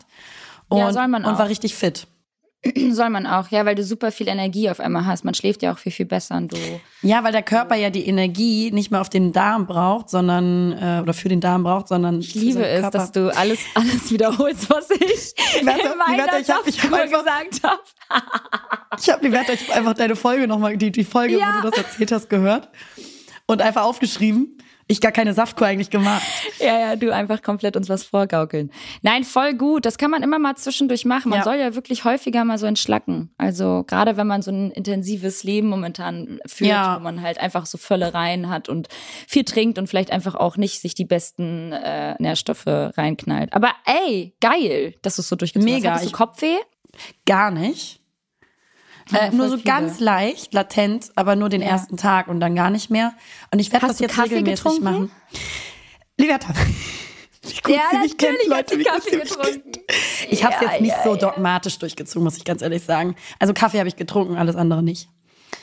Und, 0.68 0.78
Ja, 0.78 0.92
soll 0.92 1.06
man 1.08 1.24
und 1.24 1.34
auch. 1.34 1.38
war 1.38 1.48
richtig 1.48 1.74
fit. 1.74 2.06
Soll 2.92 3.10
man 3.10 3.26
auch, 3.26 3.48
ja, 3.48 3.64
weil 3.64 3.74
du 3.74 3.82
super 3.82 4.12
viel 4.12 4.28
Energie 4.28 4.70
auf 4.70 4.78
einmal 4.78 5.04
hast. 5.04 5.24
Man 5.24 5.34
schläft 5.34 5.62
ja 5.62 5.72
auch 5.72 5.78
viel, 5.78 5.90
viel 5.90 6.06
besser 6.06 6.36
und 6.36 6.52
du. 6.52 6.56
Ja, 7.02 7.24
weil 7.24 7.32
der 7.32 7.42
Körper 7.42 7.74
ja 7.74 7.90
die 7.90 8.06
Energie 8.06 8.70
nicht 8.70 8.90
mehr 8.92 9.00
auf 9.00 9.10
den 9.10 9.32
Darm 9.32 9.66
braucht, 9.66 10.08
sondern, 10.10 10.72
äh, 10.72 11.00
oder 11.02 11.12
für 11.12 11.28
den 11.28 11.40
Darm 11.40 11.64
braucht, 11.64 11.88
sondern 11.88 12.20
Ich 12.20 12.34
liebe 12.36 12.64
es, 12.64 12.88
dass 12.90 13.10
du 13.10 13.36
alles, 13.36 13.58
alles 13.74 14.10
wiederholst, 14.12 14.70
was 14.70 14.88
ich 14.90 15.34
in 15.58 15.66
meiner 15.66 15.78
ich 16.40 16.48
hab- 16.50 16.66
ich 16.66 16.82
hab 16.82 16.92
einfach- 16.92 17.18
gesagt 17.24 17.62
habe. 17.64 17.80
Ich 19.00 19.10
habe 19.10 19.26
die 19.26 19.32
Werte, 19.32 19.52
ich 19.54 19.68
hab 19.68 19.76
einfach 19.78 19.94
deine 19.94 20.14
Folge 20.14 20.46
nochmal, 20.46 20.76
die, 20.76 20.92
die 20.92 21.04
Folge, 21.04 21.38
Ja. 21.38 21.56
wo 21.58 21.62
du 21.62 21.70
das 21.70 21.78
erzählt 21.78 22.12
hast, 22.12 22.28
gehört. 22.30 22.68
Und 23.46 23.60
einfach 23.60 23.82
aufgeschrieben. 23.82 24.56
Ich 24.88 25.00
gar 25.00 25.12
keine 25.12 25.32
Saftkur 25.32 25.66
eigentlich 25.66 25.90
gemacht. 25.90 26.22
Ja, 26.58 26.78
ja, 26.78 26.96
du 26.96 27.12
einfach 27.14 27.40
komplett 27.42 27.76
uns 27.76 27.88
was 27.88 28.02
vorgaukeln. 28.04 28.70
Nein, 29.02 29.24
voll 29.24 29.54
gut. 29.54 29.86
Das 29.86 29.96
kann 29.96 30.10
man 30.10 30.22
immer 30.22 30.38
mal 30.38 30.56
zwischendurch 30.56 31.04
machen. 31.04 31.30
Man 31.30 31.38
Ja. 31.38 31.44
soll 31.44 31.56
ja 31.56 31.74
wirklich 31.74 32.04
häufiger 32.04 32.44
mal 32.44 32.58
so 32.58 32.66
entschlacken. 32.66 33.30
Also 33.38 33.84
gerade 33.86 34.16
wenn 34.16 34.26
man 34.26 34.42
so 34.42 34.50
ein 34.50 34.70
intensives 34.70 35.44
Leben 35.44 35.68
momentan 35.68 36.40
führt, 36.46 36.70
Ja. 36.70 36.96
wo 36.96 37.02
man 37.04 37.22
halt 37.22 37.38
einfach 37.38 37.64
so 37.66 37.78
Völlereien 37.78 38.50
hat 38.50 38.68
und 38.68 38.88
viel 39.26 39.44
trinkt 39.44 39.78
und 39.78 39.86
vielleicht 39.86 40.10
einfach 40.10 40.34
auch 40.34 40.56
nicht 40.56 40.80
sich 40.80 40.94
die 40.94 41.04
besten 41.06 41.72
äh, 41.72 42.14
Nährstoffe 42.18 42.66
reinknallt. 42.66 43.52
Aber 43.54 43.70
ey, 43.86 44.34
geil, 44.40 44.94
dass 45.02 45.16
du 45.16 45.22
es 45.22 45.28
so 45.28 45.36
durchgezogen 45.36 45.74
Mega. 45.74 45.92
hast. 45.92 46.06
Du 46.06 46.10
Kopfweh? 46.10 46.56
Gar 47.24 47.50
nicht. 47.52 48.01
Ja, 49.10 49.18
Äh, 49.18 49.30
nur 49.30 49.48
so 49.48 49.56
viele. 49.56 49.64
ganz 49.64 50.00
leicht, 50.00 50.54
latent, 50.54 51.10
aber 51.16 51.36
nur 51.36 51.48
den 51.48 51.60
Ja. 51.62 51.68
ersten 51.68 51.96
Tag 51.96 52.28
und 52.28 52.40
dann 52.40 52.54
gar 52.54 52.70
nicht 52.70 52.90
mehr. 52.90 53.12
Und 53.50 53.58
ich 53.58 53.72
werde 53.72 53.86
das 53.88 53.98
jetzt 53.98 54.14
Kaffee 54.14 54.34
regelmäßig 54.36 54.64
getrunken? 54.64 54.84
machen. 54.84 55.10
Liberta. 56.18 56.54
Wie 57.42 57.48
sie 57.50 57.98
mich 57.98 58.16
kennt, 58.18 58.38
Leute, 58.46 58.70
sie 58.70 58.76
mich 58.76 58.86
kennt. 58.86 59.80
Ich 60.30 60.44
habe 60.44 60.54
es 60.54 60.60
Ja, 60.62 60.70
jetzt 60.70 60.80
nicht 60.80 60.90
ja, 60.96 61.02
so 61.02 61.10
ja. 61.14 61.16
dogmatisch 61.16 61.76
durchgezogen, 61.78 62.22
muss 62.22 62.36
ich 62.36 62.44
ganz 62.44 62.62
ehrlich 62.62 62.84
sagen. 62.84 63.16
Also 63.40 63.52
Kaffee 63.52 63.78
habe 63.80 63.88
ich 63.88 63.96
getrunken, 63.96 64.36
alles 64.36 64.54
andere 64.54 64.82
nicht. 64.82 65.08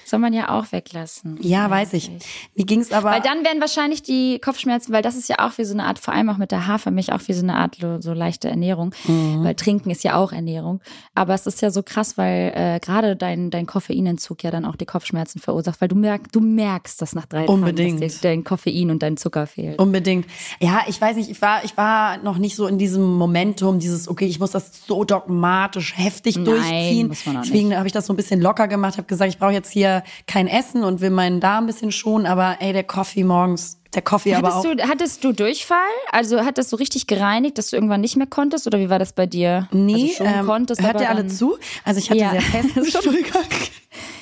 Soll 0.09 0.19
man 0.19 0.33
ja 0.33 0.49
auch 0.49 0.71
weglassen. 0.71 1.37
Ja, 1.39 1.69
weiß 1.69 1.93
ich. 1.93 2.09
Mir 2.55 2.65
ging's 2.65 2.91
aber. 2.91 3.11
Weil 3.11 3.21
dann 3.21 3.43
werden 3.43 3.61
wahrscheinlich 3.61 4.01
die 4.01 4.39
Kopfschmerzen, 4.39 4.91
weil 4.91 5.03
das 5.03 5.15
ist 5.15 5.29
ja 5.29 5.35
auch 5.39 5.57
wie 5.59 5.65
so 5.65 5.73
eine 5.73 5.85
Art, 5.85 5.99
vor 5.99 6.15
allem 6.15 6.29
auch 6.29 6.37
mit 6.37 6.49
der 6.51 6.65
Hafermilch, 6.65 7.13
auch 7.13 7.21
wie 7.27 7.33
so 7.33 7.43
eine 7.43 7.55
Art 7.55 7.77
so 7.99 8.13
leichte 8.13 8.49
Ernährung. 8.49 8.95
Mhm. 9.05 9.43
Weil 9.43 9.53
Trinken 9.53 9.91
ist 9.91 10.03
ja 10.03 10.15
auch 10.15 10.31
Ernährung. 10.31 10.81
Aber 11.13 11.35
es 11.35 11.45
ist 11.45 11.61
ja 11.61 11.69
so 11.69 11.83
krass, 11.83 12.17
weil 12.17 12.51
äh, 12.55 12.79
gerade 12.79 13.15
dein, 13.15 13.51
dein 13.51 13.67
Koffeinentzug 13.67 14.43
ja 14.43 14.49
dann 14.49 14.65
auch 14.65 14.75
die 14.75 14.87
Kopfschmerzen 14.87 15.39
verursacht, 15.39 15.79
weil 15.79 15.89
du, 15.89 15.95
merk, 15.95 16.31
du 16.31 16.39
merkst 16.39 16.99
das 17.01 17.13
nach 17.13 17.27
drei 17.27 17.45
Unbedingt. 17.45 17.99
Tagen, 17.99 18.01
dass 18.01 18.21
dir 18.21 18.29
dein 18.29 18.43
Koffein 18.43 18.89
und 18.89 19.03
dein 19.03 19.15
Zucker 19.15 19.45
fehlt. 19.45 19.77
Unbedingt. 19.77 20.25
Ja, 20.59 20.81
ich 20.87 20.99
weiß 20.99 21.17
nicht, 21.17 21.29
ich 21.29 21.39
war, 21.41 21.63
ich 21.63 21.77
war 21.77 22.17
noch 22.17 22.39
nicht 22.39 22.55
so 22.55 22.65
in 22.65 22.79
diesem 22.79 23.03
Momentum, 23.15 23.77
dieses, 23.77 24.07
okay, 24.07 24.25
ich 24.25 24.39
muss 24.39 24.51
das 24.51 24.71
so 24.87 25.03
dogmatisch 25.03 25.95
heftig 25.95 26.35
Nein, 26.35 26.45
durchziehen. 26.45 27.07
muss 27.09 27.25
man 27.27 27.37
auch 27.37 27.41
Deswegen 27.43 27.77
habe 27.77 27.85
ich 27.85 27.93
das 27.93 28.07
so 28.07 28.13
ein 28.13 28.15
bisschen 28.15 28.41
locker 28.41 28.67
gemacht, 28.67 28.97
habe 28.97 29.07
gesagt, 29.07 29.29
ich 29.31 29.37
brauche 29.37 29.51
jetzt 29.51 29.71
hier 29.71 29.98
kein 30.27 30.47
Essen 30.47 30.83
und 30.83 31.01
will 31.01 31.09
meinen 31.09 31.39
Darm 31.39 31.63
ein 31.63 31.67
bisschen 31.67 31.91
schonen, 31.91 32.25
aber 32.27 32.57
ey, 32.59 32.73
der 32.73 32.83
Kaffee 32.83 33.23
morgens, 33.23 33.79
der 33.93 34.01
Kaffee 34.01 34.35
aber 34.35 34.55
auch. 34.55 34.63
Hattest 34.65 34.79
du, 34.79 34.87
hattest 34.87 35.23
du 35.23 35.31
Durchfall? 35.33 35.77
Also 36.11 36.45
hat 36.45 36.57
das 36.57 36.69
so 36.69 36.75
richtig 36.77 37.07
gereinigt, 37.07 37.57
dass 37.57 37.69
du 37.71 37.75
irgendwann 37.77 38.01
nicht 38.01 38.15
mehr 38.17 38.27
konntest? 38.27 38.67
Oder 38.67 38.79
wie 38.79 38.89
war 38.89 38.99
das 38.99 39.13
bei 39.13 39.25
dir? 39.25 39.67
Nee, 39.71 40.13
also 40.19 40.23
ähm, 40.25 40.45
konntest, 40.45 40.81
hört 40.81 41.01
ihr 41.01 41.09
alle 41.09 41.27
zu? 41.27 41.57
Also 41.83 41.99
ich 41.99 42.09
hatte 42.09 42.19
Ja. 42.19 42.31
sehr 42.31 42.41
festen 42.41 42.85
Stuhlgang. 42.85 43.43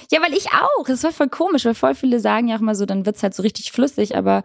Ja, 0.10 0.22
weil 0.22 0.34
ich 0.34 0.48
auch. 0.54 0.86
Das 0.88 1.04
war 1.04 1.12
voll 1.12 1.28
komisch, 1.28 1.66
weil 1.66 1.76
voll 1.76 1.94
viele 1.96 2.20
sagen 2.22 2.48
ja 2.48 2.56
auch 2.56 2.62
mal 2.62 2.76
so, 2.76 2.86
dann 2.86 3.06
wird's 3.06 3.24
halt 3.24 3.34
so 3.34 3.44
richtig 3.44 3.74
flüssig, 3.74 4.16
aber 4.16 4.44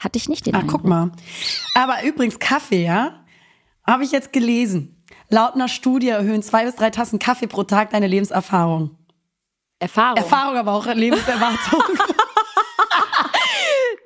hatte 0.00 0.16
ich 0.18 0.28
nicht 0.28 0.44
den 0.46 0.56
Ach, 0.56 0.60
Eindruck. 0.62 0.80
guck 0.82 0.90
mal. 0.90 1.12
Aber 1.76 2.02
übrigens, 2.04 2.40
Kaffee, 2.40 2.84
ja, 2.84 3.20
habe 3.86 4.02
ich 4.02 4.10
jetzt 4.10 4.32
gelesen. 4.32 4.90
Laut 5.30 5.54
einer 5.54 5.68
Studie 5.68 6.08
erhöhen 6.08 6.42
zwei 6.42 6.64
bis 6.64 6.74
drei 6.74 6.90
Tassen 6.90 7.20
Kaffee 7.20 7.46
pro 7.46 7.62
Tag 7.62 7.90
deine 7.90 8.08
Lebenserfahrung. 8.08 8.90
Erfahrung. 9.84 10.16
Erfahrung, 10.16 10.56
aber 10.56 10.72
auch 10.72 10.86
Lebenserwartung. 10.86 11.82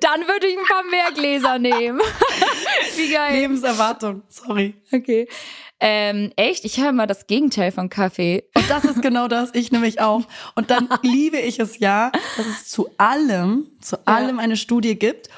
Dann 0.01 0.27
würde 0.27 0.47
ich 0.47 0.57
ein 0.57 0.65
paar 0.65 0.83
mehr 0.83 1.11
Gläser 1.13 1.59
nehmen. 1.59 1.99
Wie 2.95 3.11
geil. 3.11 3.35
Lebenserwartung, 3.39 4.23
sorry. 4.27 4.75
Okay. 4.91 5.27
Ähm, 5.79 6.31
echt? 6.35 6.65
Ich 6.65 6.81
höre 6.81 6.91
mal 6.91 7.07
das 7.07 7.27
Gegenteil 7.27 7.71
von 7.71 7.89
Kaffee. 7.89 8.43
Und 8.55 8.69
das 8.69 8.83
ist 8.83 9.01
genau 9.01 9.29
das, 9.29 9.51
ich 9.53 9.71
nämlich 9.71 10.01
auch. 10.01 10.23
Und 10.55 10.69
dann 10.69 10.89
liebe 11.01 11.37
ich 11.37 11.59
es 11.59 11.79
ja, 11.79 12.11
dass 12.35 12.45
es 12.45 12.67
zu 12.67 12.89
allem, 12.97 13.67
zu 13.79 14.05
allem 14.05 14.39
eine 14.39 14.57
Studie 14.57 14.99
gibt. 14.99 15.29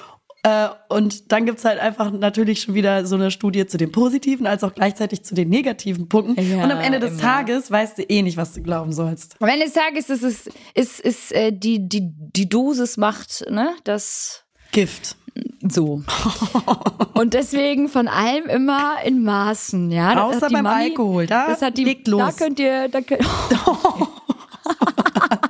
Äh, 0.43 0.69
und 0.89 1.31
dann 1.31 1.45
gibt's 1.45 1.65
halt 1.65 1.79
einfach 1.79 2.11
natürlich 2.11 2.63
schon 2.63 2.73
wieder 2.73 3.05
so 3.05 3.15
eine 3.15 3.29
Studie 3.29 3.67
zu 3.67 3.77
den 3.77 3.91
positiven, 3.91 4.47
als 4.47 4.63
auch 4.63 4.73
gleichzeitig 4.73 5.23
zu 5.23 5.35
den 5.35 5.49
negativen 5.49 6.09
Punkten. 6.09 6.41
Ja, 6.41 6.63
und 6.63 6.71
am 6.71 6.79
Ende 6.79 6.99
des 6.99 7.11
immer. 7.11 7.21
Tages 7.21 7.69
weißt 7.69 7.99
du 7.99 8.03
eh 8.03 8.23
nicht, 8.23 8.37
was 8.37 8.53
du 8.53 8.61
glauben 8.63 8.91
sollst. 8.91 9.35
Am 9.39 9.49
Ende 9.49 9.65
des 9.65 9.73
Tages 9.73 10.09
ist 10.09 10.23
es, 10.23 10.49
ist, 10.73 10.99
ist, 10.99 11.31
äh, 11.31 11.51
die, 11.51 11.87
die, 11.87 12.11
die 12.11 12.49
Dosis 12.49 12.97
macht, 12.97 13.45
ne, 13.51 13.73
das 13.83 14.43
Gift. 14.71 15.15
so. 15.67 16.01
Und 17.13 17.35
deswegen 17.35 17.87
von 17.87 18.07
allem 18.07 18.45
immer 18.45 18.95
in 19.05 19.23
Maßen, 19.23 19.91
ja. 19.91 20.23
Außer 20.23 20.49
beim 20.49 20.65
Alkohol, 20.65 21.27
da 21.27 21.49
das 21.49 21.61
hat 21.61 21.77
die, 21.77 21.83
legt 21.83 22.07
los. 22.07 22.35
Da 22.35 22.45
könnt 22.45 22.59
ihr, 22.59 22.87
da 22.87 23.01
könnt, 23.01 23.23
oh 23.67 24.07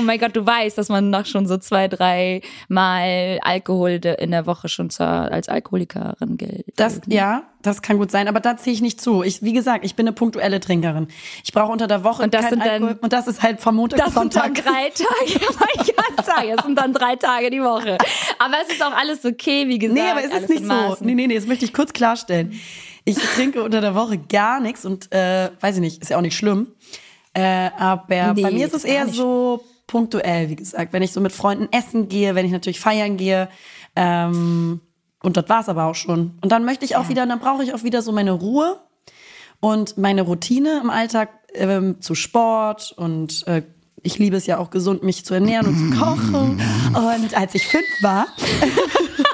mein 0.00 0.18
Gott, 0.18 0.36
du 0.36 0.44
weißt, 0.44 0.76
dass 0.78 0.88
man 0.88 1.10
nach 1.10 1.26
schon 1.26 1.46
so 1.46 1.56
zwei, 1.56 1.88
drei 1.88 2.40
Mal 2.68 3.38
Alkohol 3.42 4.00
in 4.18 4.30
der 4.30 4.46
Woche 4.46 4.68
schon 4.68 4.90
zur, 4.90 5.06
als 5.06 5.48
Alkoholikerin 5.48 6.36
gilt. 6.36 6.66
Das, 6.76 7.00
ja, 7.06 7.42
das 7.62 7.82
kann 7.82 7.98
gut 7.98 8.10
sein, 8.10 8.28
aber 8.28 8.40
da 8.40 8.56
ziehe 8.56 8.74
ich 8.74 8.82
nicht 8.82 9.00
zu. 9.00 9.22
Ich, 9.22 9.42
wie 9.42 9.52
gesagt, 9.52 9.84
ich 9.84 9.94
bin 9.94 10.06
eine 10.06 10.14
punktuelle 10.14 10.60
Trinkerin. 10.60 11.08
Ich 11.44 11.52
brauche 11.52 11.72
unter 11.72 11.86
der 11.86 12.04
Woche 12.04 12.22
und 12.22 12.34
das 12.34 12.50
sind 12.50 12.60
Alkohol. 12.60 12.94
Dann, 12.94 12.98
und 12.98 13.12
das 13.12 13.26
ist 13.26 13.42
halt 13.42 13.60
vom 13.60 13.76
Montag 13.76 14.04
bis 14.04 14.14
Sonntag. 14.14 14.54
Das 14.54 14.64
sind 14.64 14.66
dann 14.66 14.74
drei 14.74 14.90
Tage. 14.90 15.54
ich 15.82 15.96
kann 15.96 16.24
sagen, 16.24 16.52
das 16.56 16.64
sind 16.64 16.78
dann 16.78 16.92
drei 16.92 17.16
Tage 17.16 17.50
die 17.50 17.62
Woche. 17.62 17.98
Aber 18.38 18.54
es 18.66 18.72
ist 18.72 18.82
auch 18.82 18.94
alles 18.94 19.24
okay, 19.24 19.68
wie 19.68 19.78
gesagt. 19.78 20.00
Nee, 20.00 20.10
aber 20.10 20.24
es 20.24 20.42
ist 20.42 20.48
nicht 20.48 20.64
so. 20.64 20.96
Nee, 21.00 21.14
nee, 21.14 21.26
nee, 21.26 21.34
das 21.34 21.46
möchte 21.46 21.64
ich 21.64 21.72
kurz 21.72 21.92
klarstellen. 21.92 22.60
Ich 23.04 23.16
trinke 23.16 23.62
unter 23.62 23.80
der 23.80 23.94
Woche 23.94 24.18
gar 24.18 24.60
nichts 24.60 24.84
und 24.84 25.12
äh, 25.12 25.50
weiß 25.60 25.76
ich 25.76 25.80
nicht, 25.80 26.02
ist 26.02 26.10
ja 26.10 26.16
auch 26.16 26.22
nicht 26.22 26.36
schlimm. 26.36 26.68
Äh, 27.34 27.70
aber 27.76 28.32
nee, 28.34 28.42
bei 28.42 28.50
mir 28.50 28.66
ist 28.66 28.74
es 28.74 28.84
eher 28.84 29.08
so 29.08 29.62
punktuell, 29.86 30.48
wie 30.48 30.56
gesagt, 30.56 30.92
wenn 30.92 31.02
ich 31.02 31.12
so 31.12 31.20
mit 31.20 31.32
Freunden 31.32 31.68
essen 31.70 32.08
gehe, 32.08 32.34
wenn 32.34 32.46
ich 32.46 32.52
natürlich 32.52 32.80
feiern 32.80 33.16
gehe. 33.16 33.48
Ähm, 33.96 34.80
und 35.22 35.36
das 35.36 35.48
war's 35.48 35.68
aber 35.68 35.84
auch 35.84 35.94
schon. 35.94 36.38
Und 36.42 36.52
dann 36.52 36.64
möchte 36.64 36.84
ich 36.84 36.96
auch 36.96 37.04
ja. 37.04 37.08
wieder, 37.10 37.26
dann 37.26 37.40
brauche 37.40 37.64
ich 37.64 37.74
auch 37.74 37.82
wieder 37.82 38.02
so 38.02 38.12
meine 38.12 38.32
Ruhe 38.32 38.80
und 39.60 39.96
meine 39.96 40.22
Routine 40.22 40.80
im 40.82 40.90
Alltag 40.90 41.30
ähm, 41.54 42.00
zu 42.00 42.14
Sport 42.14 42.92
und 42.96 43.46
äh, 43.46 43.62
ich 44.02 44.18
liebe 44.18 44.36
es 44.36 44.46
ja 44.46 44.58
auch 44.58 44.70
gesund, 44.70 45.02
mich 45.02 45.24
zu 45.24 45.34
ernähren 45.34 45.66
und 45.66 45.78
zu 45.78 45.98
kochen. 45.98 46.60
Und 46.94 47.34
als 47.34 47.54
ich 47.54 47.66
fünf 47.66 47.86
war, 48.02 48.26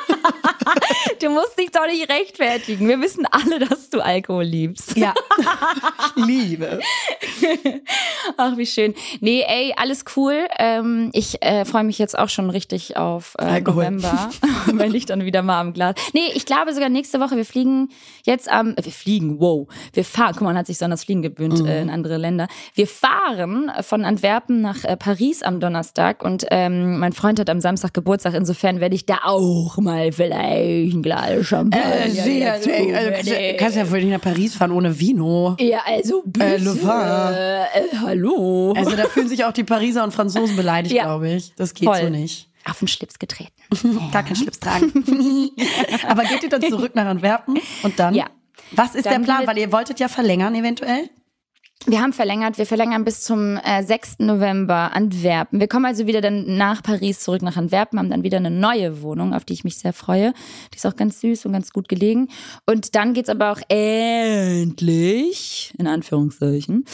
du 1.20 1.30
musst 1.30 1.58
dich 1.58 1.70
doch 1.70 1.86
nicht 1.86 2.08
rechtfertigen. 2.08 2.88
Wir 2.88 3.00
wissen 3.00 3.26
alle, 3.30 3.58
dass 3.58 3.90
du 3.90 4.00
Alkohol 4.00 4.44
liebst. 4.44 4.96
Ja, 4.96 5.14
ich 6.16 6.24
liebe. 6.24 6.80
Ach, 8.36 8.56
wie 8.56 8.66
schön. 8.66 8.94
Nee, 9.20 9.44
ey, 9.46 9.74
alles 9.76 10.04
cool. 10.16 10.46
Ähm, 10.58 11.10
ich 11.12 11.42
äh, 11.42 11.64
freue 11.64 11.84
mich 11.84 11.98
jetzt 11.98 12.18
auch 12.18 12.28
schon 12.28 12.50
richtig 12.50 12.96
auf 12.96 13.34
äh, 13.38 13.60
November, 13.60 14.30
wenn 14.66 14.94
ich 14.94 15.06
dann 15.06 15.24
wieder 15.24 15.42
mal 15.42 15.60
am 15.60 15.72
Glas. 15.72 15.94
Nee, 16.12 16.30
ich 16.34 16.46
glaube 16.46 16.72
sogar 16.74 16.88
nächste 16.88 17.20
Woche. 17.20 17.36
Wir 17.36 17.44
fliegen 17.44 17.88
jetzt 18.24 18.50
am, 18.50 18.74
äh, 18.76 18.84
wir 18.84 18.92
fliegen, 18.92 19.40
wow. 19.40 19.66
Wir 19.92 20.04
fahren, 20.04 20.32
guck 20.32 20.42
mal, 20.42 20.50
man 20.50 20.58
hat 20.58 20.66
sich 20.66 20.78
so 20.78 20.84
an 20.84 20.90
das 20.90 21.04
Fliegen 21.04 21.22
gewöhnt 21.22 21.60
mhm. 21.60 21.66
äh, 21.66 21.82
in 21.82 21.90
andere 21.90 22.16
Länder. 22.16 22.48
Wir 22.74 22.86
fahren 22.86 23.70
von 23.82 24.04
Antwerpen 24.04 24.60
nach 24.60 24.84
äh, 24.84 24.96
Paris 24.96 25.42
am 25.42 25.60
Donnerstag 25.60 26.22
und 26.22 26.46
ähm, 26.50 26.98
mein 26.98 27.12
Freund 27.12 27.40
hat 27.40 27.50
am 27.50 27.60
Samstag 27.60 27.94
Geburtstag. 27.94 28.34
Insofern 28.34 28.80
werde 28.80 28.94
ich 28.94 29.06
da 29.06 29.20
auch 29.24 29.76
mal 29.78 30.09
vielleicht 30.12 30.94
ein 30.94 31.02
Glas 31.02 31.46
Champagner. 31.46 32.06
Äh, 32.06 32.10
sehr, 32.10 32.60
ey, 32.66 32.94
also, 32.94 33.32
kannst 33.58 33.76
ja 33.76 33.90
wohl 33.90 34.00
nicht 34.00 34.10
nach 34.10 34.20
Paris 34.20 34.54
fahren 34.54 34.72
ohne 34.72 34.98
Vino. 34.98 35.56
Ja, 35.58 35.80
also 35.86 36.22
bitte. 36.24 36.46
Äh, 36.46 36.56
Le 36.58 36.70
äh, 36.72 37.78
äh, 37.78 37.96
hallo. 38.02 38.72
Also 38.76 38.96
da 38.96 39.04
fühlen 39.04 39.28
sich 39.28 39.44
auch 39.44 39.52
die 39.52 39.64
Pariser 39.64 40.04
und 40.04 40.12
Franzosen 40.12 40.56
beleidigt, 40.56 40.94
ja. 40.94 41.04
glaube 41.04 41.30
ich. 41.30 41.54
Das 41.56 41.74
geht 41.74 41.88
Voll. 41.88 42.00
so 42.00 42.08
nicht. 42.08 42.48
Auf 42.64 42.78
den 42.78 42.88
Schlips 42.88 43.18
getreten. 43.18 43.52
Gar 44.12 44.22
keinen 44.22 44.36
Schlips 44.36 44.60
tragen. 44.60 44.92
Aber 46.08 46.24
geht 46.24 46.42
ihr 46.42 46.48
dann 46.50 46.62
zurück 46.62 46.94
nach 46.94 47.06
Antwerpen 47.06 47.58
und 47.82 47.98
dann? 47.98 48.14
Ja. 48.14 48.26
Was 48.72 48.94
ist 48.94 49.06
dann 49.06 49.24
der 49.24 49.32
Plan? 49.32 49.46
Weil 49.46 49.58
ihr 49.58 49.72
wolltet 49.72 49.98
ja 49.98 50.08
verlängern 50.08 50.54
eventuell. 50.54 51.10
Wir 51.86 52.02
haben 52.02 52.12
verlängert, 52.12 52.58
wir 52.58 52.66
verlängern 52.66 53.04
bis 53.04 53.22
zum 53.22 53.56
äh, 53.56 53.82
6. 53.82 54.18
November 54.18 54.92
Antwerpen. 54.94 55.60
Wir 55.60 55.68
kommen 55.68 55.86
also 55.86 56.06
wieder 56.06 56.20
dann 56.20 56.58
nach 56.58 56.82
Paris 56.82 57.20
zurück 57.20 57.40
nach 57.40 57.56
Antwerpen, 57.56 57.98
haben 57.98 58.10
dann 58.10 58.22
wieder 58.22 58.36
eine 58.36 58.50
neue 58.50 59.00
Wohnung, 59.00 59.32
auf 59.32 59.46
die 59.46 59.54
ich 59.54 59.64
mich 59.64 59.78
sehr 59.78 59.94
freue. 59.94 60.34
Die 60.74 60.76
ist 60.76 60.86
auch 60.86 60.94
ganz 60.94 61.22
süß 61.22 61.46
und 61.46 61.52
ganz 61.52 61.72
gut 61.72 61.88
gelegen. 61.88 62.28
Und 62.66 62.94
dann 62.96 63.14
geht's 63.14 63.30
aber 63.30 63.52
auch 63.52 63.60
endlich, 63.68 64.72
in 65.78 65.86
Anführungszeichen, 65.86 66.84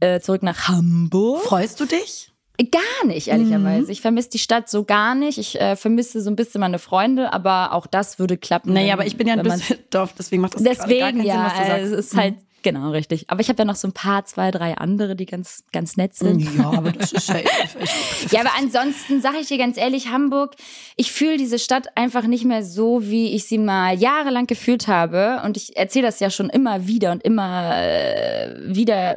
äh, 0.00 0.18
zurück 0.18 0.42
nach 0.42 0.66
Hamburg. 0.66 1.42
Freust 1.42 1.78
du 1.78 1.84
dich? 1.84 2.32
Gar 2.70 3.06
nicht, 3.06 3.28
ehrlicherweise. 3.28 3.84
Mhm. 3.84 3.90
Ich 3.90 4.00
vermisse 4.00 4.30
die 4.30 4.38
Stadt 4.38 4.68
so 4.68 4.82
gar 4.84 5.14
nicht. 5.14 5.38
Ich 5.38 5.60
äh, 5.60 5.76
vermisse 5.76 6.20
so 6.20 6.30
ein 6.30 6.36
bisschen 6.36 6.60
meine 6.60 6.80
Freunde, 6.80 7.32
aber 7.32 7.72
auch 7.72 7.86
das 7.86 8.18
würde 8.18 8.36
klappen. 8.36 8.72
Naja, 8.72 8.94
aber 8.94 9.06
ich 9.06 9.16
bin 9.16 9.28
ja 9.28 9.34
ein 9.34 9.42
bisschen 9.42 9.78
Dorf, 9.90 10.14
deswegen 10.18 10.42
macht 10.42 10.56
das 10.56 10.62
deswegen, 10.64 11.00
gar 11.00 11.12
keinen 11.12 11.24
ja, 11.24 11.34
Sinn, 11.34 11.44
was 11.44 11.52
du 11.52 11.66
sagst. 11.66 11.92
Es 11.92 12.06
ist 12.06 12.16
halt 12.16 12.34
mhm. 12.34 12.51
Genau, 12.62 12.90
richtig. 12.90 13.28
Aber 13.28 13.40
ich 13.40 13.48
habe 13.48 13.58
ja 13.58 13.64
noch 13.64 13.74
so 13.74 13.88
ein 13.88 13.92
paar, 13.92 14.24
zwei, 14.24 14.50
drei 14.50 14.76
andere, 14.76 15.16
die 15.16 15.26
ganz, 15.26 15.64
ganz 15.72 15.96
nett 15.96 16.14
sind. 16.14 16.40
Ja, 16.56 16.70
aber 16.70 16.92
das 16.92 17.12
ist 17.12 17.28
halt. 17.28 17.48
ja, 18.30 18.40
aber 18.40 18.52
ansonsten 18.58 19.20
sage 19.20 19.38
ich 19.40 19.48
dir 19.48 19.58
ganz 19.58 19.76
ehrlich, 19.76 20.08
Hamburg, 20.08 20.54
ich 20.96 21.10
fühle 21.10 21.36
diese 21.36 21.58
Stadt 21.58 21.96
einfach 21.96 22.26
nicht 22.26 22.44
mehr 22.44 22.64
so, 22.64 23.02
wie 23.02 23.34
ich 23.34 23.44
sie 23.44 23.58
mal 23.58 23.98
jahrelang 23.98 24.46
gefühlt 24.46 24.86
habe. 24.86 25.42
Und 25.44 25.56
ich 25.56 25.76
erzähle 25.76 26.06
das 26.06 26.20
ja 26.20 26.30
schon 26.30 26.50
immer 26.50 26.86
wieder 26.86 27.12
und 27.12 27.22
immer 27.24 27.76
äh, 27.76 28.54
wieder, 28.74 29.16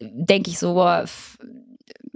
denke 0.00 0.50
ich 0.50 0.58
so, 0.58 0.74
boah, 0.74 1.04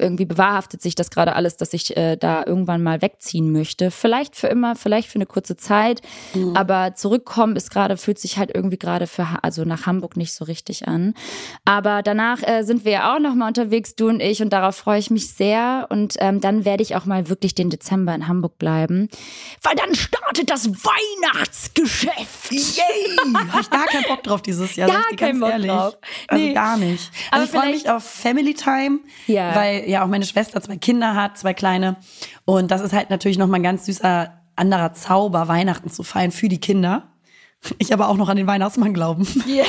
irgendwie 0.00 0.24
bewahrhaftet 0.24 0.82
sich 0.82 0.94
das 0.94 1.10
gerade 1.10 1.34
alles, 1.34 1.56
dass 1.56 1.72
ich 1.72 1.96
äh, 1.96 2.16
da 2.16 2.44
irgendwann 2.44 2.82
mal 2.82 3.02
wegziehen 3.02 3.52
möchte. 3.52 3.90
Vielleicht 3.90 4.36
für 4.36 4.48
immer, 4.48 4.76
vielleicht 4.76 5.08
für 5.08 5.16
eine 5.16 5.26
kurze 5.26 5.56
Zeit. 5.56 6.00
Mhm. 6.34 6.56
Aber 6.56 6.94
zurückkommen 6.94 7.56
ist 7.56 7.70
gerade, 7.70 7.96
fühlt 7.96 8.18
sich 8.18 8.38
halt 8.38 8.50
irgendwie 8.54 8.78
gerade 8.78 9.06
für, 9.06 9.26
also 9.42 9.64
nach 9.64 9.86
Hamburg 9.86 10.16
nicht 10.16 10.32
so 10.32 10.44
richtig 10.44 10.88
an. 10.88 11.14
Aber 11.64 12.02
danach 12.02 12.42
äh, 12.42 12.62
sind 12.62 12.84
wir 12.84 12.92
ja 12.92 13.14
auch 13.14 13.20
nochmal 13.20 13.48
unterwegs, 13.48 13.94
du 13.94 14.08
und 14.08 14.20
ich, 14.20 14.42
und 14.42 14.52
darauf 14.52 14.76
freue 14.76 14.98
ich 14.98 15.10
mich 15.10 15.32
sehr. 15.32 15.86
Und 15.90 16.16
ähm, 16.18 16.40
dann 16.40 16.64
werde 16.64 16.82
ich 16.82 16.96
auch 16.96 17.04
mal 17.04 17.28
wirklich 17.28 17.54
den 17.54 17.70
Dezember 17.70 18.14
in 18.14 18.28
Hamburg 18.28 18.58
bleiben. 18.58 19.08
Weil 19.62 19.76
dann 19.76 19.94
startet 19.94 20.50
das 20.50 20.68
Weihnachtsgeschäft. 20.68 22.50
Yay! 22.50 23.16
Habe 23.50 23.60
ich 23.60 23.70
gar 23.70 23.86
keinen 23.86 24.04
Bock 24.04 24.22
drauf 24.22 24.42
dieses 24.42 24.76
Jahr. 24.76 24.88
Gar 24.88 25.16
keinen 25.16 25.40
Bock 25.40 25.50
ehrlich. 25.50 25.70
drauf. 25.70 25.98
Also 26.28 26.44
nee. 26.44 26.54
gar 26.54 26.76
nicht. 26.76 27.10
Also 27.30 27.30
Aber 27.30 27.44
ich 27.44 27.50
freue 27.50 27.72
mich 27.72 27.90
auf 27.90 28.04
Family 28.04 28.54
Time, 28.54 29.00
ja. 29.26 29.54
weil 29.54 29.88
ja 29.90 30.04
auch 30.04 30.08
meine 30.08 30.24
Schwester 30.24 30.60
zwei 30.60 30.76
Kinder 30.76 31.14
hat, 31.14 31.38
zwei 31.38 31.54
kleine. 31.54 31.96
Und 32.44 32.70
das 32.70 32.80
ist 32.80 32.92
halt 32.92 33.10
natürlich 33.10 33.38
nochmal 33.38 33.60
ein 33.60 33.64
ganz 33.64 33.86
süßer 33.86 34.32
anderer 34.56 34.92
Zauber, 34.94 35.48
Weihnachten 35.48 35.90
zu 35.90 36.02
feiern 36.02 36.30
für 36.30 36.48
die 36.48 36.60
Kinder. 36.60 37.08
Ich 37.78 37.92
aber 37.92 38.08
auch 38.08 38.16
noch 38.16 38.28
an 38.28 38.36
den 38.36 38.46
Weihnachtsmann 38.46 38.94
glauben. 38.94 39.26
Yeah. 39.46 39.66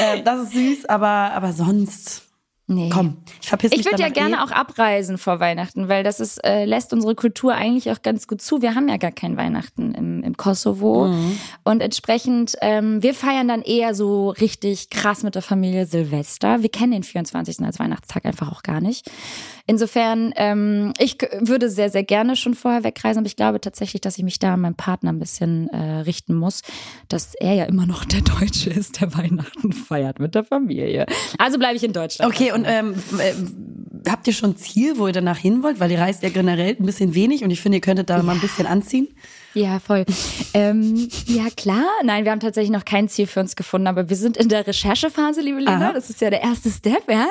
äh, 0.14 0.22
das 0.22 0.44
ist 0.44 0.52
süß, 0.52 0.86
aber, 0.86 1.06
aber 1.06 1.52
sonst 1.52 2.29
Nee. 2.72 2.88
Komm, 2.88 3.16
ich 3.42 3.48
verpiss 3.48 3.72
mich 3.72 3.80
Ich 3.80 3.86
würde 3.86 4.00
ja 4.00 4.10
gerne 4.10 4.36
eh. 4.36 4.38
auch 4.38 4.52
abreisen 4.52 5.18
vor 5.18 5.40
Weihnachten, 5.40 5.88
weil 5.88 6.04
das 6.04 6.20
ist, 6.20 6.38
äh, 6.44 6.66
lässt 6.66 6.92
unsere 6.92 7.16
Kultur 7.16 7.52
eigentlich 7.52 7.90
auch 7.90 8.00
ganz 8.00 8.28
gut 8.28 8.40
zu. 8.40 8.62
Wir 8.62 8.76
haben 8.76 8.88
ja 8.88 8.96
gar 8.96 9.10
kein 9.10 9.36
Weihnachten 9.36 9.92
im, 9.92 10.22
im 10.22 10.36
Kosovo. 10.36 11.08
Mhm. 11.08 11.36
Und 11.64 11.82
entsprechend, 11.82 12.54
ähm, 12.60 13.02
wir 13.02 13.12
feiern 13.12 13.48
dann 13.48 13.62
eher 13.62 13.96
so 13.96 14.30
richtig 14.30 14.88
krass 14.88 15.24
mit 15.24 15.34
der 15.34 15.42
Familie 15.42 15.84
Silvester. 15.84 16.62
Wir 16.62 16.68
kennen 16.68 16.92
den 16.92 17.02
24. 17.02 17.58
als 17.66 17.80
Weihnachtstag 17.80 18.24
einfach 18.24 18.52
auch 18.52 18.62
gar 18.62 18.80
nicht. 18.80 19.10
Insofern, 19.66 20.32
ähm, 20.36 20.92
ich 20.98 21.16
würde 21.40 21.70
sehr, 21.70 21.90
sehr 21.90 22.04
gerne 22.04 22.36
schon 22.36 22.54
vorher 22.54 22.84
wegreisen, 22.84 23.18
aber 23.18 23.26
ich 23.26 23.36
glaube 23.36 23.60
tatsächlich, 23.60 24.00
dass 24.00 24.16
ich 24.16 24.24
mich 24.24 24.38
da 24.38 24.54
an 24.54 24.60
meinem 24.60 24.74
Partner 24.74 25.12
ein 25.12 25.18
bisschen 25.18 25.68
äh, 25.70 26.00
richten 26.00 26.34
muss, 26.34 26.62
dass 27.08 27.34
er 27.34 27.54
ja 27.54 27.64
immer 27.64 27.86
noch 27.86 28.04
der 28.04 28.20
Deutsche 28.20 28.70
ist, 28.70 29.00
der 29.00 29.16
Weihnachten 29.16 29.72
feiert 29.72 30.18
mit 30.20 30.34
der 30.34 30.44
Familie. 30.44 31.06
Also 31.38 31.58
bleibe 31.58 31.76
ich 31.76 31.84
in 31.84 31.92
Deutschland. 31.92 32.32
Okay, 32.32 32.52
und 32.60 32.66
ähm, 32.68 32.94
äh, 33.18 34.10
habt 34.10 34.26
ihr 34.26 34.32
schon 34.32 34.50
ein 34.50 34.56
Ziel, 34.56 34.98
wo 34.98 35.06
ihr 35.06 35.12
danach 35.12 35.38
hin 35.38 35.62
wollt? 35.62 35.80
Weil 35.80 35.90
ihr 35.90 35.98
reist 35.98 36.22
ja 36.22 36.28
generell 36.28 36.76
ein 36.78 36.86
bisschen 36.86 37.14
wenig 37.14 37.44
und 37.44 37.50
ich 37.50 37.60
finde, 37.60 37.78
ihr 37.78 37.82
könntet 37.82 38.10
da 38.10 38.18
ja. 38.18 38.22
mal 38.22 38.34
ein 38.34 38.40
bisschen 38.40 38.66
anziehen. 38.66 39.08
Ja, 39.54 39.80
voll. 39.80 40.04
ähm, 40.54 41.08
ja, 41.26 41.46
klar. 41.56 41.84
Nein, 42.02 42.24
wir 42.24 42.32
haben 42.32 42.40
tatsächlich 42.40 42.70
noch 42.70 42.84
kein 42.84 43.08
Ziel 43.08 43.26
für 43.26 43.40
uns 43.40 43.56
gefunden, 43.56 43.86
aber 43.86 44.08
wir 44.08 44.16
sind 44.16 44.36
in 44.36 44.48
der 44.48 44.66
Recherchephase, 44.66 45.40
liebe 45.40 45.58
Lena. 45.58 45.86
Aha. 45.86 45.92
Das 45.92 46.10
ist 46.10 46.20
ja 46.20 46.30
der 46.30 46.42
erste 46.42 46.70
Step, 46.70 47.10
ja. 47.10 47.26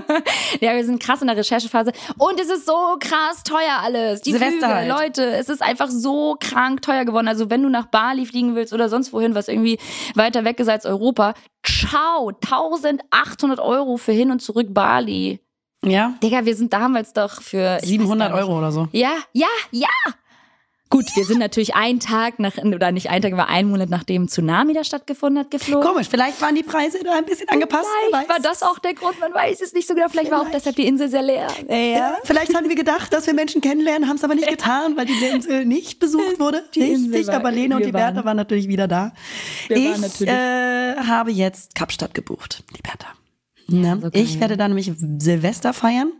ja, 0.60 0.74
wir 0.74 0.84
sind 0.84 1.00
krass 1.00 1.20
in 1.20 1.28
der 1.28 1.36
Recherchephase. 1.36 1.92
Und 2.18 2.40
es 2.40 2.48
ist 2.48 2.66
so 2.66 2.96
krass 2.98 3.42
teuer 3.44 3.78
alles. 3.82 4.22
Die 4.22 4.32
Silvester 4.32 4.58
Flüge, 4.58 4.74
halt. 4.74 4.88
Leute, 4.88 5.26
es 5.26 5.48
ist 5.48 5.62
einfach 5.62 5.90
so 5.90 6.36
krank 6.40 6.82
teuer 6.82 7.04
geworden. 7.04 7.28
Also 7.28 7.50
wenn 7.50 7.62
du 7.62 7.68
nach 7.68 7.86
Bali 7.86 8.26
fliegen 8.26 8.54
willst 8.54 8.72
oder 8.72 8.88
sonst 8.88 9.12
wohin, 9.12 9.34
was 9.34 9.48
irgendwie 9.48 9.78
weiter 10.14 10.44
weg 10.44 10.58
ist 10.58 10.68
als 10.68 10.86
Europa, 10.86 11.34
ciao, 11.64 12.28
1800 12.28 13.60
Euro 13.60 13.96
für 13.96 14.12
hin 14.12 14.30
und 14.30 14.40
zurück 14.40 14.68
Bali. 14.70 15.40
Ja. 15.84 16.14
Digga, 16.22 16.44
wir 16.44 16.56
sind 16.56 16.72
damals 16.72 17.12
doch 17.12 17.42
für 17.42 17.78
700 17.82 18.32
Euro 18.32 18.58
oder 18.58 18.72
so. 18.72 18.88
Ja, 18.92 19.12
ja, 19.32 19.48
ja. 19.70 19.88
Gut, 20.94 21.16
wir 21.16 21.24
sind 21.24 21.40
natürlich 21.40 21.74
einen 21.74 21.98
Tag 21.98 22.38
nach, 22.38 22.56
oder 22.56 22.92
nicht 22.92 23.10
einen 23.10 23.20
Tag, 23.20 23.32
aber 23.32 23.48
einen 23.48 23.68
Monat 23.68 23.90
nachdem 23.90 24.28
Tsunami 24.28 24.74
da 24.74 24.84
stattgefunden 24.84 25.40
hat, 25.40 25.50
geflogen. 25.50 25.84
Komisch, 25.84 26.06
vielleicht 26.08 26.40
waren 26.40 26.54
die 26.54 26.62
Preise 26.62 27.00
da 27.02 27.14
ein 27.14 27.24
bisschen 27.24 27.48
angepasst. 27.48 27.88
Vielleicht 28.06 28.28
war 28.28 28.38
das 28.38 28.62
auch 28.62 28.78
der 28.78 28.94
Grund, 28.94 29.18
man 29.18 29.34
weiß 29.34 29.60
es 29.60 29.72
nicht 29.72 29.88
so 29.88 29.94
genau. 29.94 30.08
Vielleicht, 30.08 30.28
vielleicht. 30.28 30.40
war 30.40 30.48
auch 30.48 30.52
deshalb 30.52 30.76
die 30.76 30.86
Insel 30.86 31.08
sehr 31.08 31.22
leer. 31.22 31.48
Ja. 31.68 31.76
ja. 31.76 32.16
Vielleicht 32.22 32.54
haben 32.54 32.68
wir 32.68 32.76
gedacht, 32.76 33.12
dass 33.12 33.26
wir 33.26 33.34
Menschen 33.34 33.60
kennenlernen, 33.60 34.08
haben 34.08 34.18
es 34.18 34.22
aber 34.22 34.36
nicht 34.36 34.46
getan, 34.46 34.96
weil 34.96 35.06
die 35.06 35.14
Insel 35.14 35.64
nicht 35.64 35.98
besucht 35.98 36.38
wurde. 36.38 36.62
Die 36.76 36.82
Richtig, 36.82 37.26
war, 37.26 37.34
aber 37.34 37.50
Lena 37.50 37.78
und 37.78 37.84
die 37.84 37.90
Bertha 37.90 38.24
waren 38.24 38.36
natürlich 38.36 38.68
wieder 38.68 38.86
da. 38.86 39.12
ich 39.68 40.20
äh, 40.20 40.94
habe 40.94 41.32
jetzt 41.32 41.74
Kapstadt 41.74 42.14
gebucht, 42.14 42.62
die 42.76 42.82
Bertha. 42.82 43.08
Ja, 43.66 43.98
so 44.00 44.10
ich 44.12 44.38
werde 44.38 44.56
da 44.56 44.68
nämlich 44.68 44.92
Silvester 45.18 45.72
feiern, 45.72 46.12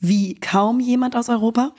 wie 0.00 0.34
kaum 0.34 0.80
jemand 0.80 1.16
aus 1.16 1.28
Europa. 1.28 1.72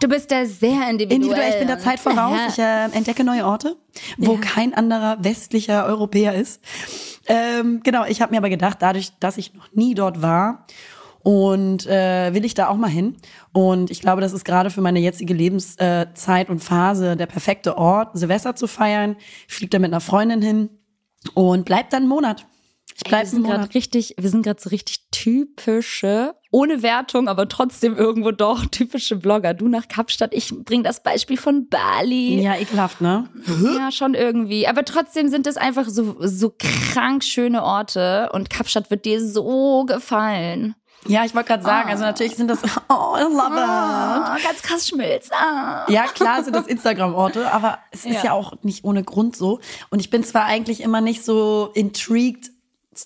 Du 0.00 0.08
bist 0.08 0.30
da 0.30 0.44
sehr 0.44 0.90
individuell. 0.90 1.22
Individuell, 1.22 1.50
ich 1.50 1.58
bin 1.58 1.68
der 1.68 1.78
Zeit 1.78 2.00
voraus. 2.00 2.38
Ich 2.48 2.58
äh, 2.58 2.84
entdecke 2.92 3.24
neue 3.24 3.46
Orte, 3.46 3.76
wo 4.18 4.34
ja. 4.34 4.40
kein 4.40 4.74
anderer 4.74 5.22
westlicher 5.22 5.86
Europäer 5.86 6.34
ist. 6.34 6.60
Ähm, 7.26 7.80
genau, 7.82 8.04
ich 8.04 8.20
habe 8.20 8.32
mir 8.32 8.38
aber 8.38 8.50
gedacht, 8.50 8.78
dadurch, 8.80 9.12
dass 9.18 9.38
ich 9.38 9.54
noch 9.54 9.72
nie 9.72 9.94
dort 9.94 10.20
war 10.20 10.66
und 11.22 11.86
äh, 11.86 12.34
will 12.34 12.44
ich 12.44 12.54
da 12.54 12.68
auch 12.68 12.76
mal 12.76 12.90
hin. 12.90 13.16
Und 13.52 13.90
ich 13.90 14.00
glaube, 14.00 14.20
das 14.20 14.32
ist 14.32 14.44
gerade 14.44 14.70
für 14.70 14.82
meine 14.82 15.00
jetzige 15.00 15.32
Lebenszeit 15.32 16.50
und 16.50 16.62
Phase 16.62 17.16
der 17.16 17.26
perfekte 17.26 17.78
Ort, 17.78 18.10
Silvester 18.16 18.54
zu 18.54 18.66
feiern. 18.66 19.16
Ich 19.48 19.54
fliege 19.54 19.70
da 19.70 19.78
mit 19.78 19.90
einer 19.90 20.00
Freundin 20.00 20.42
hin 20.42 20.68
und 21.32 21.64
bleib 21.64 21.90
dann 21.90 22.02
einen 22.02 22.08
Monat. 22.08 22.46
Ich 22.96 23.02
bleib 23.02 23.22
wir 23.22 23.28
sind 23.30 23.44
gerade 23.44 23.74
richtig, 23.74 24.14
wir 24.18 24.30
sind 24.30 24.42
gerade 24.42 24.60
so 24.60 24.70
richtig 24.70 25.04
typische, 25.10 26.34
ohne 26.52 26.82
Wertung, 26.82 27.28
aber 27.28 27.48
trotzdem 27.48 27.96
irgendwo 27.96 28.30
doch 28.30 28.64
typische 28.70 29.16
Blogger. 29.16 29.52
Du 29.54 29.66
nach 29.68 29.88
Kapstadt, 29.88 30.32
ich 30.32 30.52
bring 30.64 30.84
das 30.84 31.02
Beispiel 31.02 31.36
von 31.36 31.68
Bali. 31.68 32.40
Ja, 32.40 32.56
ekelhaft, 32.56 33.00
ne? 33.00 33.28
Ja, 33.78 33.90
schon 33.90 34.14
irgendwie. 34.14 34.68
Aber 34.68 34.84
trotzdem 34.84 35.28
sind 35.28 35.46
es 35.46 35.56
einfach 35.56 35.88
so, 35.88 36.16
so 36.20 36.54
krank 36.56 37.24
schöne 37.24 37.64
Orte 37.64 38.30
und 38.32 38.50
Kapstadt 38.50 38.90
wird 38.90 39.04
dir 39.04 39.24
so 39.26 39.84
gefallen. 39.86 40.74
Ja, 41.06 41.24
ich 41.24 41.34
wollte 41.34 41.48
gerade 41.48 41.62
sagen, 41.64 41.90
also 41.90 42.02
natürlich 42.02 42.34
sind 42.34 42.48
das, 42.48 42.62
oh, 42.88 43.16
I 43.18 43.22
love 43.24 43.50
Ah, 43.54 44.38
ganz 44.42 44.62
krass 44.62 44.88
schmilzt. 44.88 45.32
Ah. 45.34 45.84
Ja, 45.88 46.04
klar 46.06 46.42
sind 46.42 46.56
das 46.56 46.66
Instagram-Orte, 46.66 47.52
aber 47.52 47.78
es 47.90 48.06
ist 48.06 48.14
Ja. 48.14 48.24
ja 48.24 48.32
auch 48.32 48.54
nicht 48.62 48.84
ohne 48.84 49.04
Grund 49.04 49.36
so. 49.36 49.60
Und 49.90 50.00
ich 50.00 50.08
bin 50.08 50.24
zwar 50.24 50.44
eigentlich 50.46 50.80
immer 50.80 51.02
nicht 51.02 51.22
so 51.22 51.70
intrigued, 51.74 52.52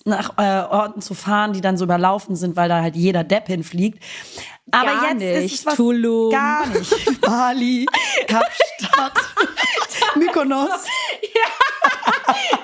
nach 0.05 0.37
äh, 0.37 0.63
Orten 0.69 1.01
zu 1.01 1.13
fahren, 1.13 1.53
die 1.53 1.61
dann 1.61 1.77
so 1.77 1.85
überlaufen 1.85 2.35
sind, 2.35 2.55
weil 2.55 2.69
da 2.69 2.81
halt 2.81 2.95
jeder 2.95 3.23
Depp 3.23 3.47
hinfliegt. 3.47 4.03
Aber 4.71 4.85
Gar 4.85 5.13
jetzt 5.13 5.21
ist 5.23 5.41
nicht. 5.43 5.55
es 5.55 5.65
was 5.65 5.75
Tulum. 5.75 6.31
gar 6.31 6.65
nicht. 6.67 7.21
Bali, 7.21 7.85
Kapstadt, 8.27 9.13
Mykonos. 10.15 10.69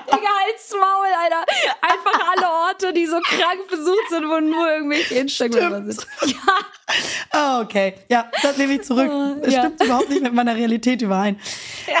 Digga, 0.06 0.28
halt's 0.46 0.70
Maul, 0.72 1.08
Alter. 1.22 1.44
Einfach 1.80 2.28
alle 2.36 2.46
Orte, 2.68 2.92
die 2.92 3.06
so 3.06 3.18
krank 3.20 3.66
besucht 3.68 4.08
sind, 4.10 4.24
wo 4.28 4.38
nur 4.40 4.70
irgendwelche 4.70 5.14
Instagramer 5.14 5.82
sind. 5.84 6.06
Ja. 6.26 7.58
Oh, 7.58 7.62
okay. 7.62 7.94
Ja, 8.08 8.30
das 8.42 8.56
nehme 8.56 8.74
ich 8.74 8.82
zurück. 8.82 9.10
Oh, 9.12 9.34
Das 9.42 9.52
ja. 9.52 9.60
stimmt 9.62 9.82
überhaupt 9.82 10.08
nicht 10.08 10.22
mit 10.22 10.32
meiner 10.32 10.54
Realität 10.54 11.02
überein. 11.02 11.40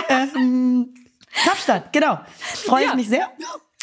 Ähm, 0.08 0.94
Kapstadt, 1.44 1.92
genau. 1.92 2.20
Freue 2.64 2.84
ich 2.84 2.90
Ja. 2.90 2.94
mich 2.96 3.08
sehr. 3.08 3.28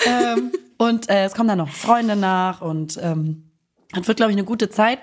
Ähm, 0.06 0.52
und 0.78 1.10
äh, 1.10 1.26
es 1.26 1.34
kommen 1.34 1.50
dann 1.50 1.58
noch 1.60 1.70
Freunde 1.70 2.16
nach 2.16 2.62
und 2.62 3.00
ähm, 3.02 3.52
das 3.94 4.08
wird, 4.08 4.18
glaube 4.18 4.32
ich, 4.32 4.38
eine 4.38 4.46
gute 4.46 4.70
Zeit. 4.70 5.00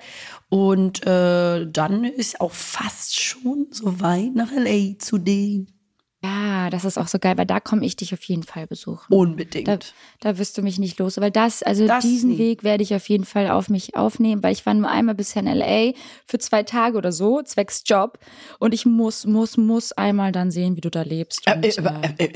Und 0.48 1.06
äh, 1.06 1.66
dann 1.70 2.02
ist 2.04 2.40
auch 2.40 2.50
fast 2.52 3.20
schon 3.20 3.68
so 3.70 4.00
weit 4.00 4.34
nach 4.34 4.50
L.A. 4.50 4.98
zu 4.98 5.18
den. 5.18 5.70
Ja, 6.22 6.68
das 6.68 6.84
ist 6.84 6.98
auch 6.98 7.08
so 7.08 7.18
geil, 7.18 7.38
weil 7.38 7.46
da 7.46 7.60
komme 7.60 7.86
ich 7.86 7.96
dich 7.96 8.12
auf 8.12 8.22
jeden 8.24 8.42
Fall 8.42 8.66
besuchen. 8.66 9.06
Unbedingt. 9.14 9.68
Da, 9.68 9.78
da 10.20 10.36
wirst 10.38 10.58
du 10.58 10.62
mich 10.62 10.78
nicht 10.78 10.98
los, 10.98 11.18
weil 11.18 11.30
das, 11.30 11.62
also 11.62 11.86
Das 11.86 12.02
diesen 12.04 12.32
nie. 12.32 12.38
Weg 12.38 12.62
werde 12.62 12.82
ich 12.82 12.94
auf 12.94 13.08
jeden 13.08 13.24
Fall 13.24 13.48
auf 13.48 13.70
mich 13.70 13.96
aufnehmen, 13.96 14.42
weil 14.42 14.52
ich 14.52 14.66
war 14.66 14.74
nur 14.74 14.90
einmal 14.90 15.14
bisher 15.14 15.42
in 15.42 15.48
LA 15.48 15.92
für 16.26 16.38
zwei 16.38 16.62
Tage 16.62 16.98
oder 16.98 17.12
so, 17.12 17.40
zwecks 17.42 17.84
Job. 17.86 18.18
Und 18.58 18.74
ich 18.74 18.84
muss, 18.84 19.24
muss, 19.24 19.56
muss 19.56 19.92
einmal 19.92 20.32
dann 20.32 20.50
sehen, 20.50 20.76
wie 20.76 20.82
du 20.82 20.90
da 20.90 21.02
lebst. 21.02 21.46
Und, 21.50 21.64
Äh, 21.64 21.68
äh, 22.18 22.24
äh, 22.24 22.30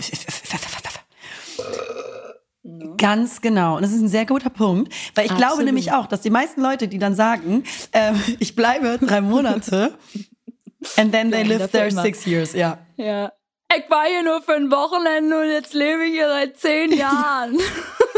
äh, 2.64 2.96
Ganz 2.96 3.40
genau. 3.40 3.76
Und 3.76 3.82
das 3.82 3.92
ist 3.92 4.00
ein 4.00 4.08
sehr 4.08 4.26
guter 4.26 4.50
Punkt, 4.50 4.92
weil 5.14 5.26
ich 5.26 5.30
glaube 5.30 5.44
Absolut. 5.44 5.66
nämlich 5.66 5.92
auch, 5.92 6.06
dass 6.06 6.20
die 6.20 6.30
meisten 6.30 6.60
Leute, 6.60 6.88
die 6.88 6.98
dann 6.98 7.14
sagen, 7.14 7.64
ähm, 7.92 8.20
ich 8.38 8.56
bleibe 8.56 8.98
drei 8.98 9.20
Monate, 9.20 9.94
and 10.96 11.12
then 11.12 11.30
they 11.30 11.42
live 11.42 11.70
there 11.70 11.88
immer. 11.88 12.02
six 12.02 12.26
years, 12.26 12.52
ja. 12.52 12.78
ja. 12.96 13.32
Ich 13.76 13.90
war 13.90 14.04
hier 14.04 14.22
nur 14.22 14.40
für 14.42 14.54
ein 14.54 14.70
Wochenende 14.70 15.40
und 15.40 15.48
jetzt 15.48 15.74
lebe 15.74 16.04
ich 16.04 16.12
hier 16.12 16.28
seit 16.28 16.58
zehn 16.58 16.92
Jahren. 16.96 17.58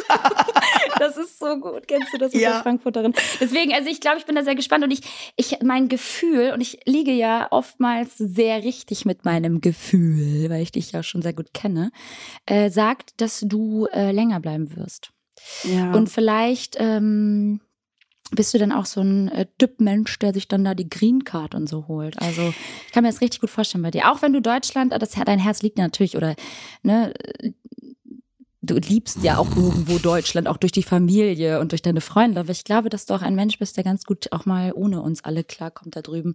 das 0.99 1.17
ist 1.17 1.39
so 1.39 1.57
gut. 1.59 1.87
Kennst 1.89 2.13
du 2.13 2.19
das 2.19 2.33
mit 2.33 2.43
Ja. 2.43 2.53
der 2.53 2.63
Frankfurterin? 2.63 3.15
Deswegen, 3.41 3.73
also 3.73 3.89
ich 3.91 4.01
glaube, 4.01 4.19
ich 4.19 4.27
bin 4.27 4.35
da 4.35 4.43
sehr 4.45 4.55
gespannt 4.55 4.85
und 4.85 4.91
ich, 4.91 5.01
ich, 5.37 5.59
mein 5.63 5.89
Gefühl, 5.89 6.53
und 6.53 6.61
ich 6.61 6.81
liege 6.87 7.13
ja 7.13 7.49
oftmals 7.51 8.17
sehr 8.19 8.63
richtig 8.65 9.05
mit 9.05 9.25
meinem 9.25 9.61
Gefühl, 9.61 10.49
weil 10.51 10.63
ich 10.63 10.73
dich 10.73 10.93
ja 10.93 11.03
schon 11.03 11.23
sehr 11.23 11.33
gut 11.35 11.53
kenne, 11.55 11.91
äh, 12.47 12.71
sagt, 12.71 13.21
dass 13.21 13.41
du 13.41 13.87
äh, 13.93 14.11
länger 14.13 14.41
bleiben 14.41 14.75
wirst. 14.77 15.11
ja. 15.65 15.93
Und 15.93 16.09
vielleicht 16.09 16.77
ähm, 16.79 17.61
bist 18.33 18.53
du 18.55 18.59
dann 18.59 18.73
auch 18.73 18.87
so 18.87 19.01
ein 19.03 19.29
äh, 19.29 19.47
Typ-Mensch, 19.59 20.19
der 20.19 20.35
sich 20.35 20.49
dann 20.49 20.65
da 20.65 20.75
die 20.75 20.89
Green 20.89 21.23
Card 21.25 21.55
und 21.55 21.69
so 21.69 21.87
holt. 21.87 22.21
Also 22.21 22.53
ich 22.87 22.93
kann 22.93 23.05
mir 23.05 23.11
das 23.11 23.21
richtig 23.21 23.41
gut 23.41 23.51
vorstellen 23.51 23.83
bei 23.83 23.93
dir. 23.93 24.11
Auch 24.11 24.21
wenn 24.23 24.33
du 24.33 24.41
Deutschland, 24.43 24.93
das, 25.01 25.11
dein 25.13 25.39
Herz 25.39 25.63
liegt 25.63 25.79
natürlich 25.79 26.17
oder 26.17 26.35
ne, 26.83 27.15
du 28.67 28.75
liebst 28.75 29.19
ja 29.23 29.39
auch 29.39 29.49
irgendwo 29.57 29.99
Deutschland, 30.03 30.49
auch 30.49 30.57
durch 30.57 30.73
die 30.73 30.83
Familie 30.83 31.61
und 31.61 31.73
durch 31.73 31.83
deine 31.83 32.01
Freunde. 32.01 32.41
Aber 32.41 32.51
ich 32.51 32.65
glaube, 32.65 32.89
dass 32.91 33.07
du 33.07 33.15
auch 33.15 33.23
ein 33.23 33.35
Mensch 33.35 33.59
bist, 33.59 33.77
der 33.77 33.85
ganz 33.85 34.05
gut 34.05 34.33
auch 34.33 34.45
mal 34.47 34.73
ohne 34.75 35.01
uns 35.01 35.25
alle 35.25 35.45
klarkommt 35.45 35.97
da 35.97 36.03
drüben 36.03 36.35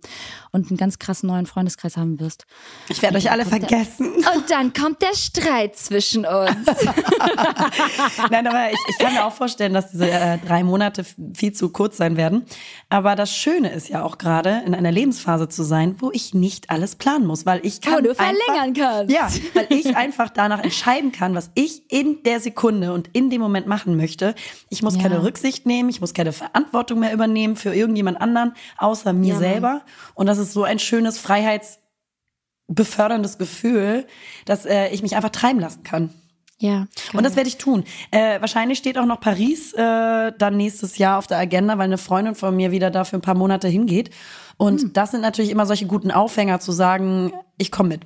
und 0.51 0.69
einen 0.69 0.77
ganz 0.77 0.97
krassen 0.99 1.27
neuen 1.27 1.45
Freundeskreis 1.45 1.97
haben 1.97 2.19
wirst. 2.19 2.45
ich 2.89 3.01
werde 3.01 3.17
euch 3.17 3.29
alle 3.31 3.43
Kommt 3.45 3.61
der- 3.63 3.69
vergessen. 3.69 4.11
Und 4.35 4.49
dann 4.49 4.73
kommt 4.73 5.01
der 5.01 5.13
Streit 5.15 5.75
zwischen 5.75 6.25
uns. 6.25 6.55
Nein, 8.29 8.47
aber 8.47 8.71
ich, 8.71 8.79
ich 8.89 8.97
kann 8.97 9.13
mir 9.13 9.25
auch 9.25 9.33
vorstellen, 9.33 9.73
dass 9.73 9.91
diese 9.91 10.09
äh, 10.09 10.37
drei 10.39 10.63
Monate 10.63 11.05
viel 11.33 11.53
zu 11.53 11.69
kurz 11.69 11.97
sein 11.97 12.17
werden. 12.17 12.45
Aber 12.89 13.15
das 13.15 13.33
Schöne 13.35 13.71
ist 13.71 13.89
ja 13.89 14.03
auch 14.03 14.17
gerade, 14.17 14.61
in 14.65 14.75
einer 14.75 14.91
Lebensphase 14.91 15.49
zu 15.49 15.63
sein, 15.63 15.95
wo 15.99 16.11
ich 16.11 16.33
nicht 16.33 16.69
alles 16.69 16.95
planen 16.95 17.25
muss, 17.25 17.45
weil 17.45 17.59
ich 17.65 17.81
kann 17.81 17.95
Wo 17.95 18.01
du 18.01 18.09
einfach, 18.11 18.25
verlängern 18.25 18.73
kannst. 18.73 19.13
Ja, 19.13 19.29
weil 19.53 19.67
ich 19.69 19.95
einfach 19.95 20.29
danach 20.29 20.63
entscheiden 20.63 21.11
kann, 21.11 21.35
was 21.35 21.49
ich 21.55 21.83
in 21.91 22.20
der 22.25 22.39
Sekunde 22.39 22.93
und 22.93 23.09
in 23.13 23.29
dem 23.29 23.41
Moment 23.41 23.67
machen 23.67 23.95
möchte. 23.97 24.35
Ich 24.69 24.81
muss 24.83 24.95
Ja. 24.95 25.01
keine 25.03 25.23
Rücksicht 25.23 25.65
nehmen, 25.65 25.89
ich 25.89 25.99
muss 26.01 26.13
keine 26.13 26.31
Verantwortung 26.33 26.99
mehr 26.99 27.13
übernehmen 27.13 27.55
für 27.55 27.73
irgendjemand 27.73 28.19
anderen, 28.21 28.53
außer 28.77 29.13
mir 29.13 29.33
Ja, 29.33 29.39
selber. 29.39 29.81
Und 30.15 30.27
das 30.27 30.37
ist 30.37 30.53
so 30.53 30.63
ein 30.63 30.79
schönes 30.79 31.17
freiheitsbeförderndes 31.17 33.37
Gefühl, 33.37 34.05
dass 34.45 34.65
äh, 34.65 34.89
ich 34.89 35.01
mich 35.01 35.15
einfach 35.15 35.29
treiben 35.31 35.59
lassen 35.59 35.83
kann. 35.83 36.13
Ja. 36.59 36.85
Und 37.13 37.23
das 37.23 37.35
werde 37.35 37.49
ich 37.49 37.57
tun. 37.57 37.83
Äh, 38.11 38.39
wahrscheinlich 38.39 38.77
steht 38.77 38.99
auch 38.99 39.07
noch 39.07 39.19
Paris 39.19 39.73
äh, 39.73 40.31
dann 40.37 40.57
nächstes 40.57 40.99
Jahr 40.99 41.17
auf 41.17 41.25
der 41.25 41.39
Agenda, 41.39 41.79
weil 41.79 41.85
eine 41.85 41.97
Freundin 41.97 42.35
von 42.35 42.55
mir 42.55 42.71
wieder 42.71 42.91
da 42.91 43.03
für 43.03 43.15
ein 43.17 43.21
paar 43.21 43.33
Monate 43.33 43.67
hingeht. 43.67 44.11
Und 44.57 44.79
Hm. 44.81 44.93
das 44.93 45.09
sind 45.09 45.21
natürlich 45.21 45.49
immer 45.49 45.65
solche 45.65 45.87
guten 45.87 46.11
Aufhänger 46.11 46.59
zu 46.59 46.71
sagen, 46.71 47.33
ich 47.57 47.71
komme 47.71 47.89
mit. 47.89 48.01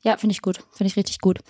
Ja, 0.00 0.16
finde 0.16 0.32
ich 0.32 0.40
gut. 0.40 0.60
Finde 0.72 0.88
ich 0.88 0.96
richtig 0.96 1.20
gut. 1.20 1.40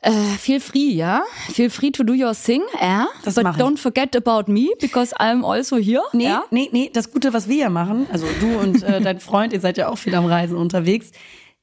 Äh, 0.00 0.12
feel 0.38 0.60
free, 0.60 0.92
ja? 0.92 1.22
Feel 1.52 1.70
free 1.70 1.90
to 1.90 2.04
do 2.04 2.12
your 2.12 2.32
thing, 2.32 2.62
ja? 2.80 3.08
Das 3.24 3.34
But 3.34 3.44
mach 3.44 3.56
ich. 3.56 3.62
don't 3.62 3.78
forget 3.78 4.14
about 4.14 4.50
me, 4.50 4.68
because 4.80 5.14
I'm 5.16 5.44
also 5.44 5.76
here. 5.76 6.02
Nee, 6.12 6.24
ja? 6.24 6.44
nee, 6.50 6.68
nee, 6.70 6.90
das 6.92 7.10
Gute, 7.10 7.32
was 7.32 7.48
wir 7.48 7.56
ja 7.56 7.70
machen, 7.70 8.06
also 8.12 8.26
du 8.40 8.58
und 8.58 8.82
äh, 8.84 9.00
dein 9.02 9.18
Freund, 9.18 9.52
ihr 9.52 9.60
seid 9.60 9.76
ja 9.76 9.88
auch 9.88 9.98
viel 9.98 10.14
am 10.14 10.26
Reisen 10.26 10.56
unterwegs, 10.56 11.10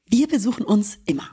wir 0.08 0.28
besuchen 0.28 0.64
uns 0.64 0.98
immer. 1.06 1.30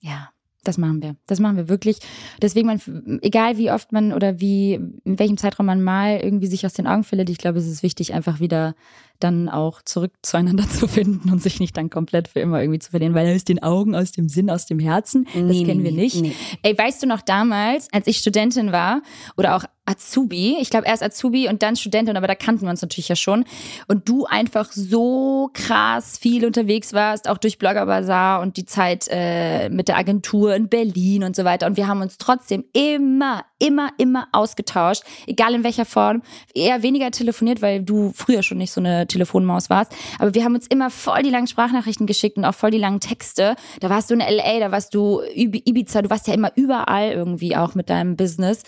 Ja, 0.00 0.30
das 0.64 0.78
machen 0.78 1.00
wir. 1.00 1.16
Das 1.26 1.38
machen 1.38 1.56
wir 1.56 1.68
wirklich. 1.68 1.98
Deswegen, 2.40 2.66
man, 2.66 2.80
egal 3.22 3.56
wie 3.56 3.70
oft 3.70 3.92
man 3.92 4.12
oder 4.12 4.40
wie, 4.40 4.74
in 5.04 5.18
welchem 5.18 5.36
Zeitraum 5.36 5.66
man 5.66 5.82
mal 5.82 6.18
irgendwie 6.18 6.48
sich 6.48 6.66
aus 6.66 6.72
den 6.72 6.86
Augen 6.86 7.04
verliert, 7.04 7.30
ich 7.30 7.38
glaube, 7.38 7.60
es 7.60 7.66
ist 7.66 7.82
wichtig, 7.82 8.14
einfach 8.14 8.40
wieder 8.40 8.74
dann 9.22 9.48
auch 9.48 9.82
zurück 9.82 10.12
zueinander 10.22 10.68
zu 10.68 10.88
finden 10.88 11.30
und 11.30 11.42
sich 11.42 11.60
nicht 11.60 11.76
dann 11.76 11.90
komplett 11.90 12.28
für 12.28 12.40
immer 12.40 12.60
irgendwie 12.60 12.78
zu 12.78 12.90
verlieren, 12.90 13.14
weil 13.14 13.34
aus 13.34 13.44
den 13.44 13.62
Augen, 13.62 13.94
aus 13.94 14.12
dem 14.12 14.28
Sinn, 14.28 14.50
aus 14.50 14.66
dem 14.66 14.78
Herzen, 14.78 15.26
das 15.34 15.42
Nee, 15.42 15.64
kennen 15.64 15.84
wir 15.84 15.92
nicht. 15.92 16.20
nee. 16.20 16.32
Ey, 16.62 16.76
weißt 16.76 17.02
du 17.02 17.06
noch 17.06 17.20
damals, 17.22 17.88
als 17.92 18.06
ich 18.06 18.18
Studentin 18.18 18.72
war 18.72 19.02
oder 19.36 19.56
auch 19.56 19.64
Azubi, 19.84 20.58
ich 20.60 20.70
glaube 20.70 20.86
erst 20.86 21.02
Azubi 21.02 21.48
und 21.48 21.62
dann 21.62 21.74
Studentin, 21.74 22.16
aber 22.16 22.28
da 22.28 22.36
kannten 22.36 22.62
wir 22.62 22.70
uns 22.70 22.82
natürlich 22.82 23.08
ja 23.08 23.16
schon 23.16 23.44
und 23.88 24.08
du 24.08 24.26
einfach 24.26 24.70
so 24.70 25.50
krass 25.54 26.18
viel 26.18 26.46
unterwegs 26.46 26.92
warst, 26.92 27.28
auch 27.28 27.36
durch 27.36 27.58
Blogger 27.58 27.84
Bazaar 27.86 28.42
und 28.42 28.56
die 28.56 28.64
Zeit 28.64 29.08
äh, 29.10 29.68
mit 29.70 29.88
der 29.88 29.96
Agentur 29.96 30.54
in 30.54 30.68
Berlin 30.68 31.24
und 31.24 31.34
so 31.34 31.44
weiter 31.44 31.66
und 31.66 31.76
wir 31.76 31.88
haben 31.88 32.00
uns 32.00 32.16
trotzdem 32.16 32.64
immer, 32.72 33.44
immer, 33.58 33.90
immer 33.98 34.28
ausgetauscht, 34.30 35.02
egal 35.26 35.52
in 35.54 35.64
welcher 35.64 35.84
Form, 35.84 36.22
eher 36.54 36.84
weniger 36.84 37.10
telefoniert, 37.10 37.60
weil 37.60 37.82
du 37.82 38.12
früher 38.14 38.44
schon 38.44 38.58
nicht 38.58 38.70
so 38.70 38.80
eine 38.80 39.08
Telefonmaus 39.12 39.70
warst, 39.70 39.92
aber 40.18 40.34
wir 40.34 40.44
haben 40.44 40.54
uns 40.54 40.66
immer 40.66 40.90
voll 40.90 41.22
die 41.22 41.30
langen 41.30 41.46
Sprachnachrichten 41.46 42.06
geschickt 42.06 42.36
und 42.36 42.44
auch 42.44 42.54
voll 42.54 42.70
die 42.70 42.78
langen 42.78 43.00
Texte. 43.00 43.56
Da 43.80 43.90
warst 43.90 44.10
du 44.10 44.14
in 44.14 44.20
LA, 44.20 44.60
da 44.60 44.72
warst 44.72 44.94
du 44.94 45.20
Ibi- 45.34 45.62
Ibiza, 45.64 46.02
du 46.02 46.10
warst 46.10 46.26
ja 46.28 46.34
immer 46.34 46.52
überall 46.56 47.12
irgendwie 47.12 47.56
auch 47.56 47.74
mit 47.74 47.90
deinem 47.90 48.16
Business. 48.16 48.62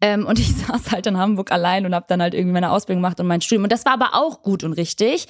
Ähm, 0.00 0.26
und 0.26 0.38
ich 0.38 0.54
saß 0.56 0.90
halt 0.92 1.06
in 1.06 1.16
Hamburg 1.18 1.52
allein 1.52 1.86
und 1.86 1.94
habe 1.94 2.06
dann 2.08 2.22
halt 2.22 2.34
irgendwie 2.34 2.52
meine 2.52 2.70
Ausbildung 2.70 3.02
gemacht 3.02 3.20
und 3.20 3.26
mein 3.26 3.40
Studium. 3.40 3.64
Und 3.64 3.72
das 3.72 3.84
war 3.84 3.92
aber 3.94 4.10
auch 4.14 4.42
gut 4.42 4.64
und 4.64 4.72
richtig. 4.74 5.26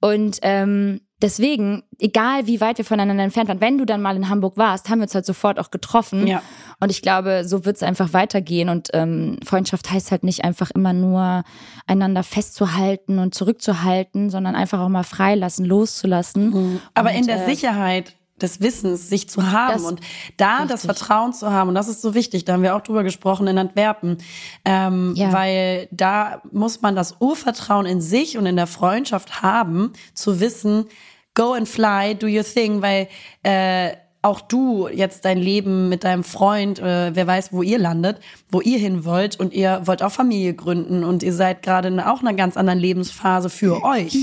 Und 0.00 0.38
ähm, 0.42 1.00
deswegen, 1.22 1.82
egal 1.98 2.46
wie 2.46 2.60
weit 2.60 2.78
wir 2.78 2.84
voneinander 2.84 3.24
entfernt 3.24 3.48
waren, 3.48 3.60
wenn 3.60 3.78
du 3.78 3.84
dann 3.84 4.02
mal 4.02 4.16
in 4.16 4.28
Hamburg 4.28 4.56
warst, 4.56 4.88
haben 4.88 4.98
wir 4.98 5.04
uns 5.04 5.14
halt 5.14 5.26
sofort 5.26 5.58
auch 5.58 5.70
getroffen. 5.70 6.26
Ja. 6.26 6.42
Und 6.80 6.90
ich 6.90 7.02
glaube, 7.02 7.44
so 7.44 7.64
wird 7.64 7.76
es 7.76 7.82
einfach 7.82 8.12
weitergehen. 8.12 8.68
Und 8.68 8.88
ähm, 8.94 9.38
Freundschaft 9.44 9.90
heißt 9.90 10.10
halt 10.10 10.24
nicht 10.24 10.44
einfach 10.44 10.70
immer 10.70 10.92
nur 10.92 11.44
einander 11.86 12.22
festzuhalten 12.22 13.18
und 13.18 13.34
zurückzuhalten, 13.34 14.30
sondern 14.30 14.54
einfach 14.54 14.80
auch 14.80 14.88
mal 14.88 15.04
freilassen, 15.04 15.64
loszulassen. 15.64 16.80
Aber 16.94 17.10
Und, 17.10 17.16
in 17.16 17.26
der 17.26 17.42
äh, 17.42 17.46
Sicherheit, 17.46 18.14
des 18.42 18.60
Wissens, 18.60 19.08
sich 19.08 19.28
zu 19.28 19.50
haben 19.52 19.74
Das- 19.74 19.82
und 19.84 20.00
da 20.36 20.58
richtig. 20.58 20.70
das 20.70 20.84
Vertrauen 20.84 21.32
zu 21.32 21.50
haben. 21.50 21.68
Und 21.68 21.74
das 21.74 21.88
ist 21.88 22.02
so 22.02 22.14
wichtig. 22.14 22.44
Da 22.44 22.54
haben 22.54 22.62
wir 22.62 22.74
auch 22.74 22.80
drüber 22.80 23.02
gesprochen 23.02 23.46
in 23.46 23.58
Antwerpen. 23.58 24.18
Ähm, 24.64 25.14
Ja. 25.16 25.32
Weil 25.32 25.88
da 25.90 26.42
muss 26.52 26.82
man 26.82 26.96
das 26.96 27.16
Urvertrauen 27.20 27.86
in 27.86 28.00
sich 28.00 28.38
und 28.38 28.46
in 28.46 28.56
der 28.56 28.66
Freundschaft 28.66 29.42
haben, 29.42 29.92
zu 30.14 30.40
wissen, 30.40 30.86
go 31.34 31.52
and 31.52 31.68
fly, 31.68 32.14
do 32.14 32.26
your 32.26 32.44
thing, 32.44 32.82
weil 32.82 33.08
äh, 33.42 33.96
auch 34.22 34.40
du 34.42 34.88
jetzt 34.88 35.24
dein 35.24 35.38
Leben 35.38 35.88
mit 35.88 36.04
deinem 36.04 36.24
Freund, 36.24 36.78
äh, 36.78 37.14
wer 37.14 37.26
weiß, 37.26 37.52
wo 37.52 37.62
ihr 37.62 37.78
landet, 37.78 38.20
wo 38.50 38.60
ihr 38.60 38.78
hin 38.78 39.04
wollt 39.04 39.40
und 39.40 39.54
ihr 39.54 39.82
wollt 39.86 40.02
auch 40.02 40.12
Familie 40.12 40.52
gründen 40.54 41.04
und 41.04 41.22
ihr 41.22 41.32
seid 41.32 41.62
gerade 41.62 41.88
in 41.88 42.00
auch 42.00 42.20
einer 42.20 42.34
ganz 42.34 42.56
anderen 42.56 42.78
Lebensphase 42.78 43.48
für 43.48 43.82
euch. 43.82 44.14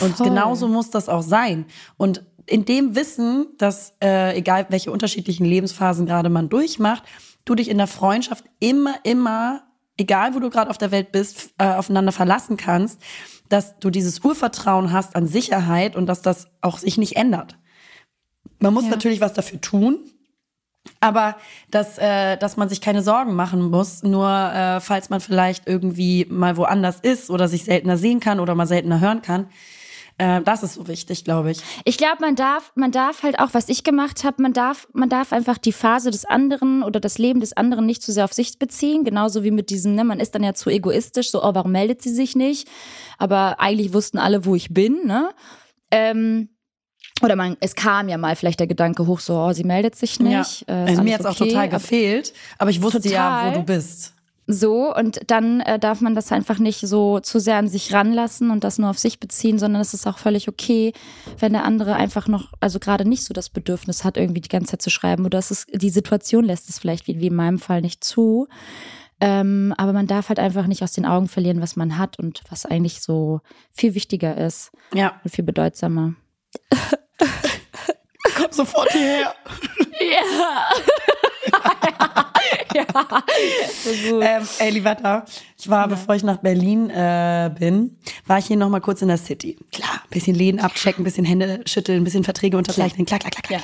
Und 0.00 0.16
Voll. 0.16 0.28
genauso 0.28 0.66
muss 0.66 0.90
das 0.90 1.08
auch 1.08 1.22
sein. 1.22 1.66
Und 1.96 2.24
in 2.46 2.64
dem 2.64 2.96
Wissen, 2.96 3.46
dass 3.58 3.94
äh, 4.02 4.36
egal 4.36 4.66
welche 4.70 4.90
unterschiedlichen 4.90 5.44
Lebensphasen 5.44 6.04
gerade 6.04 6.28
man 6.28 6.48
durchmacht, 6.48 7.04
du 7.44 7.54
dich 7.54 7.70
in 7.70 7.78
der 7.78 7.86
Freundschaft 7.86 8.44
immer, 8.58 8.96
immer, 9.04 9.62
egal 9.96 10.34
wo 10.34 10.40
du 10.40 10.50
gerade 10.50 10.70
auf 10.70 10.78
der 10.78 10.90
Welt 10.90 11.12
bist, 11.12 11.54
äh, 11.58 11.66
aufeinander 11.66 12.12
verlassen 12.12 12.56
kannst, 12.56 13.00
dass 13.48 13.78
du 13.78 13.90
dieses 13.90 14.20
Urvertrauen 14.20 14.92
hast 14.92 15.16
an 15.16 15.26
Sicherheit 15.26 15.96
und 15.96 16.06
dass 16.06 16.22
das 16.22 16.48
auch 16.60 16.78
sich 16.78 16.98
nicht 16.98 17.16
ändert. 17.16 17.58
Man 18.58 18.72
muss 18.74 18.84
Ja. 18.84 18.90
natürlich 18.90 19.20
was 19.20 19.32
dafür 19.34 19.60
tun, 19.60 19.98
aber 21.00 21.36
dass, 21.70 21.98
äh, 21.98 22.36
dass 22.36 22.56
man 22.56 22.68
sich 22.68 22.80
keine 22.80 23.02
Sorgen 23.02 23.34
machen 23.34 23.62
muss, 23.70 24.02
nur 24.02 24.28
äh, 24.28 24.80
falls 24.80 25.10
man 25.10 25.20
vielleicht 25.20 25.66
irgendwie 25.66 26.26
mal 26.30 26.56
woanders 26.56 27.00
ist 27.00 27.30
oder 27.30 27.48
sich 27.48 27.64
seltener 27.64 27.96
sehen 27.96 28.20
kann 28.20 28.40
oder 28.40 28.54
mal 28.54 28.66
seltener 28.66 29.00
hören 29.00 29.22
kann. 29.22 29.46
Äh, 30.18 30.42
das 30.42 30.62
ist 30.62 30.74
so 30.74 30.86
wichtig, 30.86 31.24
glaube 31.24 31.50
ich. 31.50 31.58
Ich 31.84 31.98
glaube, 31.98 32.18
man 32.20 32.36
darf, 32.36 32.70
man 32.76 32.92
darf 32.92 33.24
halt 33.24 33.40
auch, 33.40 33.48
was 33.52 33.68
ich 33.68 33.82
gemacht 33.82 34.22
habe, 34.22 34.40
man 34.42 34.52
darf, 34.52 34.86
man 34.92 35.08
darf 35.08 35.32
einfach 35.32 35.58
die 35.58 35.72
Phase 35.72 36.10
des 36.12 36.24
anderen 36.24 36.84
oder 36.84 37.00
das 37.00 37.18
Leben 37.18 37.40
des 37.40 37.56
anderen 37.56 37.84
nicht 37.84 38.02
zu 38.02 38.12
sehr 38.12 38.24
auf 38.24 38.32
sich 38.32 38.58
beziehen. 38.58 39.02
Genauso 39.04 39.42
wie 39.42 39.50
mit 39.50 39.70
diesem, 39.70 39.96
ne, 39.96 40.04
man 40.04 40.20
ist 40.20 40.34
dann 40.34 40.44
ja 40.44 40.54
zu 40.54 40.70
egoistisch, 40.70 41.30
so, 41.30 41.42
oh, 41.42 41.54
warum 41.54 41.72
meldet 41.72 42.00
sie 42.00 42.10
sich 42.14 42.36
nicht? 42.36 42.68
Aber 43.18 43.58
eigentlich 43.58 43.92
wussten 43.92 44.18
alle, 44.18 44.44
wo 44.44 44.54
ich 44.54 44.72
bin, 44.72 45.04
ne? 45.04 45.30
Ähm, 45.90 46.48
oder 47.22 47.36
man, 47.36 47.56
es 47.60 47.74
kam 47.74 48.08
ja 48.08 48.16
mal 48.18 48.36
vielleicht 48.36 48.60
der 48.60 48.66
Gedanke 48.66 49.06
hoch, 49.06 49.20
so, 49.20 49.36
oh, 49.36 49.52
sie 49.52 49.64
meldet 49.64 49.96
sich 49.96 50.20
nicht. 50.20 50.64
Ja. 50.68 50.84
äh, 50.84 50.88
also 50.90 51.02
mir 51.02 51.14
hat 51.14 51.20
es 51.20 51.26
auch 51.26 51.32
okay, 51.40 51.48
total 51.48 51.64
aber- 51.68 51.78
gefehlt, 51.78 52.32
aber 52.58 52.70
ich 52.70 52.82
wusste 52.82 53.08
ja, 53.08 53.40
Total. 53.40 53.50
wo 53.50 53.58
du 53.60 53.64
bist. 53.64 54.13
So, 54.46 54.94
und 54.94 55.20
dann 55.30 55.60
äh, 55.60 55.78
darf 55.78 56.00
man 56.00 56.14
das 56.14 56.30
einfach 56.30 56.58
nicht 56.58 56.80
so 56.80 57.20
zu 57.20 57.40
sehr 57.40 57.56
an 57.56 57.68
sich 57.68 57.94
ranlassen 57.94 58.50
und 58.50 58.62
das 58.62 58.78
nur 58.78 58.90
auf 58.90 58.98
sich 58.98 59.18
beziehen, 59.18 59.58
sondern 59.58 59.80
es 59.80 59.94
ist 59.94 60.06
auch 60.06 60.18
völlig 60.18 60.48
okay, 60.48 60.92
wenn 61.38 61.54
der 61.54 61.64
andere 61.64 61.96
einfach 61.96 62.28
noch, 62.28 62.52
also 62.60 62.78
gerade 62.78 63.08
nicht 63.08 63.24
so 63.24 63.32
das 63.32 63.48
Bedürfnis 63.48 64.04
hat, 64.04 64.18
irgendwie 64.18 64.42
die 64.42 64.50
ganze 64.50 64.72
Zeit 64.72 64.82
zu 64.82 64.90
schreiben 64.90 65.24
oder 65.24 65.38
es 65.38 65.50
ist, 65.50 65.66
die 65.72 65.90
Situation 65.90 66.44
lässt 66.44 66.68
es 66.68 66.78
vielleicht, 66.78 67.06
wie, 67.06 67.20
wie 67.20 67.28
in 67.28 67.34
meinem 67.34 67.58
Fall, 67.58 67.80
nicht 67.80 68.04
zu. 68.04 68.48
Ähm, 69.20 69.72
aber 69.78 69.94
man 69.94 70.06
darf 70.06 70.28
halt 70.28 70.38
einfach 70.38 70.66
nicht 70.66 70.82
aus 70.82 70.92
den 70.92 71.06
Augen 71.06 71.28
verlieren, 71.28 71.62
was 71.62 71.76
man 71.76 71.96
hat 71.96 72.18
und 72.18 72.42
was 72.50 72.66
eigentlich 72.66 73.00
so 73.00 73.40
viel 73.70 73.94
wichtiger 73.94 74.36
ist 74.36 74.72
Ja, 74.92 75.20
und 75.24 75.30
viel 75.30 75.44
bedeutsamer. 75.44 76.14
komm 78.34 78.52
sofort 78.52 78.90
hierher. 78.92 79.34
Ja. 80.00 80.68
ja. 82.74 82.84
So 83.82 83.90
gut. 84.10 84.24
Ähm, 84.24 84.42
ey, 84.58 84.70
Livetta, 84.70 85.24
ich 85.58 85.68
war, 85.68 85.88
bevor 85.88 86.14
ich 86.14 86.22
nach 86.22 86.38
Berlin 86.38 86.90
äh, 86.90 87.50
bin, 87.58 87.96
war 88.26 88.38
ich 88.38 88.46
hier 88.46 88.56
noch 88.56 88.68
mal 88.68 88.80
kurz 88.80 89.02
in 89.02 89.08
der 89.08 89.18
City. 89.18 89.56
Klar, 89.72 90.02
bisschen 90.10 90.34
Läden 90.34 90.60
abchecken, 90.60 91.04
bisschen 91.04 91.24
Hände 91.24 91.62
schütteln, 91.66 92.04
bisschen 92.04 92.24
Verträge 92.24 92.56
unterzeichnen. 92.56 93.06
Klar, 93.06 93.20
klar, 93.20 93.30
klar, 93.30 93.42
klar. 93.42 93.60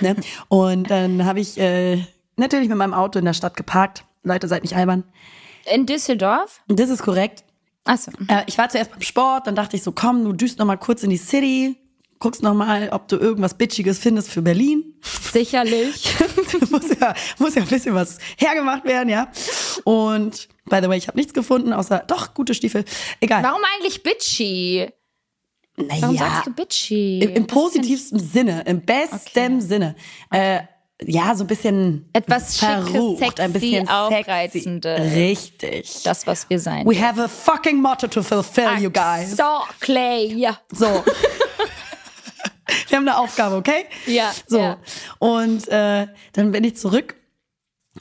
klar. 0.00 0.14
Ne? 0.14 0.16
Und 0.48 0.90
dann 0.90 1.24
habe 1.24 1.40
ich 1.40 1.58
äh, 1.58 2.04
natürlich 2.36 2.68
mit 2.68 2.78
meinem 2.78 2.94
Auto 2.94 3.18
in 3.18 3.24
der 3.24 3.34
Stadt 3.34 3.56
geparkt. 3.56 4.04
Leute, 4.22 4.48
seid 4.48 4.62
nicht 4.62 4.76
albern. 4.76 5.04
In 5.72 5.86
Düsseldorf? 5.86 6.60
Das 6.68 6.90
ist 6.90 7.02
korrekt. 7.02 7.44
Achso. 7.84 8.10
Äh, 8.28 8.44
ich 8.46 8.58
war 8.58 8.68
zuerst 8.68 8.90
beim 8.90 9.02
Sport, 9.02 9.46
dann 9.46 9.54
dachte 9.54 9.76
ich 9.76 9.82
so, 9.82 9.92
komm, 9.92 10.24
du 10.24 10.32
düst 10.32 10.58
noch 10.58 10.66
mal 10.66 10.76
kurz 10.76 11.02
in 11.02 11.10
die 11.10 11.16
City, 11.16 11.76
guckst 12.20 12.42
noch 12.42 12.54
mal, 12.54 12.90
ob 12.90 13.08
du 13.08 13.16
irgendwas 13.16 13.54
Bitchiges 13.54 13.98
findest 13.98 14.30
für 14.30 14.42
Berlin. 14.42 14.94
Sicherlich. 15.32 16.14
muss, 16.70 16.82
ja, 17.00 17.14
muss 17.38 17.54
ja 17.54 17.62
ein 17.62 17.68
bisschen 17.68 17.94
was 17.94 18.18
hergemacht 18.36 18.84
werden, 18.84 19.08
ja. 19.08 19.32
Und 19.84 20.48
by 20.66 20.80
the 20.82 20.88
way, 20.88 20.98
ich 20.98 21.08
habe 21.08 21.16
nichts 21.16 21.32
gefunden, 21.32 21.72
außer 21.72 22.04
doch 22.06 22.34
gute 22.34 22.54
Stiefel. 22.54 22.84
Egal. 23.20 23.42
Warum 23.42 23.62
eigentlich 23.74 24.02
bitchy? 24.02 24.90
Warum 25.76 26.14
naja, 26.14 26.18
sagst 26.18 26.46
du 26.46 26.50
bitchy? 26.52 27.20
im, 27.20 27.30
im 27.30 27.46
positivsten 27.46 28.18
Sinne, 28.20 28.64
im 28.66 28.82
besten 28.82 29.56
Okay. 29.56 29.60
Sinne. 29.60 29.96
Äh, 30.30 30.60
ja, 31.02 31.34
so 31.34 31.44
ein 31.44 31.46
bisschen 31.46 32.10
Etwas 32.12 32.58
Schickes, 32.58 32.90
verrucht, 32.90 33.40
ein 33.40 33.52
bisschen 33.54 33.86
sexy, 33.86 33.86
sexy. 33.86 34.30
aufreizendes. 34.30 35.14
Richtig. 35.14 36.02
Das, 36.02 36.26
was 36.26 36.50
wir 36.50 36.60
sein. 36.60 36.86
We 36.86 37.00
have 37.00 37.18
a 37.22 37.28
fucking 37.28 37.80
motto 37.80 38.06
to 38.06 38.22
fulfill, 38.22 38.78
you 38.78 38.90
guys. 38.90 39.34
So, 39.34 39.62
Clay, 39.80 40.34
ja. 40.34 40.58
So. 40.70 41.02
Wir 42.88 42.96
haben 42.98 43.08
eine 43.08 43.18
Aufgabe, 43.18 43.56
okay? 43.56 43.86
Ja, 44.06 44.32
So. 44.46 44.58
ja. 44.58 44.78
Und 45.18 45.68
äh, 45.68 46.06
dann 46.32 46.52
bin 46.52 46.64
ich 46.64 46.76
zurück 46.76 47.14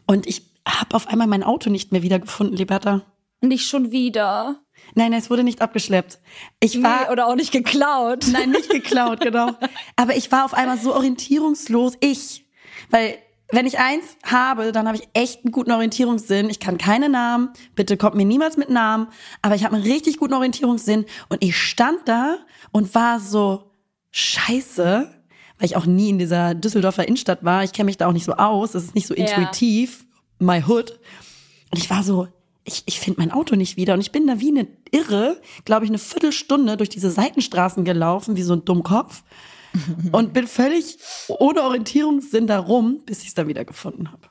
und 0.05 0.27
ich 0.27 0.43
habe 0.67 0.95
auf 0.95 1.07
einmal 1.07 1.27
mein 1.27 1.43
Auto 1.43 1.69
nicht 1.69 1.91
mehr 1.91 2.03
wiedergefunden, 2.03 2.55
Liberta. 2.55 3.01
Nicht 3.41 3.67
schon 3.67 3.91
wieder. 3.91 4.59
Nein, 4.95 5.13
es 5.13 5.29
wurde 5.29 5.43
nicht 5.43 5.61
abgeschleppt. 5.61 6.19
Ich 6.59 6.83
war 6.83 7.05
Nee, 7.05 7.11
oder 7.11 7.27
auch 7.27 7.35
nicht 7.35 7.51
geklaut. 7.51 8.25
Nein, 8.31 8.49
nicht 8.51 8.69
geklaut, 8.69 9.21
genau. 9.21 9.51
Aber 9.95 10.15
ich 10.15 10.31
war 10.31 10.43
auf 10.45 10.53
einmal 10.53 10.77
so 10.77 10.93
orientierungslos. 10.93 11.93
Ich. 12.01 12.45
Weil, 12.89 13.17
wenn 13.51 13.65
ich 13.65 13.79
eins 13.79 14.17
habe, 14.25 14.71
dann 14.73 14.87
habe 14.87 14.97
ich 14.97 15.07
echt 15.13 15.45
einen 15.45 15.51
guten 15.53 15.71
Orientierungssinn. 15.71 16.49
Ich 16.49 16.59
kann 16.59 16.77
keine 16.77 17.07
Namen. 17.07 17.49
Bitte 17.75 17.95
kommt 17.97 18.15
mir 18.15 18.25
niemals 18.25 18.57
mit 18.57 18.69
Namen. 18.69 19.07
Aber 19.41 19.55
ich 19.55 19.63
habe 19.63 19.75
einen 19.75 19.85
richtig 19.85 20.17
guten 20.17 20.33
Orientierungssinn. 20.33 21.05
Und 21.29 21.41
ich 21.41 21.57
stand 21.57 22.07
da 22.07 22.37
und 22.71 22.93
war 22.93 23.19
so, 23.21 23.68
scheiße. 24.11 25.09
Weil 25.57 25.65
ich 25.65 25.75
auch 25.75 25.85
nie 25.85 26.09
in 26.09 26.19
dieser 26.19 26.55
Düsseldorfer 26.55 27.05
Innenstadt 27.07 27.43
war. 27.43 27.63
Ich 27.63 27.73
kenne 27.73 27.87
mich 27.87 27.97
da 27.97 28.07
auch 28.07 28.13
nicht 28.13 28.23
so 28.25 28.33
aus. 28.33 28.75
Es 28.75 28.85
ist 28.85 28.95
nicht 28.95 29.07
so 29.07 29.13
Ja. 29.13 29.25
intuitiv. 29.25 30.05
My 30.39 30.63
hood. 30.65 30.99
Und 31.71 31.77
ich 31.77 31.89
war 31.89 32.01
so, 32.01 32.27
ich, 32.63 32.83
ich 32.85 32.99
finde 32.99 33.19
mein 33.19 33.31
Auto 33.31 33.55
nicht 33.55 33.75
wieder. 33.75 33.93
Und 33.93 33.99
ich 33.99 34.11
bin 34.11 34.25
da 34.25 34.39
wie 34.39 34.49
eine 34.49 34.67
Irre, 34.91 35.41
glaube 35.65 35.83
ich, 35.83 35.91
eine 35.91 35.97
Viertelstunde 35.97 36.77
durch 36.77 36.89
diese 36.89 37.11
Seitenstraßen 37.11 37.83
gelaufen, 37.83 38.37
wie 38.37 38.43
so 38.43 38.53
ein 38.53 38.63
Dummkopf. 38.63 39.23
und 40.13 40.33
bin 40.33 40.47
völlig 40.47 40.97
ohne 41.27 41.61
Orientierungssinn 41.61 42.47
da 42.47 42.57
rum, 42.57 43.01
bis 43.05 43.21
ich 43.21 43.27
es 43.27 43.33
dann 43.35 43.47
wieder 43.47 43.65
gefunden 43.65 44.11
habe. 44.11 44.27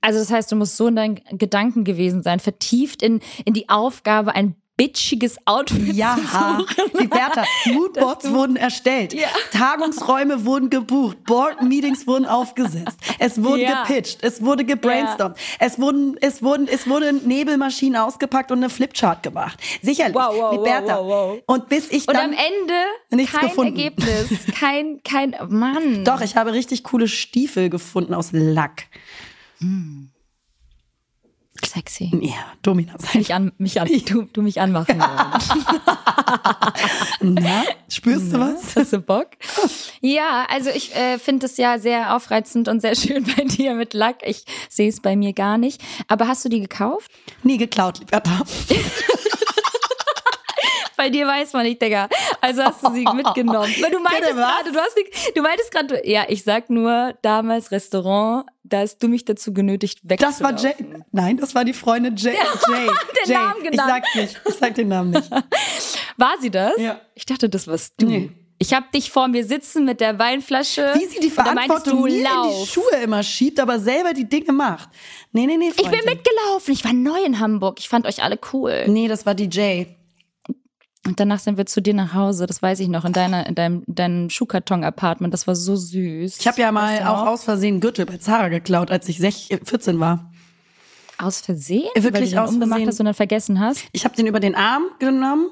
Also 0.00 0.18
das 0.18 0.30
heißt, 0.30 0.50
du 0.50 0.56
musst 0.56 0.76
so 0.76 0.86
in 0.88 0.96
deinen 0.96 1.20
Gedanken 1.32 1.84
gewesen 1.84 2.22
sein, 2.22 2.40
vertieft 2.40 3.02
in, 3.02 3.20
in 3.44 3.52
die 3.52 3.68
Aufgabe, 3.68 4.34
ein 4.34 4.56
bitchiges 4.76 5.36
Outfit 5.44 5.94
Ja, 5.94 6.16
zu 6.16 6.22
suchen. 6.22 6.90
Liberta, 7.00 7.44
Moodboards 7.66 8.30
wurden 8.30 8.56
erstellt, 8.56 9.12
Ja. 9.12 9.28
Tagungsräume 9.52 10.44
wurden 10.44 10.70
gebucht, 10.70 11.22
Board-Meetings 11.24 12.06
wurden 12.06 12.24
aufgesetzt, 12.26 12.98
es 13.18 13.42
wurde 13.44 13.62
Ja. 13.62 13.82
gepitcht, 13.84 14.18
es 14.22 14.42
wurde 14.42 14.64
gebrainstormt, 14.64 15.36
es 15.58 15.78
wurden, 15.78 16.16
es 16.20 16.42
wurden, 16.42 16.66
es 16.68 16.88
wurde 16.88 17.12
Nebelmaschinen 17.12 17.96
ausgepackt 18.00 18.50
und 18.50 18.58
eine 18.58 18.70
Flipchart 18.70 19.22
gemacht. 19.22 19.58
Sicherlich, 19.82 20.14
Wow, 20.16 20.34
wow, 20.36 20.52
Liberta. 20.52 20.98
wow. 21.04 21.38
Und 21.46 21.68
bis 21.68 21.90
ich 21.90 22.08
Und 22.08 22.14
dann 22.16 22.30
am 22.30 22.32
Ende 22.32 22.74
Nichts 23.10 23.36
kein 23.38 23.48
gefunden. 23.50 23.76
Ergebnis. 23.78 24.28
Kein, 24.58 25.00
kein, 25.04 25.36
Mann. 25.48 26.04
Doch, 26.04 26.20
ich 26.22 26.36
habe 26.36 26.52
richtig 26.52 26.82
coole 26.84 27.08
Stiefel 27.08 27.68
gefunden 27.68 28.14
aus 28.14 28.30
Lack. 28.32 28.84
Sexy. 31.66 32.10
Ja, 32.20 32.34
Domina 32.62 32.94
sein. 32.98 33.10
Mich 33.14 33.34
an, 33.34 33.52
mich 33.58 33.80
an, 33.80 33.88
du, 34.06 34.22
du 34.22 34.42
mich 34.42 34.60
anmachen. 34.60 34.98
Na, 37.20 37.64
spürst 37.88 38.32
du 38.32 38.40
was? 38.40 38.76
Hast 38.76 38.92
du 38.92 39.00
Bock? 39.00 39.28
Ja, 40.00 40.46
also 40.48 40.70
ich 40.70 40.94
äh, 40.94 41.18
finde 41.18 41.46
es 41.46 41.56
ja 41.56 41.78
sehr 41.78 42.16
aufreizend 42.16 42.68
und 42.68 42.80
sehr 42.80 42.94
schön 42.96 43.24
bei 43.24 43.44
dir 43.44 43.74
mit 43.74 43.94
Lack. 43.94 44.16
Ich 44.24 44.44
sehe 44.68 44.88
es 44.88 45.00
bei 45.00 45.16
mir 45.16 45.32
gar 45.32 45.58
nicht. 45.58 45.82
Aber 46.08 46.28
hast 46.28 46.44
du 46.44 46.48
die 46.48 46.60
gekauft? 46.60 47.10
Nie 47.42 47.58
geklaut, 47.58 48.00
Liberta. 48.00 48.40
Bei 51.02 51.10
dir 51.10 51.26
weiß 51.26 51.52
man 51.52 51.64
nicht, 51.64 51.82
Digga. 51.82 52.08
Also 52.40 52.62
hast 52.62 52.80
du 52.86 52.92
sie 52.92 53.04
mitgenommen. 53.12 53.74
Weil 53.80 53.90
du 53.90 53.98
meintest 54.02 54.34
gerade, 54.34 54.72
du 54.72 54.78
hast 54.78 54.96
die, 54.96 55.32
du 55.34 55.42
meintest 55.42 55.72
gerade, 55.72 56.08
ja, 56.08 56.24
ich 56.28 56.44
sag 56.44 56.70
nur 56.70 57.14
damals 57.22 57.72
Restaurant, 57.72 58.46
da 58.62 58.78
hast 58.78 58.98
du 59.02 59.08
mich 59.08 59.24
dazu 59.24 59.52
genötigt, 59.52 59.98
Das 60.04 60.40
war 60.40 60.52
Jay. 60.56 60.68
wegzulaufen. 60.70 61.04
Nein, 61.10 61.36
das 61.38 61.54
war 61.56 61.64
die 61.64 61.72
Freundin 61.72 62.14
Jay. 62.14 62.34
Jay. 62.68 62.86
den 62.86 63.30
Jay. 63.30 63.34
Namen 63.34 63.64
Ich 63.64 63.70
genannt. 63.72 63.90
sag's 63.90 64.14
nicht. 64.14 64.40
Ich 64.48 64.54
sag 64.54 64.74
den 64.76 64.88
Namen 64.88 65.10
nicht. 65.10 65.28
War 66.18 66.34
sie 66.40 66.50
das? 66.50 66.74
Ja. 66.78 67.00
Ich 67.14 67.26
dachte, 67.26 67.48
das 67.48 67.66
warst 67.66 67.94
du. 67.98 68.06
Nee. 68.06 68.30
Ich 68.58 68.72
habe 68.74 68.86
dich 68.94 69.10
vor 69.10 69.26
mir 69.26 69.44
sitzen 69.44 69.84
mit 69.84 70.00
der 70.00 70.20
Weinflasche. 70.20 70.92
Wie 70.94 71.06
sie 71.06 71.18
die 71.18 71.34
da 71.34 71.42
meintest 71.52 71.66
Verantwortung 71.86 71.98
du, 71.98 72.04
mir 72.04 72.18
in 72.18 72.60
die. 72.60 72.66
Schuhe 72.66 72.96
immer 73.02 73.22
schiebt, 73.24 73.58
aber 73.58 73.80
selber 73.80 74.12
die 74.12 74.28
Dinge 74.28 74.52
macht. 74.52 74.88
Nee, 75.32 75.46
nee, 75.46 75.56
nee, 75.56 75.70
Ich 75.70 75.76
bin 75.76 75.86
Freundin. 75.86 76.04
mitgelaufen. 76.10 76.72
Ich 76.72 76.84
war 76.84 76.92
neu 76.92 77.20
in 77.24 77.40
Hamburg. 77.40 77.80
Ich 77.80 77.88
fand 77.88 78.06
euch 78.06 78.22
alle 78.22 78.38
cool. 78.52 78.84
Nee, 78.86 79.08
das 79.08 79.26
war 79.26 79.34
Jay. 79.36 79.96
Und 81.04 81.18
danach 81.18 81.40
sind 81.40 81.56
wir 81.56 81.66
zu 81.66 81.82
dir 81.82 81.94
nach 81.94 82.14
Hause, 82.14 82.46
das 82.46 82.62
weiß 82.62 82.78
ich 82.80 82.86
noch, 82.88 83.04
in 83.04 83.12
deiner, 83.12 83.46
in 83.46 83.56
deinem, 83.56 83.82
deinem 83.88 84.30
Schuhkarton-Apartment. 84.30 85.34
Das 85.34 85.48
war 85.48 85.56
so 85.56 85.74
süß. 85.74 86.38
Ich 86.38 86.46
habe 86.46 86.60
ja 86.60 86.70
mal 86.70 86.94
Weißt 86.94 87.02
du 87.02 87.10
auch 87.10 87.26
aus 87.26 87.42
Versehen 87.44 87.80
Gürtel 87.80 88.06
bei 88.06 88.18
Zara 88.18 88.48
geklaut, 88.48 88.90
als 88.92 89.08
ich 89.08 89.18
16, 89.18 89.64
14 89.66 89.98
war. 89.98 90.30
aus 91.18 91.40
Versehen? 91.40 91.88
Wirklich 91.96 92.12
Weil 92.14 92.22
du 92.22 92.28
den 92.30 92.38
aus 92.38 92.50
umgemacht 92.50 92.68
Versehen. 92.78 92.88
hast 92.88 93.00
und 93.00 93.06
dann 93.06 93.14
vergessen 93.14 93.58
hast? 93.60 93.84
Ich 93.90 94.04
habe 94.04 94.14
den 94.14 94.26
über 94.28 94.38
den 94.38 94.54
Arm 94.54 94.84
genommen 95.00 95.48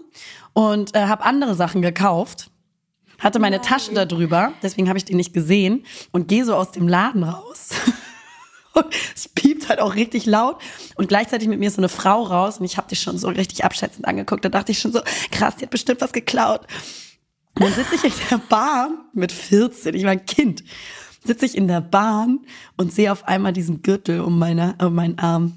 und 0.53 0.94
äh, 0.94 1.01
habe 1.07 1.24
andere 1.24 1.57
Sachen 1.57 1.82
gekauft. 1.82 2.51
Hatte 3.18 3.38
meine 3.40 3.61
Tasche 3.61 3.92
da 3.92 4.05
drüber, 4.07 4.53
deswegen 4.62 4.88
habe 4.88 4.98
ich 4.98 5.05
den 5.05 5.16
nicht 5.16 5.34
gesehen 5.34 5.84
und 6.12 6.28
gehe 6.28 6.44
so 6.44 6.55
aus 6.55 6.70
dem 6.70 6.86
Laden 6.88 7.24
raus. 7.24 7.70
Und 8.75 8.87
es 9.14 9.29
piept 9.29 9.68
halt 9.68 9.81
auch 9.81 9.95
richtig 9.95 10.27
laut 10.27 10.61
und 10.97 11.09
gleichzeitig 11.09 11.49
mit 11.49 11.59
mir 11.59 11.66
ist 11.66 11.75
so 11.77 11.81
eine 11.81 11.89
Frau 11.89 12.23
raus 12.23 12.59
und 12.59 12.64
ich 12.64 12.77
habe 12.77 12.89
die 12.89 12.97
schon 12.97 13.18
so 13.18 13.29
richtig 13.29 13.64
abschätzend 13.64 14.07
angeguckt. 14.07 14.45
Da 14.45 14.49
dachte 14.49 14.73
ich 14.73 14.79
schon 14.79 14.93
so, 14.93 15.01
krass, 15.31 15.57
die 15.57 15.64
hat 15.64 15.71
bestimmt 15.71 16.01
was 16.01 16.12
geklaut. 16.12 16.62
Und 17.55 17.62
dann 17.64 17.73
sitze 17.75 17.97
ich 17.97 18.05
in 18.05 18.29
der 18.31 18.39
Bahn 18.39 18.99
mit 19.12 19.33
14, 19.33 19.95
ich 19.95 20.05
war 20.05 20.12
ein 20.12 20.25
Kind, 20.25 20.62
sitze 21.25 21.47
ich 21.47 21.57
in 21.57 21.66
der 21.68 21.81
Bahn 21.81 22.41
und 22.77 22.93
sehe 22.93 23.11
auf 23.11 23.27
einmal 23.27 23.53
diesen 23.53 23.83
Gürtel 23.83 24.21
um, 24.21 24.39
meine, 24.39 24.77
um 24.81 24.95
meinen 24.95 25.18
Arm. 25.18 25.55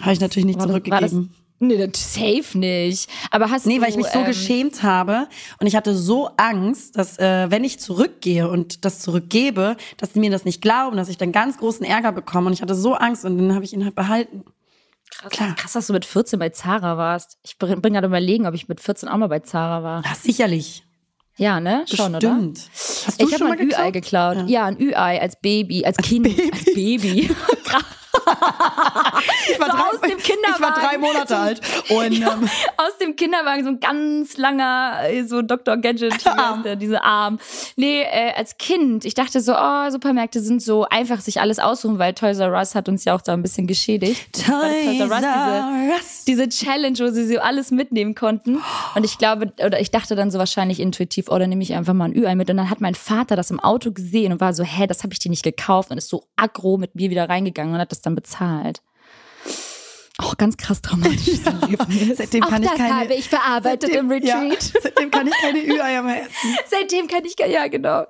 Habe 0.00 0.12
ich 0.12 0.20
natürlich 0.20 0.46
nicht 0.46 0.58
War 0.58 0.68
war 0.68 0.80
das- 1.00 1.10
zurückgegeben. 1.12 1.34
Nee, 1.60 1.86
das 1.86 2.14
safe 2.14 2.58
nicht. 2.58 3.08
Aber 3.30 3.50
hast 3.50 3.64
Nee, 3.66 3.76
du, 3.76 3.82
weil 3.82 3.90
ich 3.90 3.96
mich 3.96 4.08
so 4.08 4.18
ähm, 4.18 4.26
geschämt 4.26 4.82
habe 4.82 5.28
und 5.60 5.66
ich 5.66 5.76
hatte 5.76 5.94
so 5.96 6.28
Angst, 6.36 6.98
dass 6.98 7.18
äh, 7.18 7.50
wenn 7.50 7.64
ich 7.64 7.78
zurückgehe 7.78 8.48
und 8.48 8.84
das 8.84 8.98
zurückgebe, 9.00 9.76
dass 9.96 10.12
die 10.12 10.20
mir 10.20 10.30
das 10.30 10.44
nicht 10.44 10.60
glauben, 10.60 10.96
dass 10.96 11.08
ich 11.08 11.16
dann 11.16 11.32
ganz 11.32 11.58
großen 11.58 11.86
Ärger 11.86 12.12
bekomme 12.12 12.48
und 12.48 12.52
ich 12.52 12.60
hatte 12.62 12.74
so 12.74 12.94
Angst 12.94 13.24
und 13.24 13.38
dann 13.38 13.54
habe 13.54 13.64
ich 13.64 13.72
ihn 13.72 13.84
halt 13.84 13.94
behalten. 13.94 14.44
Krass, 15.10 15.30
Klar. 15.30 15.54
krass, 15.54 15.72
dass 15.74 15.86
du 15.86 15.92
mit 15.92 16.04
14 16.04 16.38
bei 16.38 16.48
Zara 16.48 16.96
warst. 16.96 17.38
Ich 17.44 17.56
bin 17.58 17.80
gerade 17.80 18.06
überlegen, 18.08 18.46
ob 18.46 18.54
ich 18.54 18.68
mit 18.68 18.80
14 18.80 19.08
auch 19.08 19.16
mal 19.16 19.28
bei 19.28 19.38
Zara 19.40 19.82
war. 19.82 20.02
Ja, 20.04 20.14
sicherlich. 20.14 20.84
Ja, 21.36 21.60
ne? 21.60 21.84
Schon, 21.92 22.14
oder? 22.14 22.30
Bestimmt. 22.34 22.70
Hast 23.06 23.20
du 23.20 23.26
Ich 23.26 23.32
habe 23.32 23.38
schon 23.38 23.48
mal 23.48 23.56
mal 23.56 23.62
ein 23.62 23.68
Ü-Ei 23.68 23.90
geklaut? 23.90 24.34
geklaut. 24.34 24.50
Ja. 24.50 24.66
ein 24.66 24.80
Ü-Ei 24.80 25.20
als 25.20 25.36
Baby, 25.40 25.84
als, 25.84 25.96
Kind, 25.98 26.26
als 26.26 26.64
Baby. 26.64 27.30
Ich 29.50 29.60
war, 29.60 29.66
So 29.70 29.76
drei, 29.76 29.82
aus 29.82 30.00
dem 30.00 30.18
ich 30.18 30.60
war 30.60 30.72
drei 30.74 30.96
Kinderwagen. 30.96 31.00
Monate 31.00 31.36
alt 31.36 31.60
und 31.90 32.12
ähm, 32.12 32.48
Aus 32.76 32.98
dem 33.00 33.16
Kinderwagen 33.16 33.64
so 33.64 33.70
ein 33.70 33.80
ganz 33.80 34.36
langer, 34.36 35.00
äh, 35.08 35.24
so 35.24 35.42
Dr. 35.42 35.76
Gadget, 35.76 36.26
Arm. 36.26 36.62
der, 36.62 36.76
diese 36.76 37.02
Arm. 37.02 37.38
Nee, 37.76 38.02
äh, 38.02 38.32
als 38.36 38.58
Kind, 38.58 39.04
ich 39.04 39.14
dachte 39.14 39.40
so, 39.40 39.54
oh, 39.54 39.90
Supermärkte 39.90 40.40
sind 40.40 40.62
so 40.62 40.86
einfach 40.88 41.20
sich 41.20 41.40
alles 41.40 41.58
aussuchen, 41.58 41.98
weil 41.98 42.14
Toys 42.14 42.38
R 42.38 42.52
Us 42.52 42.74
hat 42.74 42.88
uns 42.88 43.04
ja 43.04 43.14
auch 43.14 43.20
da 43.20 43.32
ein 43.32 43.42
bisschen 43.42 43.66
geschädigt. 43.66 44.44
Toys 44.46 45.00
R 45.00 45.10
Us, 45.10 46.24
diese, 46.24 46.46
diese 46.46 46.48
Challenge, 46.48 46.98
wo 46.98 47.10
sie 47.10 47.26
so 47.26 47.40
alles 47.40 47.70
mitnehmen 47.70 48.14
konnten. 48.14 48.62
Und 48.94 49.04
ich 49.04 49.18
glaube, 49.18 49.52
oder 49.64 49.80
ich 49.80 49.90
dachte 49.90 50.16
dann 50.16 50.30
so 50.30 50.38
wahrscheinlich 50.38 50.80
intuitiv, 50.80 51.26
oh, 51.28 51.38
dann 51.38 51.50
nehme 51.50 51.62
ich 51.62 51.74
einfach 51.74 51.94
mal 51.94 52.06
ein 52.06 52.16
Ü-Ei 52.16 52.34
mit. 52.34 52.50
Und 52.50 52.56
dann 52.56 52.70
hat 52.70 52.80
mein 52.80 52.94
Vater 52.94 53.36
das 53.36 53.50
im 53.50 53.60
Auto 53.60 53.92
gesehen 53.92 54.32
und 54.32 54.40
war 54.40 54.52
so, 54.52 54.64
hä, 54.64 54.86
das 54.86 55.02
habe 55.02 55.12
ich 55.12 55.18
dir 55.18 55.30
nicht 55.30 55.42
gekauft. 55.42 55.90
Und 55.90 55.98
ist 55.98 56.08
so 56.08 56.24
aggro 56.36 56.76
mit 56.78 56.94
mir 56.94 57.10
wieder 57.10 57.28
reingegangen 57.28 57.74
und 57.74 57.80
hat 57.80 57.90
das 57.90 58.00
dann 58.00 58.14
bezahlt. 58.14 58.33
Oh, 60.22 60.32
ganz 60.38 60.56
krass 60.56 60.80
traumatisches 60.80 61.40
Erlebnis. 61.46 62.18
Seitdem 62.18 62.42
Auch 62.44 62.48
kann 62.50 62.62
ich 62.62 62.68
das 62.68 62.78
keine- 62.78 62.94
habe 63.00 63.14
ich 63.14 63.28
verarbeitet 63.28 63.90
im 63.90 64.10
Ja, 64.10 64.40
Retreat. 64.40 64.72
seitdem 64.82 65.10
kann 65.10 65.26
ich 65.26 65.34
keine 65.40 65.58
Ü-Eier 65.66 66.02
mehr 66.02 66.22
essen. 66.22 66.56
Seitdem 66.70 67.06
kann 67.08 67.24
ich, 67.24 67.34
ja 67.38 67.66
genau. 67.68 68.04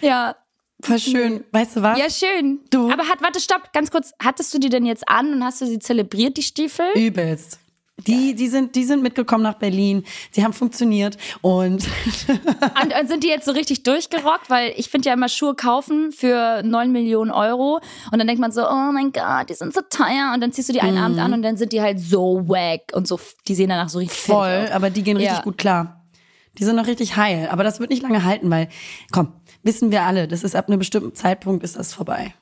Ja, 0.00 0.36
Voll 0.84 0.98
schön. 0.98 1.44
Weißt 1.52 1.76
du 1.76 1.82
was? 1.82 1.96
ja 1.98 2.10
schön. 2.10 2.58
Du? 2.70 2.90
Aber 2.90 3.06
hat, 3.06 3.22
warte, 3.22 3.40
stopp, 3.40 3.72
ganz 3.72 3.90
kurz. 3.92 4.12
Hattest 4.20 4.52
du 4.52 4.58
die 4.58 4.68
denn 4.68 4.84
jetzt 4.84 5.08
an 5.08 5.32
und 5.34 5.44
hast 5.44 5.60
du 5.60 5.66
sie 5.66 5.78
zelebriert, 5.78 6.36
die 6.36 6.42
Stiefel? 6.42 6.86
Übelst. 6.96 7.60
Die, 8.06 8.34
die, 8.34 8.48
sind, 8.48 8.74
die 8.74 8.84
sind 8.84 9.02
mitgekommen 9.02 9.44
nach 9.44 9.54
Berlin. 9.54 10.02
Sie 10.32 10.42
haben 10.42 10.52
funktioniert 10.54 11.18
und 11.40 11.86
Und, 12.82 12.94
und 13.00 13.08
sind 13.08 13.22
die 13.22 13.28
jetzt 13.28 13.44
so 13.44 13.52
richtig 13.52 13.82
durchgerockt? 13.84 14.50
Weil 14.50 14.72
ich 14.76 14.88
finde 14.88 15.08
ja 15.08 15.14
immer 15.14 15.28
Schuhe 15.28 15.54
kaufen 15.54 16.10
für 16.10 16.62
9 16.64 16.90
Millionen 16.90 17.30
Euro 17.30 17.80
und 18.10 18.18
dann 18.18 18.26
denkt 18.26 18.40
man 18.40 18.50
so, 18.50 18.66
oh 18.68 18.90
mein 18.92 19.12
Gott, 19.12 19.50
die 19.50 19.54
sind 19.54 19.72
so 19.74 19.82
teuer 19.88 20.32
und 20.34 20.40
dann 20.40 20.52
ziehst 20.52 20.68
du 20.68 20.72
die 20.72 20.80
einen 20.80 20.98
Abend 20.98 21.18
an 21.18 21.32
und 21.32 21.42
dann 21.42 21.56
sind 21.56 21.72
die 21.72 21.80
halt 21.80 22.00
so 22.00 22.48
wack 22.48 22.92
und 22.94 23.06
so, 23.06 23.20
die 23.46 23.54
sehen 23.54 23.68
danach 23.68 23.88
so 23.88 23.98
richtig 23.98 24.18
voll, 24.18 24.68
aber 24.72 24.90
die 24.90 25.02
gehen 25.02 25.16
richtig 25.16 25.36
Ja. 25.36 25.42
gut 25.42 25.58
klar. 25.58 26.02
Die 26.58 26.64
sind 26.64 26.76
noch 26.76 26.86
richtig 26.86 27.16
heil, 27.16 27.48
aber 27.50 27.62
das 27.62 27.78
wird 27.78 27.90
nicht 27.90 28.02
lange 28.02 28.24
halten, 28.24 28.50
weil, 28.50 28.68
komm, 29.10 29.32
wissen 29.62 29.90
wir 29.90 30.02
alle, 30.02 30.28
das 30.28 30.44
ist 30.44 30.56
ab 30.56 30.68
einem 30.68 30.78
bestimmten 30.78 31.14
Zeitpunkt 31.14 31.62
ist 31.62 31.76
das 31.78 31.94
vorbei. 31.94 32.34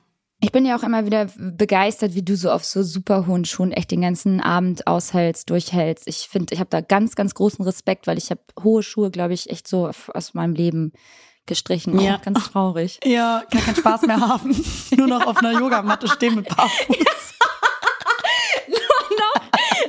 Ich 0.43 0.51
bin 0.51 0.65
ja 0.65 0.75
auch 0.75 0.81
immer 0.81 1.05
wieder 1.05 1.27
begeistert, 1.37 2.15
wie 2.15 2.23
du 2.23 2.35
so 2.35 2.49
auf 2.49 2.65
so 2.65 2.81
super 2.81 3.27
hohen 3.27 3.45
Schuhen 3.45 3.71
echt 3.71 3.91
den 3.91 4.01
ganzen 4.01 4.41
Abend 4.41 4.87
aushältst, 4.87 5.51
durchhältst. 5.51 6.07
Ich 6.07 6.27
finde, 6.29 6.55
ich 6.55 6.59
habe 6.59 6.69
da 6.71 6.81
ganz, 6.81 7.13
ganz 7.15 7.35
großen 7.35 7.63
Respekt, 7.63 8.07
weil 8.07 8.17
ich 8.17 8.31
habe 8.31 8.41
hohe 8.63 8.81
Schuhe, 8.81 9.11
glaube 9.11 9.35
ich, 9.35 9.51
echt 9.51 9.67
so 9.67 9.91
aus 10.13 10.33
meinem 10.33 10.55
Leben 10.55 10.93
gestrichen. 11.45 11.99
Ja. 11.99 12.15
Oh, 12.19 12.25
ganz 12.25 12.51
traurig. 12.51 12.99
Ja, 13.05 13.43
kann 13.51 13.61
keinen 13.61 13.75
Spaß 13.75 14.01
mehr 14.03 14.19
haben. 14.19 14.55
Nur 14.97 15.07
noch 15.07 15.27
auf 15.27 15.37
einer 15.37 15.59
Yogamatte 15.59 16.07
stehen 16.07 16.33
mit 16.35 16.47
Barfuß. 16.47 16.97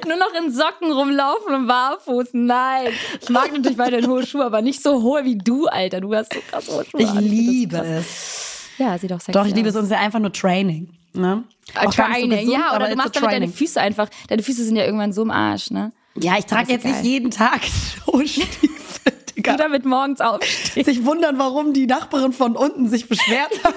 Nur 0.07 0.17
noch 0.17 0.35
in 0.35 0.53
Socken 0.53 0.93
rumlaufen 0.93 1.55
und 1.55 1.67
barfuß. 1.67 2.29
Nein. 2.33 2.89
Ich 3.23 3.31
mag 3.31 3.51
natürlich 3.53 3.79
weiterhin 3.79 4.11
hohe 4.11 4.27
Schuhe, 4.27 4.45
aber 4.45 4.61
nicht 4.61 4.83
so 4.83 5.01
hohe 5.01 5.25
wie 5.25 5.39
du, 5.39 5.67
Alter. 5.67 6.03
Du 6.03 6.15
hast 6.15 6.35
so 6.35 6.41
krass 6.51 6.69
hohe 6.69 6.85
Schuhe. 6.85 7.01
Ich 7.01 7.09
an. 7.09 7.25
liebe 7.25 7.79
es. 7.79 8.52
Ja, 8.83 8.99
sieht 8.99 9.11
doch 9.11 9.21
sexy 9.21 9.33
Doch, 9.33 9.47
ich 9.47 9.55
liebe 9.55 9.69
es 9.69 9.75
ist 9.75 9.91
ja 9.91 9.99
einfach 9.99 10.19
nur 10.19 10.33
Training. 10.33 10.89
Ne? 11.15 11.45
Äh, 11.75 11.79
Auch 11.79 11.83
nicht 11.87 11.97
so 11.97 12.03
Training, 12.03 12.31
gesund, 12.31 12.53
ja, 12.53 12.75
oder 12.77 12.89
du 12.89 12.97
machst 12.97 13.17
damit 13.17 13.31
deine. 13.31 13.49
Füße 13.49 13.81
einfach. 13.81 14.09
Deine 14.29 14.43
Füße 14.43 14.65
sind 14.65 14.77
ja 14.77 14.85
irgendwann 14.85 15.13
so 15.13 15.23
im 15.23 15.31
Arsch, 15.31 15.71
ne? 15.71 15.93
Ja, 16.15 16.37
ich 16.39 16.47
trage 16.47 16.73
jetzt 16.73 16.85
nicht 16.85 16.97
geil. 16.97 17.05
jeden 17.07 17.31
Tag 17.31 17.61
hohe 18.07 18.27
Stiefel. 18.27 18.73
Du 19.05 19.37
Digga. 19.37 19.57
damit 19.57 19.85
morgens 19.87 20.21
aufstehst. 20.21 20.85
Sich 20.87 21.05
wundern, 21.07 21.39
warum 21.39 21.73
die 21.73 21.87
Nachbarin 21.87 22.33
von 22.33 22.55
unten 22.55 22.89
sich 22.89 23.09
beschwert 23.09 23.51
hat. 23.65 23.75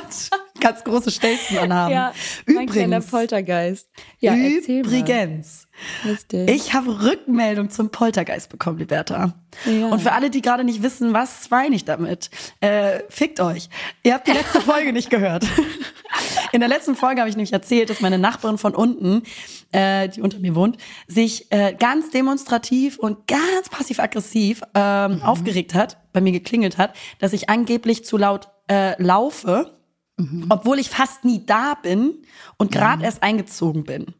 Ganz 0.60 0.84
große 0.84 1.12
Stelzen 1.12 1.58
anhaben. 1.58 1.94
Ja, 1.94 2.14
mein 2.46 2.68
Übrigens, 2.68 3.08
Poltergeist. 3.08 3.90
Ja, 4.20 4.36
übrigens. 4.36 5.65
Lustig. 6.04 6.50
Ich 6.50 6.74
habe 6.74 7.04
Rückmeldung 7.04 7.70
zum 7.70 7.90
Poltergeist 7.90 8.50
bekommen, 8.50 8.78
Liberta. 8.78 9.34
Ja. 9.66 9.88
Und 9.88 10.02
für 10.02 10.12
alle, 10.12 10.30
die 10.30 10.42
gerade 10.42 10.64
nicht 10.64 10.84
wissen, 10.84 11.14
was 11.14 11.50
meine 11.50 11.76
ich 11.76 11.86
damit, 11.86 12.30
äh, 12.62 13.00
fickt 13.10 13.40
euch. 13.40 13.70
Ihr 14.04 14.14
habt 14.14 14.28
die 14.28 14.32
letzte 14.32 14.62
Folge 14.62 14.94
nicht 14.94 15.10
gehört. 15.10 15.46
In 16.52 16.60
der 16.60 16.70
letzten 16.70 16.96
Folge 16.96 17.22
habe 17.22 17.30
ich 17.30 17.36
nämlich 17.36 17.54
erzählt, 17.54 17.90
dass 17.90 18.02
meine 18.02 18.18
Nachbarin 18.18 18.58
von 18.58 18.74
unten, 18.74 19.24
äh, 19.72 20.10
die 20.10 20.22
unter 20.22 20.40
mir 20.40 20.56
wohnt, 20.56 20.78
sich 21.08 21.52
äh, 21.52 21.76
ganz 21.78 22.10
demonstrativ 22.12 22.98
und 22.98 23.28
ganz 23.28 23.70
passiv-aggressiv 23.70 24.62
ähm, 24.74 25.22
aufgeregt 25.22 25.74
hat, 25.74 25.98
bei 26.14 26.22
mir 26.22 26.32
geklingelt 26.32 26.78
hat, 26.78 26.96
dass 27.20 27.34
ich 27.34 27.50
angeblich 27.50 28.06
zu 28.06 28.18
laut 28.18 28.50
äh, 28.70 29.02
laufe, 29.02 29.78
obwohl 30.48 30.80
ich 30.80 30.90
fast 30.90 31.26
nie 31.26 31.46
da 31.46 31.74
bin 31.74 32.14
und 32.58 32.72
gerade 32.72 33.04
erst 33.04 33.22
eingezogen 33.22 33.84
bin. 33.84 34.14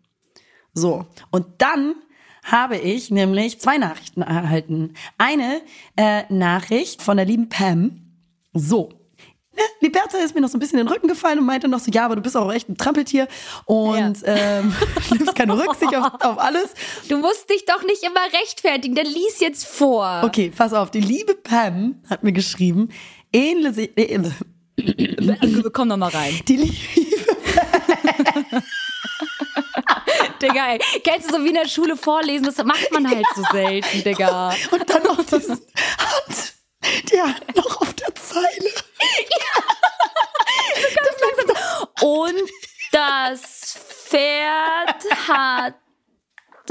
So, 0.76 1.06
und 1.32 1.46
dann 1.58 1.96
habe 2.44 2.78
ich 2.78 3.10
nämlich 3.10 3.60
zwei 3.60 3.78
Nachrichten 3.78 4.22
erhalten. 4.22 4.94
Eine 5.18 5.62
äh, 5.96 6.24
Nachricht 6.30 7.02
von 7.02 7.18
der 7.18 7.26
lieben 7.26 7.50
Pam. 7.50 8.02
So. 8.54 8.90
Ne, 9.56 9.62
Liberta 9.80 10.18
ist 10.18 10.36
mir 10.36 10.42
noch 10.42 10.50
so 10.50 10.58
ein 10.58 10.60
bisschen 10.60 10.78
in 10.80 10.86
den 10.86 10.94
Rücken 10.94 11.08
gefallen 11.08 11.40
und 11.40 11.46
meinte 11.46 11.70
noch 11.70 11.80
so, 11.80 11.90
ja, 11.90 12.06
aber 12.06 12.18
du 12.18 12.22
bist 12.22 12.36
auch 12.36 12.52
echt 12.52 12.68
ein 12.70 12.78
Trampeltier 12.78 13.28
und 13.66 14.18
ähm, 14.26 14.76
nimmst 15.12 15.34
keine 15.34 15.58
Rücksicht 15.58 15.96
auf, 15.96 16.12
auf 16.22 16.38
alles. 16.38 16.74
Du 17.08 17.18
musst 17.18 17.50
dich 17.50 17.64
doch 17.66 17.82
nicht 17.84 18.04
immer 18.04 18.20
rechtfertigen. 18.42 18.96
Dann 18.96 19.06
lies 19.06 19.40
jetzt 19.40 19.66
vor. 19.66 20.22
Okay, 20.26 20.52
pass 20.56 20.74
auf, 20.74 20.92
die 20.92 21.00
liebe 21.00 21.36
Pam 21.36 22.02
hat 22.10 22.24
mir 22.24 22.34
geschrieben, 22.34 22.90
ähnle 23.32 23.74
sich, 23.74 23.98
äh, 23.98 24.20
Komm 25.72 25.88
noch 25.88 25.98
mal 25.98 26.10
rein. 26.10 26.38
die 26.48 26.58
liebe 26.58 26.76
Digga, 30.42 30.74
ey. 30.74 30.80
Kennst 31.04 31.30
du 31.30 31.36
so 31.38 31.44
wie 31.44 31.50
in 31.50 31.56
der 31.56 31.68
Schule 31.68 31.96
vorlesen? 31.98 32.46
Das 32.46 32.58
macht 32.66 32.92
man 32.92 33.10
halt 33.10 33.26
so 33.36 33.44
selten, 33.52 34.04
Digga. 34.04 34.54
und 34.72 34.90
dann 34.90 35.04
noch 35.04 35.18
diesen 35.26 35.60
Hand, 35.98 36.54
die 37.12 37.22
Hand 37.22 37.56
noch 37.56 37.82
auf 37.82 37.94
der 37.94 38.14
Zeile. 38.16 38.72
Und 42.02 42.50
das 42.92 43.76
Pferd 44.08 45.04
hat 45.28 45.76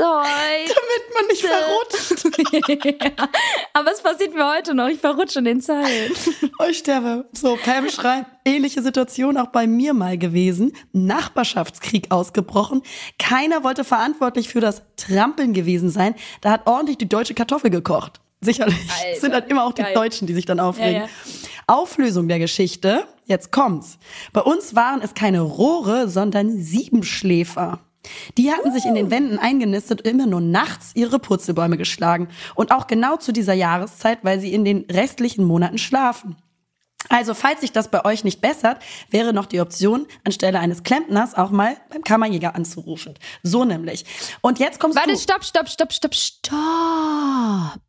heute. 0.02 0.74
damit 0.74 1.14
man 1.14 1.26
nicht 1.28 1.44
verrutscht. 1.44 3.20
Aber 3.72 3.92
es 3.92 4.00
passiert 4.02 4.34
mir 4.34 4.48
heute 4.56 4.74
noch. 4.74 4.88
Ich 4.88 5.00
verrutsche 5.00 5.38
in 5.40 5.44
den 5.44 5.60
Zeilen. 5.60 6.12
Oh, 6.60 6.66
ich 6.70 6.78
sterbe. 6.78 7.26
So, 7.32 7.56
Pam 7.56 7.88
schreibt, 7.90 8.30
ähnliche 8.44 8.80
Situation 8.80 9.36
auch 9.36 9.48
bei 9.48 9.66
mir 9.66 9.92
mal 9.92 10.16
gewesen. 10.16 10.72
Nachbarschaftskrieg 10.92 12.12
ausgebrochen. 12.12 12.82
Keiner 13.18 13.64
wollte 13.64 13.82
verantwortlich 13.82 14.48
für 14.48 14.60
das 14.60 14.82
Trampeln 14.96 15.52
gewesen 15.52 15.90
sein. 15.90 16.14
Da 16.42 16.52
hat 16.52 16.66
ordentlich 16.66 16.98
die 16.98 17.08
deutsche 17.08 17.34
Kartoffel 17.34 17.70
gekocht. 17.70 18.20
Sicherlich. 18.40 18.76
Alter, 18.76 19.12
Es 19.12 19.20
sind 19.20 19.32
halt 19.32 19.50
immer 19.50 19.64
auch 19.64 19.72
die 19.72 19.82
geil. 19.82 19.94
Deutschen, 19.94 20.26
die 20.28 20.34
sich 20.34 20.46
dann 20.46 20.60
aufregen. 20.60 20.94
Ja, 20.94 21.06
ja. 21.06 21.08
Auflösung 21.66 22.28
der 22.28 22.38
Geschichte. 22.38 23.06
Jetzt 23.24 23.50
kommt's. 23.50 23.98
Bei 24.32 24.42
uns 24.42 24.74
waren 24.76 25.00
es 25.02 25.14
keine 25.14 25.40
Rohre, 25.40 26.08
sondern 26.08 26.60
Siebenschläfer. 26.60 27.80
Die 28.36 28.50
hatten 28.50 28.72
sich 28.72 28.84
in 28.84 28.94
den 28.94 29.10
Wänden 29.10 29.38
eingenistet 29.38 30.02
und 30.02 30.08
immer 30.08 30.26
nur 30.26 30.40
nachts 30.40 30.92
ihre 30.94 31.18
Purzelbäume 31.18 31.76
geschlagen. 31.76 32.28
Und 32.54 32.70
auch 32.72 32.86
genau 32.86 33.16
zu 33.16 33.32
dieser 33.32 33.54
Jahreszeit, 33.54 34.18
weil 34.22 34.40
sie 34.40 34.52
in 34.52 34.64
den 34.64 34.86
restlichen 34.90 35.44
Monaten 35.44 35.78
schlafen. 35.78 36.36
Also, 37.10 37.34
falls 37.34 37.60
sich 37.60 37.72
das 37.72 37.90
bei 37.90 38.04
euch 38.04 38.24
nicht 38.24 38.40
bessert, 38.40 38.78
wäre 39.10 39.32
noch 39.34 39.46
die 39.46 39.60
Option, 39.60 40.06
anstelle 40.24 40.58
eines 40.58 40.82
Klempners 40.82 41.34
auch 41.34 41.50
mal 41.50 41.76
beim 41.90 42.02
Kammerjäger 42.02 42.54
anzurufen. 42.54 43.14
So 43.42 43.64
nämlich. 43.64 44.04
Und 44.40 44.58
jetzt 44.58 44.80
kommst 44.80 44.96
Warte, 44.96 45.12
du. 45.12 45.18
stopp, 45.18 45.44
stopp, 45.44 45.68
stopp, 45.68 45.92
stopp, 45.92 46.14
stopp. 46.14 47.80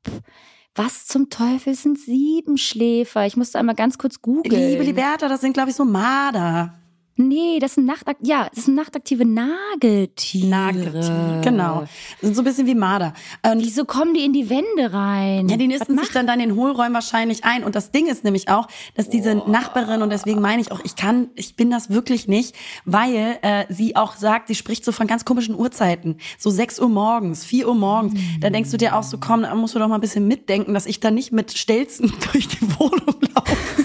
Was 0.76 1.06
zum 1.06 1.30
Teufel 1.30 1.74
sind 1.76 1.98
Siebenschläfer? 1.98 3.26
Ich 3.26 3.38
musste 3.38 3.58
einmal 3.58 3.76
ganz 3.76 3.98
kurz 3.98 4.22
googeln. 4.22 4.72
Liebe 4.72 4.84
Liberta, 4.84 5.30
das 5.30 5.40
sind, 5.40 5.54
glaube 5.54 5.70
ich, 5.70 5.76
so 5.78 5.86
Marder. 5.86 6.74
Nee, 7.18 7.60
das 7.60 7.76
sind 7.76 7.86
Nachtak 7.86 8.18
ja, 8.22 8.50
das 8.54 8.66
sind 8.66 8.76
nachtaktive 8.76 9.26
Nagetiere. 9.26 10.48
Nagetiere. 10.48 11.42
Genau. 11.44 11.82
Das 11.82 12.22
sind 12.22 12.36
so 12.36 12.42
ein 12.42 12.46
bisschen 12.46 12.68
wie 12.68 12.76
Marder. 12.76 13.14
Und 13.42 13.62
Wieso 13.62 13.86
kommen 13.86 14.14
die 14.14 14.26
in 14.26 14.34
die 14.34 14.50
Wände 14.50 14.94
rein? 14.94 15.48
Ja, 15.48 15.56
die 15.56 15.68
nisten 15.68 15.98
sich 15.98 16.10
dann 16.12 16.28
dann 16.28 16.42
in 16.42 16.50
den 16.50 16.58
Hohlräumen 16.58 16.94
wahrscheinlich 16.94 17.46
ein. 17.46 17.64
Und 17.64 17.76
das 17.76 17.92
Ding 17.92 18.08
ist 18.08 18.26
nämlich 18.26 18.50
auch, 18.50 18.68
dass 18.96 19.10
diese 19.10 19.36
Nachbarin, 19.36 20.02
und 20.02 20.10
deswegen 20.10 20.42
meine 20.42 20.62
ich 20.62 20.74
auch, 20.74 20.82
ich 20.84 20.98
kann, 20.98 21.30
ich 21.36 21.56
bin 21.56 21.72
das 21.72 21.90
wirklich 21.90 22.28
nicht, 22.28 22.54
weil 22.84 23.38
äh, 23.42 23.66
sie 23.70 23.96
auch 23.96 24.18
sagt, 24.18 24.50
sie 24.50 24.56
spricht 24.56 24.84
so 24.84 24.92
von 24.92 25.08
ganz 25.08 25.24
komischen 25.24 25.56
Uhrzeiten. 25.56 26.18
So 26.38 26.50
6 26.50 26.82
Uhr 26.82 26.90
morgens, 26.90 27.46
4 27.46 27.70
Uhr 27.70 27.76
morgens. 27.76 28.20
Da 28.42 28.50
denkst 28.50 28.72
du 28.72 28.78
dir 28.78 28.96
auch 28.96 29.04
so, 29.04 29.18
komm, 29.18 29.44
da 29.44 29.56
musst 29.56 29.74
du 29.74 29.80
doch 29.80 29.88
mal 29.88 29.96
ein 29.96 30.02
bisschen 30.02 30.28
mitdenken, 30.28 30.74
dass 30.74 30.86
ich 30.86 31.00
da 31.00 31.12
nicht 31.12 31.32
mit 31.32 31.58
Stelzen 31.58 32.12
durch 32.34 32.50
die 32.50 32.62
Wohnung 32.78 33.16
laufe. 33.36 33.85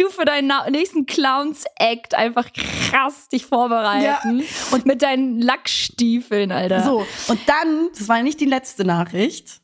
Du 0.00 0.08
für 0.10 0.24
deinen 0.24 0.50
nächsten 0.70 1.06
Clowns-Act 1.06 2.14
einfach 2.14 2.50
krass 2.52 3.28
dich 3.28 3.46
vorbereiten. 3.46 4.40
Ja. 4.40 4.46
Und 4.70 4.86
mit 4.86 5.02
deinen 5.02 5.40
Lackstiefeln, 5.40 6.52
Alter. 6.52 6.82
So, 6.82 7.06
und 7.28 7.40
dann, 7.46 7.90
das 7.96 8.08
war 8.08 8.22
nicht 8.22 8.40
die 8.40 8.46
letzte 8.46 8.84
Nachricht, 8.84 9.60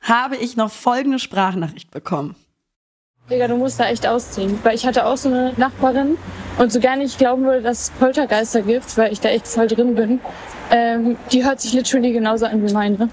habe 0.00 0.36
ich 0.36 0.56
noch 0.56 0.70
folgende 0.70 1.18
Sprachnachricht 1.18 1.90
bekommen. 1.90 2.36
Digga, 3.28 3.48
du 3.48 3.56
musst 3.56 3.80
da 3.80 3.88
echt 3.88 4.06
ausziehen. 4.06 4.58
Weil 4.62 4.76
ich 4.76 4.86
hatte 4.86 5.04
auch 5.04 5.16
so 5.16 5.28
eine 5.28 5.52
Nachbarin 5.56 6.16
und 6.58 6.72
so 6.72 6.78
gar 6.78 6.96
nicht 6.96 7.18
glauben 7.18 7.42
würde, 7.44 7.62
dass 7.62 7.82
es 7.82 7.90
Poltergeister 7.90 8.62
gibt, 8.62 8.96
weil 8.96 9.12
ich 9.12 9.20
da 9.20 9.28
echt 9.30 9.48
voll 9.48 9.66
drin 9.66 9.96
bin. 9.96 10.20
Ähm, 10.70 11.16
die 11.32 11.44
hört 11.44 11.60
sich 11.60 11.72
literally 11.72 12.12
genauso 12.12 12.46
an 12.46 12.66
wie 12.66 12.72
meine. 12.72 13.08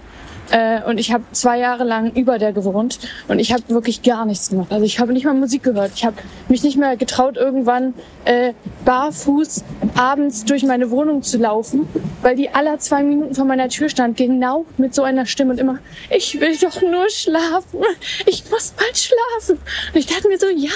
Äh, 0.51 0.81
und 0.83 0.99
ich 0.99 1.11
habe 1.11 1.23
zwei 1.31 1.57
Jahre 1.59 1.83
lang 1.83 2.11
über 2.11 2.37
der 2.37 2.53
gewohnt 2.53 2.99
und 3.27 3.39
ich 3.39 3.53
habe 3.53 3.63
wirklich 3.69 4.01
gar 4.03 4.25
nichts 4.25 4.49
gemacht. 4.49 4.71
Also 4.71 4.85
ich 4.85 4.99
habe 4.99 5.13
nicht 5.13 5.25
mal 5.25 5.33
Musik 5.33 5.63
gehört. 5.63 5.91
Ich 5.95 6.05
habe 6.05 6.17
mich 6.49 6.63
nicht 6.63 6.77
mehr 6.77 6.97
getraut, 6.97 7.37
irgendwann 7.37 7.93
äh, 8.25 8.53
barfuß 8.85 9.63
abends 9.95 10.45
durch 10.45 10.63
meine 10.63 10.91
Wohnung 10.91 11.23
zu 11.23 11.37
laufen, 11.37 11.87
weil 12.21 12.35
die 12.35 12.49
aller 12.49 12.79
zwei 12.79 13.03
Minuten 13.03 13.35
vor 13.35 13.45
meiner 13.45 13.69
Tür 13.69 13.89
stand, 13.89 14.17
genau 14.17 14.65
mit 14.77 14.93
so 14.93 15.03
einer 15.03 15.25
Stimme 15.25 15.51
und 15.51 15.59
immer, 15.59 15.79
ich 16.09 16.39
will 16.39 16.55
doch 16.57 16.81
nur 16.81 17.09
schlafen. 17.09 17.81
Ich 18.25 18.43
muss 18.49 18.71
bald 18.71 18.97
schlafen. 18.97 19.59
Und 19.93 19.99
ich 19.99 20.05
dachte 20.07 20.27
mir 20.27 20.37
so, 20.37 20.47
ja, 20.47 20.71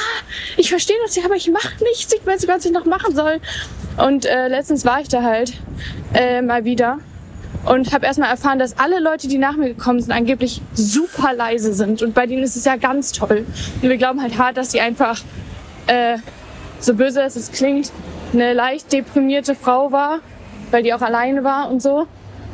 ich 0.57 0.69
verstehe 0.69 0.95
das 1.05 1.15
ja, 1.15 1.25
aber 1.25 1.35
ich 1.35 1.49
mache 1.49 1.83
nichts. 1.83 2.13
Ich 2.13 2.25
weiß 2.25 2.41
nicht, 2.41 2.49
was 2.49 2.65
ich 2.65 2.71
noch 2.71 2.85
machen 2.85 3.15
soll. 3.15 3.39
Und 3.97 4.25
äh, 4.25 4.47
letztens 4.47 4.85
war 4.85 5.01
ich 5.01 5.07
da 5.07 5.23
halt 5.23 5.53
äh, 6.13 6.41
mal 6.41 6.65
wieder 6.65 6.99
und 7.67 7.93
habe 7.93 8.05
erstmal 8.05 8.29
erfahren, 8.29 8.59
dass 8.59 8.79
alle 8.79 8.99
Leute, 8.99 9.27
die 9.27 9.37
nach 9.37 9.57
mir 9.57 9.73
gekommen 9.73 9.99
sind, 9.99 10.11
angeblich 10.11 10.61
super 10.73 11.33
leise 11.33 11.73
sind. 11.73 12.01
Und 12.01 12.13
bei 12.13 12.25
denen 12.25 12.43
ist 12.43 12.55
es 12.55 12.65
ja 12.65 12.77
ganz 12.77 13.11
toll. 13.11 13.45
Und 13.81 13.89
wir 13.89 13.97
glauben 13.97 14.21
halt 14.21 14.37
hart, 14.37 14.57
dass 14.57 14.69
die 14.69 14.79
einfach, 14.79 15.19
äh, 15.87 16.17
so 16.79 16.93
böse 16.93 17.19
dass 17.19 17.35
es 17.35 17.51
klingt, 17.51 17.91
eine 18.33 18.53
leicht 18.53 18.91
deprimierte 18.93 19.55
Frau 19.55 19.91
war, 19.91 20.19
weil 20.71 20.83
die 20.83 20.93
auch 20.93 21.01
alleine 21.01 21.43
war 21.43 21.69
und 21.69 21.81
so 21.81 22.07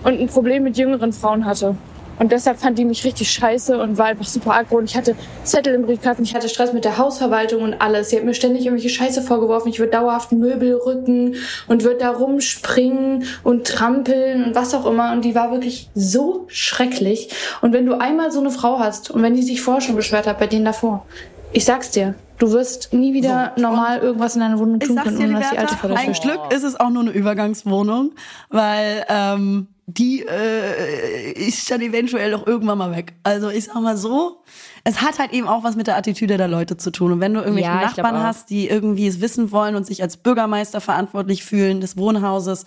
und 0.03 0.19
ein 0.19 0.27
Problem 0.27 0.63
mit 0.63 0.77
jüngeren 0.77 1.13
Frauen 1.13 1.45
hatte. 1.45 1.75
Und 2.19 2.31
deshalb 2.31 2.59
fand 2.59 2.77
die 2.77 2.85
mich 2.85 3.03
richtig 3.03 3.31
scheiße 3.31 3.77
und 3.77 3.97
war 3.97 4.07
einfach 4.07 4.25
super 4.25 4.53
aggro. 4.53 4.77
Und 4.77 4.85
ich 4.85 4.95
hatte 4.95 5.15
Zettel 5.43 5.73
im 5.73 5.83
Briefkasten, 5.83 6.23
ich 6.23 6.35
hatte 6.35 6.49
Stress 6.49 6.73
mit 6.73 6.85
der 6.85 6.97
Hausverwaltung 6.97 7.61
und 7.63 7.81
alles. 7.81 8.09
Sie 8.09 8.17
hat 8.17 8.23
mir 8.23 8.33
ständig 8.33 8.65
irgendwelche 8.65 8.89
Scheiße 8.89 9.21
vorgeworfen. 9.21 9.69
Ich 9.69 9.79
würde 9.79 9.91
dauerhaft 9.91 10.31
Möbel 10.31 10.75
rücken 10.75 11.35
und 11.67 11.83
würde 11.83 11.99
da 11.99 12.11
rumspringen 12.11 13.25
und 13.43 13.67
trampeln 13.67 14.45
und 14.45 14.55
was 14.55 14.73
auch 14.73 14.85
immer. 14.85 15.11
Und 15.13 15.25
die 15.25 15.35
war 15.35 15.51
wirklich 15.51 15.89
so 15.95 16.45
schrecklich. 16.47 17.29
Und 17.61 17.73
wenn 17.73 17.85
du 17.85 17.99
einmal 17.99 18.31
so 18.31 18.39
eine 18.39 18.51
Frau 18.51 18.79
hast 18.79 19.11
und 19.11 19.21
wenn 19.23 19.35
die 19.35 19.43
sich 19.43 19.61
vorher 19.61 19.81
schon 19.81 19.95
beschwert 19.95 20.27
hat 20.27 20.39
bei 20.39 20.47
denen 20.47 20.65
davor, 20.65 21.05
ich 21.53 21.65
sag's 21.65 21.91
dir, 21.91 22.15
du 22.39 22.51
wirst 22.51 22.93
nie 22.93 23.13
wieder 23.13 23.53
normal 23.57 23.99
irgendwas 23.99 24.35
in 24.35 24.41
deiner 24.41 24.59
Wohnung 24.59 24.79
tun 24.79 24.95
können, 24.97 25.17
ohne 25.17 25.39
dass 25.39 25.51
die 25.51 25.57
alte 25.57 25.75
der 25.87 25.97
ein. 25.97 26.13
Glück 26.13 26.39
ist 26.51 26.63
es 26.63 26.79
auch 26.79 26.89
nur 26.89 27.03
eine 27.03 27.11
Übergangswohnung, 27.11 28.11
weil 28.49 29.05
ähm, 29.07 29.67
die 29.85 30.25
äh, 30.25 31.31
ist 31.33 31.69
dann 31.69 31.81
eventuell 31.81 32.31
doch 32.31 32.47
irgendwann 32.47 32.77
mal 32.77 32.95
weg. 32.95 33.13
Also 33.23 33.49
ich 33.49 33.65
sag 33.65 33.75
mal 33.81 33.97
so, 33.97 34.41
es 34.83 35.01
hat 35.01 35.19
halt 35.19 35.33
eben 35.33 35.47
auch 35.47 35.63
was 35.63 35.75
mit 35.75 35.87
der 35.87 35.97
Attitüde 35.97 36.37
der 36.37 36.47
Leute 36.47 36.77
zu 36.77 36.91
tun. 36.91 37.11
Und 37.13 37.19
wenn 37.19 37.33
du 37.33 37.41
irgendwelche 37.41 37.69
Ja, 37.69 37.81
Nachbarn 37.81 38.15
auch. 38.15 38.23
hast, 38.23 38.49
die 38.49 38.67
irgendwie 38.67 39.07
es 39.07 39.21
wissen 39.21 39.51
wollen 39.51 39.75
und 39.75 39.85
sich 39.85 40.01
als 40.01 40.17
Bürgermeister 40.17 40.81
verantwortlich 40.81 41.43
fühlen 41.43 41.81
des 41.81 41.97
Wohnhauses 41.97 42.65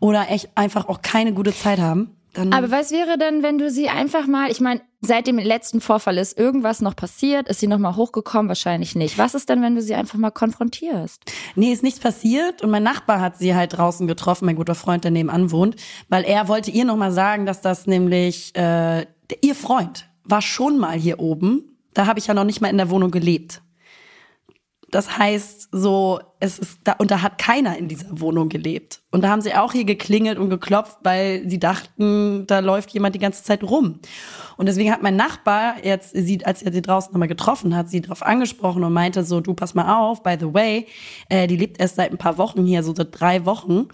oder 0.00 0.30
echt 0.30 0.50
einfach 0.54 0.88
auch 0.88 1.02
keine 1.02 1.32
gute 1.32 1.54
Zeit 1.54 1.78
haben, 1.80 2.10
dann 2.34 2.52
Aber 2.52 2.70
was 2.70 2.90
wäre 2.90 3.18
denn, 3.18 3.42
wenn 3.42 3.58
du 3.58 3.70
sie 3.70 3.88
einfach 3.88 4.26
mal, 4.26 4.50
ich 4.50 4.60
meine, 4.60 4.80
seit 5.00 5.26
dem 5.26 5.38
letzten 5.38 5.80
Vorfall 5.80 6.18
ist 6.18 6.38
irgendwas 6.38 6.80
noch 6.80 6.96
passiert, 6.96 7.48
ist 7.48 7.60
sie 7.60 7.66
noch 7.66 7.78
mal 7.78 7.96
hochgekommen? 7.96 8.48
Wahrscheinlich 8.48 8.94
nicht. 8.94 9.18
Was 9.18 9.34
ist 9.34 9.48
denn, 9.48 9.62
wenn 9.62 9.74
du 9.74 9.82
sie 9.82 9.94
einfach 9.94 10.18
mal 10.18 10.30
konfrontierst? 10.30 11.22
Nee, 11.54 11.72
ist 11.72 11.82
nichts 11.82 12.00
passiert 12.00 12.62
und 12.62 12.70
mein 12.70 12.82
Nachbar 12.82 13.20
hat 13.20 13.38
sie 13.38 13.54
halt 13.54 13.76
draußen 13.76 14.06
getroffen, 14.06 14.46
mein 14.46 14.56
guter 14.56 14.74
Freund, 14.74 15.04
der 15.04 15.10
nebenan 15.10 15.50
wohnt, 15.50 15.76
weil 16.08 16.24
er 16.24 16.48
wollte 16.48 16.70
ihr 16.70 16.84
nochmal 16.84 17.12
sagen, 17.12 17.46
dass 17.46 17.60
das 17.60 17.86
nämlich 17.86 18.54
äh, 18.56 19.06
ihr 19.40 19.54
Freund 19.54 20.08
war 20.24 20.42
schon 20.42 20.78
mal 20.78 20.98
hier 20.98 21.20
oben. 21.20 21.76
Da 21.94 22.06
habe 22.06 22.18
ich 22.18 22.26
ja 22.26 22.34
noch 22.34 22.44
nicht 22.44 22.60
mal 22.60 22.68
in 22.68 22.76
der 22.76 22.90
Wohnung 22.90 23.10
gelebt. 23.10 23.62
Das 24.90 25.18
heißt, 25.18 25.68
so, 25.70 26.18
es 26.40 26.58
ist 26.58 26.78
da, 26.84 26.92
und 26.92 27.10
da 27.10 27.20
hat 27.20 27.36
keiner 27.36 27.76
in 27.76 27.88
dieser 27.88 28.20
Wohnung 28.20 28.48
gelebt. 28.48 29.02
Und 29.10 29.22
da 29.22 29.28
haben 29.28 29.42
sie 29.42 29.54
auch 29.54 29.72
hier 29.72 29.84
geklingelt 29.84 30.38
und 30.38 30.48
geklopft, 30.48 30.98
weil 31.02 31.48
sie 31.48 31.58
dachten, 31.58 32.46
da 32.46 32.60
läuft 32.60 32.90
jemand 32.90 33.14
die 33.14 33.18
ganze 33.18 33.42
Zeit 33.42 33.62
rum. 33.62 34.00
Und 34.56 34.66
deswegen 34.66 34.90
hat 34.90 35.02
mein 35.02 35.16
Nachbar 35.16 35.84
jetzt, 35.84 36.12
sie, 36.14 36.44
als 36.44 36.62
er 36.62 36.72
sie 36.72 36.80
draußen 36.80 37.12
nochmal 37.12 37.28
getroffen 37.28 37.76
hat, 37.76 37.90
sie 37.90 38.00
darauf 38.00 38.22
angesprochen 38.22 38.82
und 38.82 38.92
meinte 38.94 39.24
so, 39.24 39.40
du 39.40 39.52
pass 39.52 39.74
mal 39.74 39.98
auf, 39.98 40.22
by 40.22 40.36
the 40.40 40.54
way, 40.54 40.86
äh, 41.28 41.46
die 41.46 41.56
lebt 41.56 41.80
erst 41.80 41.96
seit 41.96 42.10
ein 42.10 42.18
paar 42.18 42.38
Wochen 42.38 42.64
hier, 42.64 42.82
so 42.82 42.94
seit 42.94 43.08
drei 43.12 43.44
Wochen. 43.44 43.88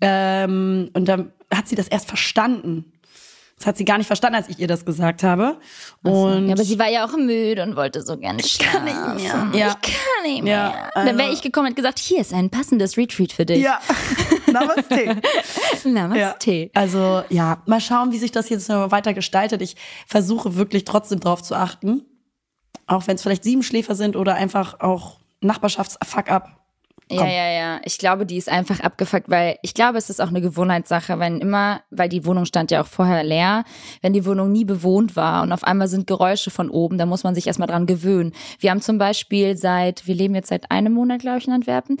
Ähm, 0.00 0.90
und 0.94 1.06
dann 1.06 1.32
hat 1.54 1.68
sie 1.68 1.76
das 1.76 1.86
erst 1.86 2.08
verstanden. 2.08 2.91
Das 3.62 3.68
hat 3.68 3.76
sie 3.76 3.84
gar 3.84 3.96
nicht 3.96 4.08
verstanden, 4.08 4.34
als 4.34 4.48
ich 4.48 4.58
ihr 4.58 4.66
das 4.66 4.84
gesagt 4.84 5.22
habe. 5.22 5.56
Und 6.02 6.48
Ja, 6.48 6.54
aber 6.54 6.64
sie 6.64 6.80
war 6.80 6.88
ja 6.90 7.04
auch 7.04 7.16
müde 7.16 7.62
und 7.62 7.76
wollte 7.76 8.02
so 8.02 8.16
gerne 8.18 8.42
schlafen. 8.42 8.86
kann 8.86 9.14
nicht 9.14 9.22
mehr. 9.52 9.60
Ja. 9.60 9.68
Ich 9.68 9.92
kann 9.92 10.22
nicht 10.24 10.42
mehr. 10.42 10.52
Ja, 10.52 10.90
Dann 10.96 11.16
wäre 11.16 11.28
also- 11.28 11.32
ich 11.34 11.42
gekommen 11.42 11.68
und 11.68 11.76
gesagt, 11.76 12.00
hier 12.00 12.20
ist 12.20 12.34
ein 12.34 12.50
passendes 12.50 12.96
Retreat 12.96 13.30
für 13.32 13.46
dich. 13.46 13.58
ja, 13.62 13.78
Namaste. 14.52 15.20
Namaste. 15.84 16.70
Also 16.74 17.22
ja, 17.28 17.62
mal 17.66 17.80
schauen, 17.80 18.10
wie 18.10 18.18
sich 18.18 18.32
das 18.32 18.48
jetzt 18.48 18.68
noch 18.68 18.90
weiter 18.90 19.14
gestaltet. 19.14 19.62
Ich 19.62 19.76
versuche 20.08 20.56
wirklich 20.56 20.82
trotzdem 20.84 21.20
drauf 21.20 21.40
zu 21.42 21.54
achten. 21.54 22.02
Auch 22.88 23.06
wenn 23.06 23.14
es 23.14 23.22
vielleicht 23.22 23.44
sieben 23.44 23.62
Schläfer 23.62 23.94
sind 23.94 24.16
oder 24.16 24.34
einfach 24.34 24.80
auch 24.80 25.20
Nachbarschafts-Fuck-up. 25.40 26.48
Ja, 27.20 27.26
ja, 27.26 27.50
ja. 27.50 27.80
Ich 27.84 27.98
glaube, 27.98 28.26
die 28.26 28.36
ist 28.36 28.48
einfach 28.48 28.80
abgefuckt, 28.80 29.28
weil 29.28 29.56
ich 29.62 29.74
glaube, 29.74 29.98
es 29.98 30.10
ist 30.10 30.20
auch 30.20 30.28
eine 30.28 30.40
Gewohnheitssache, 30.40 31.18
wenn 31.18 31.38
immer, 31.38 31.82
weil 31.90 32.08
die 32.08 32.24
Wohnung 32.24 32.44
stand 32.44 32.70
ja 32.70 32.82
auch 32.82 32.86
vorher 32.86 33.22
leer, 33.22 33.64
wenn 34.00 34.12
die 34.12 34.26
Wohnung 34.26 34.52
nie 34.52 34.64
bewohnt 34.64 35.16
war 35.16 35.42
und 35.42 35.52
auf 35.52 35.64
einmal 35.64 35.88
sind 35.88 36.06
Geräusche 36.06 36.50
von 36.50 36.70
oben, 36.70 36.98
da 36.98 37.06
muss 37.06 37.24
man 37.24 37.34
sich 37.34 37.46
erstmal 37.46 37.68
dran 37.68 37.86
gewöhnen. 37.86 38.32
Wir 38.58 38.70
haben 38.70 38.80
zum 38.80 38.98
Beispiel 38.98 39.56
seit, 39.56 40.06
wir 40.06 40.14
leben 40.14 40.34
jetzt 40.34 40.48
seit 40.48 40.70
einem 40.70 40.92
Monat, 40.92 41.20
glaube 41.20 41.38
ich, 41.38 41.46
in 41.46 41.52
Antwerpen, 41.52 41.96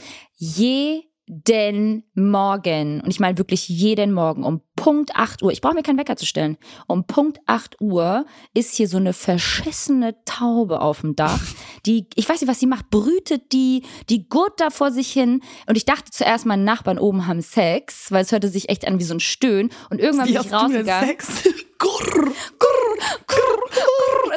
jeden 1.26 2.04
Morgen, 2.14 3.00
und 3.00 3.10
ich 3.10 3.20
meine 3.20 3.38
wirklich 3.38 3.68
jeden 3.68 4.12
Morgen 4.12 4.44
um 4.44 4.60
Punkt 4.76 5.14
8 5.14 5.42
Uhr, 5.42 5.52
ich 5.52 5.60
brauche 5.60 5.74
mir 5.74 5.82
keinen 5.82 5.98
Wecker 5.98 6.16
zu 6.16 6.26
stellen, 6.26 6.58
um 6.86 7.06
Punkt 7.06 7.38
8 7.46 7.80
Uhr 7.80 8.26
ist 8.54 8.74
hier 8.74 8.88
so 8.88 8.96
eine 8.96 9.12
verschissene 9.12 10.16
Taube 10.24 10.80
auf 10.80 11.02
dem 11.02 11.14
Dach, 11.14 11.40
die, 11.86 12.08
ich 12.14 12.28
weiß 12.28 12.40
nicht, 12.40 12.50
was 12.50 12.60
sie 12.60 12.66
macht, 12.66 12.90
brütet 12.90 13.52
die, 13.52 13.82
die 14.10 14.28
gurt 14.28 14.60
da 14.60 14.70
vor 14.70 14.90
sich 14.90 15.12
hin 15.12 15.42
und 15.66 15.76
ich 15.76 15.84
dachte 15.84 16.10
zuerst, 16.10 16.44
meine 16.44 16.64
Nachbarn 16.64 16.98
oben 16.98 17.26
haben 17.26 17.40
Sex, 17.40 18.10
weil 18.10 18.22
es 18.22 18.32
hörte 18.32 18.48
sich 18.48 18.68
echt 18.68 18.86
an 18.86 18.98
wie 18.98 19.04
so 19.04 19.14
ein 19.14 19.20
Stöhnen 19.20 19.70
und 19.90 20.00
irgendwann 20.00 20.26
bin 20.26 20.40
ich 20.40 20.52
rausgegangen. 20.52 21.08
Sex? 21.08 21.48
Grrr. 21.78 22.32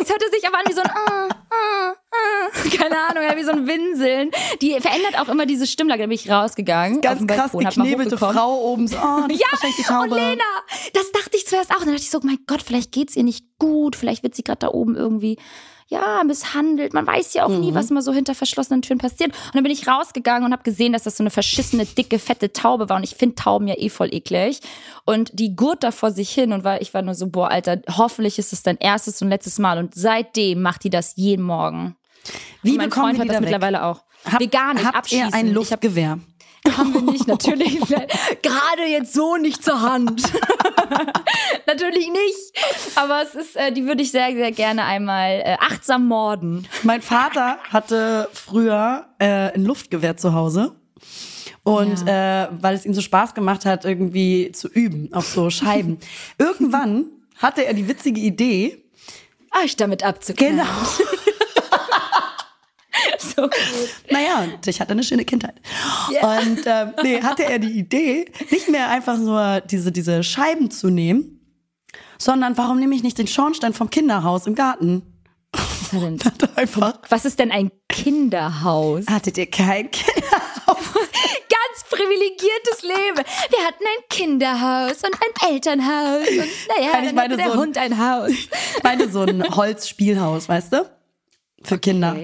Es 0.01 0.09
hörte 0.09 0.25
sich 0.31 0.45
aber 0.47 0.57
an 0.57 0.65
wie 0.67 0.73
so 0.73 0.81
ein 0.81 0.89
ah, 0.89 1.29
ah, 1.49 1.93
ah. 1.93 2.69
keine 2.77 2.99
Ahnung, 3.09 3.23
ja, 3.23 3.35
wie 3.37 3.43
so 3.43 3.51
ein 3.51 3.65
Winseln. 3.67 4.31
Die 4.61 4.79
verändert 4.79 5.17
auch 5.19 5.29
immer 5.29 5.45
diese 5.45 5.67
Stimmlage. 5.67 6.01
Da 6.01 6.07
bin 6.07 6.15
ich 6.15 6.29
rausgegangen. 6.29 7.01
Ganz 7.01 7.25
krass 7.25 7.51
Balkon, 7.51 7.83
hochgekommen. 7.83 8.17
Frau 8.17 8.59
oben. 8.59 8.87
So, 8.87 8.97
oh, 8.97 8.99
wahrscheinlich 8.99 9.77
die 9.77 9.83
Taube. 9.83 10.09
Und 10.09 10.15
Lena, 10.15 10.43
das 10.93 11.11
dachte 11.11 11.37
ich 11.37 11.47
zuerst 11.47 11.71
auch. 11.71 11.79
Und 11.79 11.85
dann 11.87 11.93
dachte 11.93 12.03
ich 12.03 12.09
so, 12.09 12.19
mein 12.23 12.39
Gott, 12.47 12.61
vielleicht 12.61 12.91
geht's 12.91 13.15
ihr 13.15 13.23
nicht 13.23 13.45
gut. 13.57 13.95
Vielleicht 13.95 14.23
wird 14.23 14.35
sie 14.35 14.43
gerade 14.43 14.59
da 14.59 14.67
oben 14.69 14.95
irgendwie, 14.95 15.37
ja, 15.87 16.21
misshandelt. 16.25 16.93
Man 16.93 17.05
weiß 17.05 17.33
ja 17.35 17.45
auch 17.45 17.49
nie, 17.49 17.71
Mhm. 17.71 17.75
was 17.75 17.89
mal 17.91 18.01
so 18.01 18.11
hinter 18.11 18.33
verschlossenen 18.35 18.81
Türen 18.81 18.97
passiert. 18.97 19.29
Und 19.31 19.55
dann 19.55 19.63
bin 19.63 19.71
ich 19.71 19.87
rausgegangen 19.87 20.45
und 20.45 20.51
habe 20.51 20.63
gesehen, 20.63 20.93
dass 20.93 21.03
das 21.03 21.17
so 21.17 21.23
eine 21.23 21.29
verschissene, 21.29 21.85
dicke, 21.85 22.17
fette 22.19 22.51
Taube 22.51 22.89
war. 22.89 22.97
Und 22.97 23.03
ich 23.03 23.15
finde 23.15 23.35
Tauben 23.35 23.67
ja 23.67 23.75
eh 23.77 23.89
voll 23.89 24.13
eklig. 24.13 24.61
Und 25.05 25.31
die 25.39 25.55
gurt 25.55 25.83
da 25.83 25.91
vor 25.91 26.11
sich 26.11 26.31
hin 26.31 26.53
und 26.53 26.63
war, 26.63 26.81
ich 26.81 26.93
war 26.93 27.01
nur 27.03 27.13
so, 27.15 27.27
boah, 27.27 27.49
Alter, 27.51 27.81
hoffentlich 27.97 28.39
ist 28.39 28.51
es 28.51 28.63
dein 28.63 28.77
erstes 28.77 29.21
und 29.21 29.29
letztes 29.29 29.59
Mal. 29.59 29.77
Und 29.77 29.93
seitdem 29.93 30.61
macht 30.61 30.83
die 30.83 30.89
das 30.89 31.13
jeden 31.17 31.43
Morgen. 31.43 31.95
Wie 32.63 32.71
und 32.71 32.77
mein 32.77 32.89
bekommen 32.89 33.15
Freund 33.15 33.19
hat 33.19 33.23
die 33.25 33.27
das 33.27 33.37
da 33.37 33.41
weg? 33.43 33.51
mittlerweile 33.51 33.83
auch. 33.85 34.01
Hab- 34.25 34.39
Vegan, 34.41 34.83
Habt 34.83 34.95
abschießen. 34.95 35.27
ihr 35.29 35.33
ein 35.35 35.45
Ich 35.45 35.51
hab- 35.71 35.83
Luftgewehr? 35.83 36.19
Haben 36.77 36.93
wir 36.93 37.01
nicht, 37.01 37.27
natürlich. 37.27 37.79
Gerade 38.41 38.85
jetzt 38.87 39.13
so 39.13 39.37
nicht 39.37 39.63
zur 39.63 39.81
Hand. 39.81 40.23
natürlich 41.67 42.07
nicht. 42.07 42.95
Aber 42.95 43.21
es 43.23 43.35
ist, 43.35 43.55
äh, 43.55 43.71
die 43.71 43.85
würde 43.85 44.01
ich 44.03 44.11
sehr, 44.11 44.31
sehr 44.33 44.51
gerne 44.51 44.83
einmal 44.83 45.41
äh, 45.43 45.57
achtsam 45.59 46.07
morden. 46.07 46.67
Mein 46.83 47.01
Vater 47.01 47.57
hatte 47.69 48.29
früher 48.33 49.05
äh, 49.19 49.53
ein 49.53 49.63
Luftgewehr 49.63 50.17
zu 50.17 50.33
Hause. 50.33 50.75
Und 51.63 52.07
äh, 52.07 52.47
weil 52.61 52.75
es 52.75 52.85
ihm 52.85 52.93
so 52.93 53.01
Spaß 53.01 53.33
gemacht 53.33 53.65
hat, 53.65 53.85
irgendwie 53.85 54.51
zu 54.51 54.67
üben 54.67 55.11
auf 55.13 55.25
so 55.25 55.49
Scheiben. 55.49 55.97
Irgendwann 56.37 57.05
hatte 57.37 57.65
er 57.65 57.73
die 57.73 57.87
witzige 57.87 58.21
Idee, 58.21 58.81
Euch 59.63 59.77
damit 59.77 60.03
abzuknallen. 60.03 60.57
genau, 60.57 60.67
So 63.35 63.41
gut. 63.43 63.51
naja, 64.11 64.47
ich 64.65 64.79
hatte 64.81 64.91
eine 64.91 65.03
schöne 65.03 65.25
Kindheit. 65.25 65.55
Und 66.21 66.61
ähm, 66.65 66.93
nee, 67.03 67.21
hatte 67.21 67.43
er 67.45 67.59
die 67.59 67.71
Idee, 67.77 68.25
nicht 68.51 68.69
mehr 68.69 68.89
einfach 68.89 69.17
nur 69.17 69.61
diese, 69.61 69.91
diese 69.91 70.23
Scheiben 70.23 70.69
zu 70.71 70.89
nehmen, 70.89 71.39
sondern 72.17 72.57
warum 72.57 72.79
nehme 72.79 72.95
ich 72.95 73.03
nicht 73.03 73.17
den 73.17 73.27
Schornstein 73.27 73.73
vom 73.73 73.89
Kinderhaus 73.89 74.47
im 74.47 74.55
Garten? 74.55 75.01
Was, 77.09 77.25
ist 77.25 77.39
denn 77.39 77.51
ein 77.51 77.71
Kinderhaus? 77.89 79.05
hattet 79.07 79.37
ihr 79.37 79.49
kein 79.49 79.89
Kinderhaus? 79.91 80.43
Ganz 80.67 81.89
privilegiertes 81.89 82.81
Leben. 82.83 83.17
Wir 83.49 83.65
hatten 83.65 83.83
ein 83.83 84.03
Kinderhaus 84.09 85.03
und 85.03 85.13
ein 85.13 85.51
Elternhaus. 85.53 86.27
Und 86.27 86.37
naja, 86.77 86.91
Nein, 86.93 87.03
ich 87.03 87.05
dann 87.07 87.15
meine 87.15 87.33
hatte 87.33 87.37
der 87.37 87.45
so 87.47 87.51
ein- 87.53 87.59
Hund 87.59 87.77
ein 87.77 87.97
Haus. 87.97 88.29
Ich 88.31 88.49
meine 88.83 89.09
so 89.09 89.21
ein 89.21 89.43
Holzspielhaus, 89.55 90.49
weißt 90.49 90.73
du? 90.73 90.89
Für 91.63 91.79
Kinder. 91.79 92.15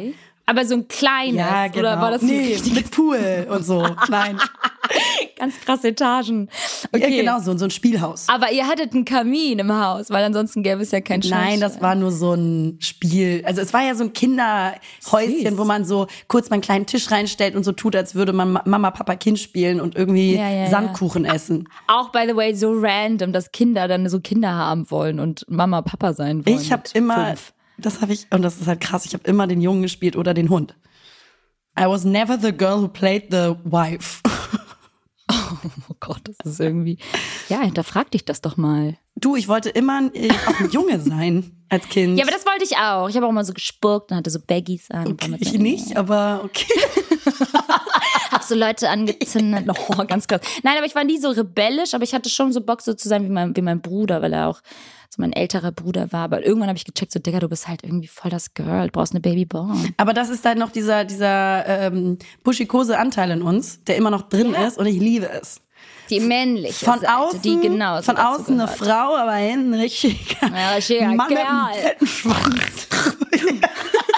Okay. 0.52 0.60
Aber 0.60 0.66
so 0.66 0.76
ein 0.76 0.88
kleines. 0.88 1.38
Ja, 1.38 1.68
genau. 1.68 1.80
Oder 1.80 2.02
war 2.02 2.12
das 2.12 2.22
so 2.22 2.28
nee, 2.28 2.54
richtig 2.54 2.74
mit 2.74 2.92
Pool 2.92 3.48
und 3.50 3.66
so. 3.66 3.88
Nein. 4.10 4.38
ganz 5.38 5.60
krasse 5.62 5.90
Etagen? 5.90 6.50
Ja, 6.96 7.08
genau, 7.10 7.40
so, 7.40 7.58
so 7.58 7.66
ein 7.66 7.72
Spielhaus. 7.72 8.28
Aber 8.28 8.52
ihr 8.52 8.68
hattet 8.68 8.94
einen 8.94 9.06
Kamin 9.06 9.60
im 9.60 9.74
Haus, 9.74 10.10
weil 10.10 10.24
ansonsten 10.24 10.64
gäbe 10.64 10.82
es 10.82 10.92
ja 10.92 11.02
keinen 11.02 11.28
Nein, 11.30 11.60
das 11.60 11.82
war 11.82 11.96
nur 11.96 12.12
so 12.12 12.34
ein 12.34 12.78
Spiel. 12.80 13.44
Also 13.46 13.62
es 13.62 13.74
war 13.74 13.82
ja 13.82 13.96
so 13.96 14.04
ein 14.04 14.14
Kinderhäuschen, 14.14 15.50
Süß. 15.52 15.58
wo 15.58 15.64
man 15.64 15.86
so 15.86 16.08
kurz 16.28 16.50
mal 16.50 16.56
einen 16.56 16.62
kleinen 16.62 16.86
Tisch 16.86 17.10
reinstellt 17.12 17.56
und 17.56 17.64
so 17.64 17.72
tut, 17.72 17.96
als 17.96 18.16
würde 18.16 18.34
man 18.34 18.52
Ma- 18.54 18.64
Mama, 18.66 18.92
Papa, 18.92 19.16
Kind 19.16 19.40
spielen 19.40 19.82
und 19.82 19.96
irgendwie 19.96 20.36
Ja, 20.36 20.50
ja. 20.50 20.70
Sandkuchen 20.70 21.26
essen. 21.26 21.68
Auch, 21.88 22.12
by 22.12 22.26
the 22.28 22.36
way, 22.36 22.54
so 22.54 22.74
random, 22.74 23.34
dass 23.34 23.52
Kinder 23.52 23.88
dann 23.88 24.08
so 24.10 24.20
Kinder 24.20 24.54
haben 24.54 24.90
wollen 24.92 25.20
und 25.20 25.46
Mama, 25.50 25.82
Papa 25.82 26.14
sein 26.14 26.46
wollen. 26.46 26.60
Ich 26.60 26.72
habe 26.72 26.84
immer, 26.94 27.28
fünf. 27.28 27.54
Das 27.82 28.02
habe 28.02 28.14
ich, 28.14 28.28
und 28.32 28.42
das 28.42 28.60
ist 28.60 28.68
halt 28.68 28.82
krass, 28.82 29.06
ich 29.06 29.14
habe 29.14 29.24
immer 29.26 29.48
den 29.48 29.62
Jungen 29.62 29.82
gespielt 29.82 30.16
oder 30.16 30.34
den 30.34 30.50
Hund. 30.50 30.76
I 31.80 31.86
was 31.86 32.04
never 32.04 32.38
the 32.40 32.52
girl 32.52 32.82
who 32.82 32.88
played 32.88 33.28
the 33.32 33.56
wife. 33.64 34.22
Oh 35.90 35.96
Gott, 36.00 36.22
das 36.26 36.54
ist 36.54 36.60
irgendwie. 36.60 36.98
Ja, 37.50 37.62
hinterfrag 37.62 38.12
dich 38.12 38.26
das 38.26 38.42
doch 38.42 38.58
mal. 38.58 38.98
Du, 39.16 39.36
ich 39.36 39.48
wollte 39.48 39.70
immer 39.70 40.10
äh, 40.14 40.30
auch 40.48 40.60
ein 40.60 40.70
Junge 40.72 41.00
sein 41.00 41.64
als 41.70 41.88
Kind. 41.88 42.18
Ja, 42.18 42.26
aber 42.26 42.34
das 42.34 42.46
wollte 42.46 42.64
ich 42.64 42.78
auch. 42.78 43.08
Ich 43.10 43.16
habe 43.16 43.26
auch 43.26 43.30
immer 43.30 43.46
so 43.46 43.54
gespuckt 43.54 44.12
und 44.12 44.18
hatte 44.18 44.30
so 44.30 44.40
Baggies 44.40 44.90
an. 44.92 45.18
mit 45.30 45.42
ich 45.42 45.54
nicht, 45.54 45.96
aber 45.96 46.42
okay. 46.44 46.74
So 48.52 48.58
Leute 48.58 48.90
angezündet. 48.90 49.66
Oh, 49.88 50.04
ganz 50.06 50.28
krass. 50.28 50.42
Nein, 50.64 50.76
aber 50.78 50.86
ich 50.86 50.94
war 50.94 51.06
nie 51.06 51.18
so 51.18 51.30
rebellisch, 51.30 51.94
aber 51.94 52.04
ich 52.04 52.14
hatte 52.14 52.30
schon 52.30 52.52
so 52.52 52.60
Bock 52.60 52.82
so 52.82 52.94
zu 52.94 53.08
sein 53.08 53.24
wie 53.24 53.30
mein, 53.30 53.56
wie 53.56 53.62
mein 53.62 53.80
Bruder, 53.82 54.22
weil 54.22 54.34
er 54.34 54.50
auch 54.50 54.60
so 55.10 55.22
mein 55.22 55.32
älterer 55.32 55.72
Bruder 55.72 56.12
war. 56.12 56.26
Aber 56.26 56.46
irgendwann 56.46 56.68
habe 56.68 56.78
ich 56.78 56.84
gecheckt, 56.84 57.14
so, 57.14 57.20
Digga, 57.20 57.40
du 57.40 57.48
bist 57.48 57.70
halt 57.70 57.84
irgendwie 57.84 58.08
voll 58.10 58.30
das 58.30 58.54
Girl, 58.54 58.88
du 58.88 58.92
brauchst 58.92 59.14
eine 59.14 59.22
Babyborn. 59.22 59.94
Aber 59.96 60.14
das 60.14 60.30
ist 60.30 60.44
dann 60.44 60.58
noch 60.58 60.70
dieser, 60.72 61.06
dieser 61.06 61.66
ähm, 61.66 62.18
buschikose 62.44 62.98
Anteil 63.00 63.32
in 63.32 63.42
uns, 63.42 63.82
der 63.86 63.96
immer 63.96 64.10
noch 64.10 64.24
drin 64.24 64.54
ist 64.54 64.78
und 64.78 64.86
ich 64.86 65.00
liebe 65.00 65.30
es. 65.30 65.62
Die 66.10 66.20
männliche 66.20 66.84
Von 66.86 67.00
Seite, 67.00 67.16
außen, 67.18 67.42
die 67.42 67.60
genauso 67.62 68.04
von 68.04 68.18
außen 68.18 68.60
eine 68.60 68.64
gehört. 68.72 68.78
Frau, 68.80 69.16
aber 69.16 69.34
hinten 69.36 69.74
richtig 69.76 70.38
Ja, 70.42 70.72
richtiger 70.76 71.08
Mann 71.14 71.30
mit 71.30 71.38
Kerl. 71.38 71.48
einem 71.48 71.82
fetten 71.82 72.08
Schwanz. 72.08 72.88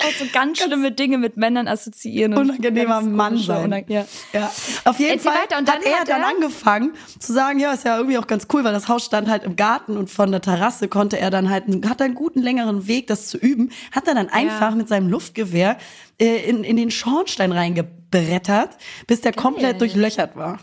Auch 0.00 0.12
so 0.16 0.26
ganz 0.32 0.58
schlimme 0.58 0.92
Dinge 0.92 1.18
mit 1.18 1.36
Männern 1.36 1.66
assoziieren. 1.66 2.32
und 2.34 2.38
Unangenehmer 2.50 3.00
Mann 3.00 3.36
sein. 3.36 3.64
unang- 3.64 3.84
Ja. 3.88 4.06
Ja, 4.32 4.52
auf 4.84 4.98
jeden 5.00 5.14
Erzähl 5.14 5.32
Fall 5.32 5.42
weiter. 5.42 5.58
Und 5.58 5.68
hat 5.68 5.76
dann 5.76 5.82
er 5.92 5.98
hat 6.00 6.08
dann 6.08 6.22
er- 6.22 6.28
angefangen 6.28 6.92
zu 7.18 7.32
sagen, 7.32 7.58
ja, 7.58 7.72
ist 7.72 7.84
ja 7.84 7.96
irgendwie 7.96 8.16
auch 8.18 8.28
ganz 8.28 8.46
cool, 8.52 8.62
weil 8.62 8.72
das 8.72 8.86
Haus 8.88 9.04
stand 9.04 9.28
halt 9.28 9.42
im 9.42 9.56
Garten 9.56 9.96
und 9.96 10.08
von 10.08 10.30
der 10.30 10.40
Terrasse 10.40 10.86
konnte 10.86 11.18
er 11.18 11.30
dann 11.30 11.50
halt, 11.50 11.64
hat 11.88 12.00
einen 12.00 12.14
guten 12.14 12.40
längeren 12.40 12.86
Weg, 12.86 13.08
das 13.08 13.26
zu 13.26 13.38
üben, 13.38 13.70
hat 13.90 14.06
er 14.06 14.14
dann 14.14 14.28
einfach 14.28 14.74
mit 14.76 14.88
seinem 14.88 15.08
Luftgewehr 15.08 15.76
äh, 16.20 16.48
in, 16.48 16.62
in 16.62 16.76
den 16.76 16.90
Schornstein 16.92 17.50
reingebrettert, 17.50 18.76
bis 19.08 19.20
der 19.20 19.32
komplett 19.32 19.80
durchlöchert 19.80 20.36
war. 20.36 20.60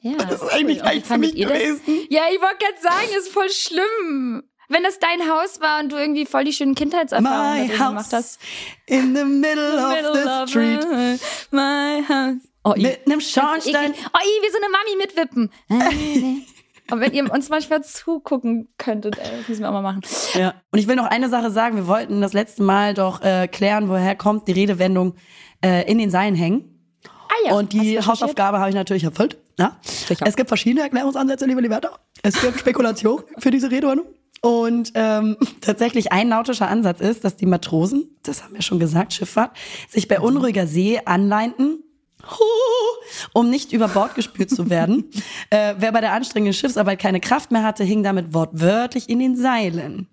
Ja, 0.00 0.18
Das 0.18 0.42
ist 0.42 0.52
eigentlich 0.52 0.78
wie 0.80 0.84
leicht 0.84 1.06
für 1.06 1.18
mich 1.18 1.34
gewesen. 1.34 1.80
Ja, 2.10 2.22
ich 2.32 2.40
wollte 2.40 2.58
gerade 2.58 2.80
sagen, 2.82 3.08
ist 3.18 3.28
voll 3.32 3.48
schlimm. 3.50 4.42
Wenn 4.68 4.82
das 4.82 4.98
dein 4.98 5.28
Haus 5.30 5.60
war 5.60 5.80
und 5.80 5.92
du 5.92 5.96
irgendwie 5.96 6.26
voll 6.26 6.44
die 6.44 6.52
schönen 6.52 6.74
Kindheitserfahrungen 6.74 7.68
gemacht 7.68 8.12
hast. 8.12 8.40
in 8.86 9.14
the 9.16 9.24
middle 9.24 9.76
of 9.78 9.90
Middle 9.94 10.22
the 10.22 10.28
of 10.42 10.48
street. 10.48 11.20
My 11.52 12.02
house. 12.08 12.42
Oh, 12.64 12.74
i- 12.76 12.82
Mit 12.82 13.06
einem. 13.06 13.20
Schornstein. 13.20 13.92
Oh, 13.92 14.18
wie 14.18 14.50
so 14.50 14.58
eine 14.58 14.68
Mami 14.70 14.96
mitwippen. 14.98 15.50
Und 16.90 17.00
wenn 17.00 17.12
ihr 17.14 17.28
uns 17.32 17.48
manchmal 17.48 17.82
zugucken 17.82 18.68
könntet, 18.78 19.18
ey, 19.18 19.38
das 19.38 19.48
müssen 19.48 19.62
wir 19.62 19.68
auch 19.70 19.72
mal 19.72 19.82
machen. 19.82 20.02
Ja. 20.34 20.54
Und 20.70 20.78
ich 20.78 20.86
will 20.86 20.94
noch 20.94 21.06
eine 21.06 21.28
Sache 21.28 21.50
sagen. 21.50 21.74
Wir 21.76 21.88
wollten 21.88 22.20
das 22.20 22.32
letzte 22.32 22.62
Mal 22.62 22.94
doch 22.94 23.22
äh, 23.22 23.48
klären, 23.48 23.88
woher 23.88 24.14
kommt 24.14 24.46
die 24.46 24.52
Redewendung 24.52 25.16
äh, 25.64 25.90
in 25.90 25.98
den 25.98 26.10
Seilen 26.10 26.36
hängen. 26.36 26.80
Ah 27.04 27.48
ja, 27.48 27.54
Und 27.54 27.72
die? 27.72 27.98
Hausaufgabe 28.00 28.58
habe 28.60 28.68
ich 28.68 28.76
natürlich 28.76 29.02
erfüllt. 29.02 29.36
Ja? 29.58 29.78
Sicher. 29.82 30.26
Es 30.28 30.36
gibt 30.36 30.46
verschiedene 30.48 30.82
Erklärungsansätze, 30.82 31.46
liebe 31.46 31.60
Liberta. 31.60 31.90
Es 32.22 32.40
gibt 32.40 32.60
Spekulation 32.60 33.22
für 33.38 33.50
diese 33.50 33.68
Redewendung. 33.68 34.06
Und 34.46 34.92
ähm, 34.94 35.36
tatsächlich 35.60 36.12
ein 36.12 36.28
nautischer 36.28 36.68
Ansatz 36.68 37.00
ist, 37.00 37.24
dass 37.24 37.34
die 37.34 37.46
Matrosen, 37.46 38.16
das 38.22 38.44
haben 38.44 38.54
wir 38.54 38.62
schon 38.62 38.78
gesagt, 38.78 39.12
Schifffahrt, 39.12 39.56
sich 39.88 40.06
bei 40.06 40.20
unruhiger 40.20 40.68
See 40.68 41.00
anleinten, 41.04 41.82
um 43.32 43.50
nicht 43.50 43.72
über 43.72 43.88
Bord 43.88 44.14
gespült 44.14 44.50
zu 44.50 44.70
werden. 44.70 45.10
äh, 45.50 45.74
wer 45.78 45.90
bei 45.90 46.00
der 46.00 46.12
anstrengenden 46.12 46.54
Schiffsarbeit 46.54 47.00
keine 47.00 47.18
Kraft 47.18 47.50
mehr 47.50 47.64
hatte, 47.64 47.82
hing 47.82 48.04
damit 48.04 48.34
wortwörtlich 48.34 49.08
in 49.08 49.18
den 49.18 49.36
Seilen. 49.36 50.06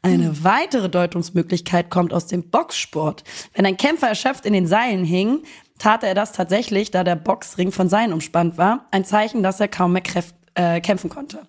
Eine 0.00 0.42
weitere 0.42 0.88
Deutungsmöglichkeit 0.88 1.90
kommt 1.90 2.14
aus 2.14 2.28
dem 2.28 2.48
Boxsport. 2.48 3.24
Wenn 3.54 3.66
ein 3.66 3.76
Kämpfer 3.76 4.08
erschöpft 4.08 4.46
in 4.46 4.52
den 4.52 4.66
Seilen 4.66 5.04
hing, 5.04 5.42
tat 5.78 6.02
er 6.02 6.14
das 6.14 6.32
tatsächlich, 6.32 6.92
da 6.92 7.04
der 7.04 7.16
Boxring 7.16 7.72
von 7.72 7.88
Seilen 7.88 8.12
umspannt 8.12 8.56
war, 8.56 8.86
ein 8.90 9.04
Zeichen, 9.04 9.42
dass 9.42 9.58
er 9.58 9.68
kaum 9.68 9.92
mehr 9.92 10.02
Kräft, 10.02 10.35
äh, 10.56 10.80
kämpfen 10.80 11.10
konnte. 11.10 11.42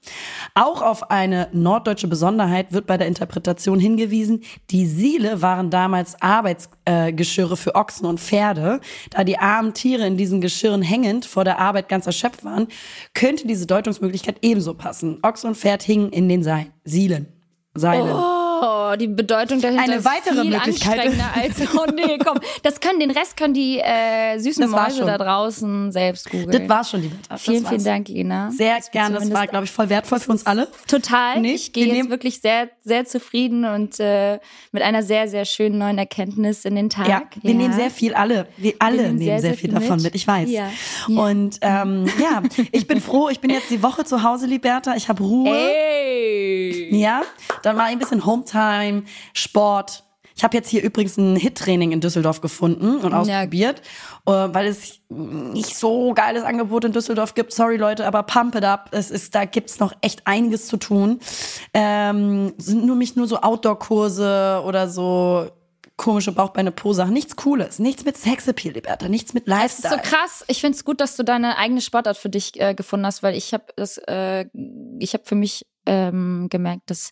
Auch 0.54 0.82
auf 0.82 1.10
eine 1.10 1.48
norddeutsche 1.52 2.08
Besonderheit 2.08 2.72
wird 2.74 2.86
bei 2.86 2.98
der 2.98 3.08
Interpretation 3.08 3.80
hingewiesen, 3.80 4.44
die 4.70 4.86
Siele 4.86 5.42
waren 5.42 5.70
damals 5.70 6.22
Arbeitsgeschirre 6.22 7.54
äh, 7.54 7.58
für 7.58 7.76
Ochsen 7.76 8.06
und 8.06 8.20
Pferde. 8.20 8.80
Da 9.10 9.24
die 9.24 9.40
armen 9.40 9.74
Tiere 9.74 10.06
in 10.06 10.18
diesen 10.18 10.42
Geschirren 10.42 10.82
hängend 10.82 11.26
vor 11.26 11.44
der 11.44 11.60
Arbeit 11.60 11.90
ganz 11.90 12.06
erschöpft 12.06 12.44
waren, 12.44 12.68
könnte 13.14 13.48
diese 13.48 13.66
Deutungsmöglichkeit 13.66 14.38
ebenso 14.42 14.74
passen. 14.74 15.20
Ochs 15.24 15.44
und 15.44 15.56
Pferd 15.56 15.84
hingen 15.84 16.12
in 16.12 16.30
den 16.30 16.44
Seilen. 16.44 17.28
Seilen. 17.74 18.12
Oh, 18.12 18.37
die 18.96 19.08
Bedeutung 19.08 19.60
dahinter 19.62 19.84
Eine 19.84 19.96
ist 19.96 20.06
weitere 20.06 20.42
viel 20.42 20.52
Möglichkeit. 20.52 21.00
anstrengender 21.00 21.30
als, 21.36 21.76
oh 21.76 21.86
nee, 21.94 22.18
komm, 22.24 22.40
das 22.64 22.80
können, 22.80 23.00
den 23.00 23.12
Rest 23.12 23.36
können 23.38 23.54
die 23.54 23.80
äh, 23.80 24.38
süßen 24.40 24.70
Mäuse 24.70 24.98
schon. 25.00 25.08
da 25.08 25.18
draußen 25.18 25.92
selbst 25.92 26.30
googeln. 26.30 26.52
Das 26.52 26.70
war's 26.70 26.90
schon, 26.92 27.02
liebe 27.02 27.16
Tat. 27.28 27.40
Vielen, 27.40 27.66
vielen. 27.66 27.84
Dank, 27.84 28.08
Lena. 28.08 28.52
Sehr 28.52 28.76
wir 28.76 28.82
gerne. 28.92 29.16
Das 29.20 29.32
war, 29.34 29.48
glaube 29.48 29.66
ich, 29.66 29.72
voll 29.72 29.90
wertvoll 29.90 30.20
für 30.20 30.32
uns 30.32 30.46
alle. 30.46 30.68
Total. 30.88 31.40
Nee, 31.42 31.54
ich 31.54 31.74
gehe 31.74 31.84
wir 31.86 31.88
jetzt 31.90 31.98
nehmen- 31.98 32.10
wirklich 32.10 32.40
sehr, 32.42 32.70
sehr 32.84 33.06
zufrieden 33.06 33.66
und 33.66 34.00
äh, 34.00 34.40
mit 34.72 34.84
einer 34.84 35.04
sehr, 35.04 35.28
sehr 35.28 35.46
schönen 35.46 35.78
neuen 35.78 35.98
Erkenntnis 35.98 36.66
in 36.66 36.76
den 36.76 36.90
Tag. 36.90 37.08
Ja, 37.08 37.22
wir 37.42 37.54
nehmen 37.54 37.74
sehr 37.74 37.90
viel 37.92 38.14
alle. 38.14 38.48
Wir 38.58 38.74
alle 38.80 38.98
nehmen 38.98 39.08
nehmen 39.16 39.20
sehr, 39.20 39.40
sehr, 39.40 39.50
sehr 39.52 39.58
viel 39.58 39.70
viel 39.72 39.80
davon 39.80 39.96
mit. 39.98 40.04
mit. 40.06 40.16
Ich 40.16 40.28
weiß. 40.28 40.50
Ja. 40.50 40.70
Ja. 41.08 41.22
Und 41.22 41.58
ähm, 41.62 42.06
ja, 42.20 42.44
ich 42.72 42.88
bin 42.88 43.02
froh. 43.02 43.30
Ich 43.30 43.40
bin 43.40 43.50
jetzt 43.50 43.70
die 43.70 43.82
Woche 43.82 44.04
zu 44.06 44.24
Hause, 44.24 44.46
Liberta. 44.46 44.96
Ich 44.96 45.10
habe 45.10 45.24
Ruhe. 45.24 45.50
Ey. 45.50 46.96
Ja, 46.96 47.22
dann 47.64 47.76
mache 47.76 47.88
ich 47.88 47.94
ein 47.94 48.00
bisschen 48.00 48.26
Hometime, 48.26 48.77
Sport. 49.34 50.04
Ich 50.38 50.44
habe 50.44 50.56
jetzt 50.56 50.70
hier 50.70 50.84
übrigens 50.84 51.18
ein 51.18 51.36
Hit-Training 51.36 51.92
in 51.92 52.00
Düsseldorf 52.00 52.42
gefunden 52.42 52.98
und 52.98 53.12
ausprobiert, 53.12 53.82
äh, 54.28 54.32
weil 54.32 54.68
es 54.68 55.00
nicht 55.10 55.76
so 55.76 56.14
geiles 56.14 56.44
Angebot 56.44 56.86
in 56.86 56.92
Düsseldorf 56.94 57.34
gibt. 57.34 57.52
Sorry 57.54 57.78
Leute, 57.78 58.06
aber 58.06 58.22
pump 58.22 58.54
it 58.54 58.64
up. 58.64 58.90
Es 58.92 59.10
ist, 59.10 59.34
da 59.34 59.46
gibt's 59.46 59.80
noch 59.80 59.94
echt 60.02 60.28
einiges 60.28 60.68
zu 60.68 60.78
tun. 60.78 61.20
Ähm, 61.74 62.54
sind 62.58 62.86
nur 62.86 62.96
mich 62.96 63.16
nur 63.16 63.28
so 63.28 63.42
Outdoor-Kurse 63.42 64.62
oder 64.64 64.88
so 64.88 65.50
komische 65.98 66.32
Bauchbeine-Po-Sachen. 66.32 67.12
Nichts 67.12 67.36
Cooles. 67.36 67.80
Nichts 67.80 68.06
mit 68.06 68.16
Sexappeal, 68.16 68.76
Liberta. 68.76 69.10
Nichts 69.10 69.34
mit 69.34 69.48
Das 69.48 69.56
ist 69.56 69.84
Lifestyle. 69.84 69.96
so 69.96 70.10
krass. 70.10 70.46
Ich 70.48 70.62
finde 70.62 70.76
es 70.76 70.86
gut, 70.86 71.02
dass 71.02 71.16
du 71.16 71.24
deine 71.24 71.58
eigene 71.58 71.82
Sportart 71.82 72.18
für 72.18 72.30
dich 72.30 72.60
äh, 72.62 72.76
gefunden 72.76 73.08
hast, 73.08 73.24
weil 73.24 73.36
ich 73.36 73.54
habe 73.54 73.66
äh, 74.08 74.46
ich 75.00 75.18
für 75.24 75.36
mich 75.36 75.66
ähm, 75.88 76.48
gemerkt, 76.50 76.92
dass 76.92 77.10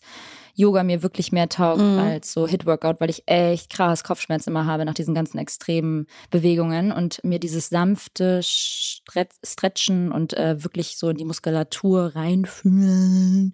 Yoga 0.56 0.82
mir 0.82 1.02
wirklich 1.02 1.30
mehr 1.32 1.48
taugt 1.48 1.80
Mhm. 1.82 1.98
als 1.98 2.32
so 2.32 2.48
Hit-Workout, 2.48 3.00
weil 3.00 3.10
ich 3.10 3.22
echt 3.26 3.70
krass 3.70 4.02
Kopfschmerzen 4.02 4.50
immer 4.50 4.64
habe 4.66 4.84
nach 4.84 4.94
diesen 4.94 5.14
ganzen 5.14 5.38
extremen 5.38 6.06
Bewegungen 6.30 6.92
und 6.92 7.22
mir 7.22 7.38
dieses 7.38 7.68
sanfte 7.68 8.40
Stre 8.42 9.28
Stretchen 9.44 10.10
und 10.10 10.32
äh, 10.34 10.64
wirklich 10.64 10.96
so 10.96 11.10
in 11.10 11.16
die 11.16 11.24
Muskulatur 11.24 12.16
reinfühlen 12.16 13.52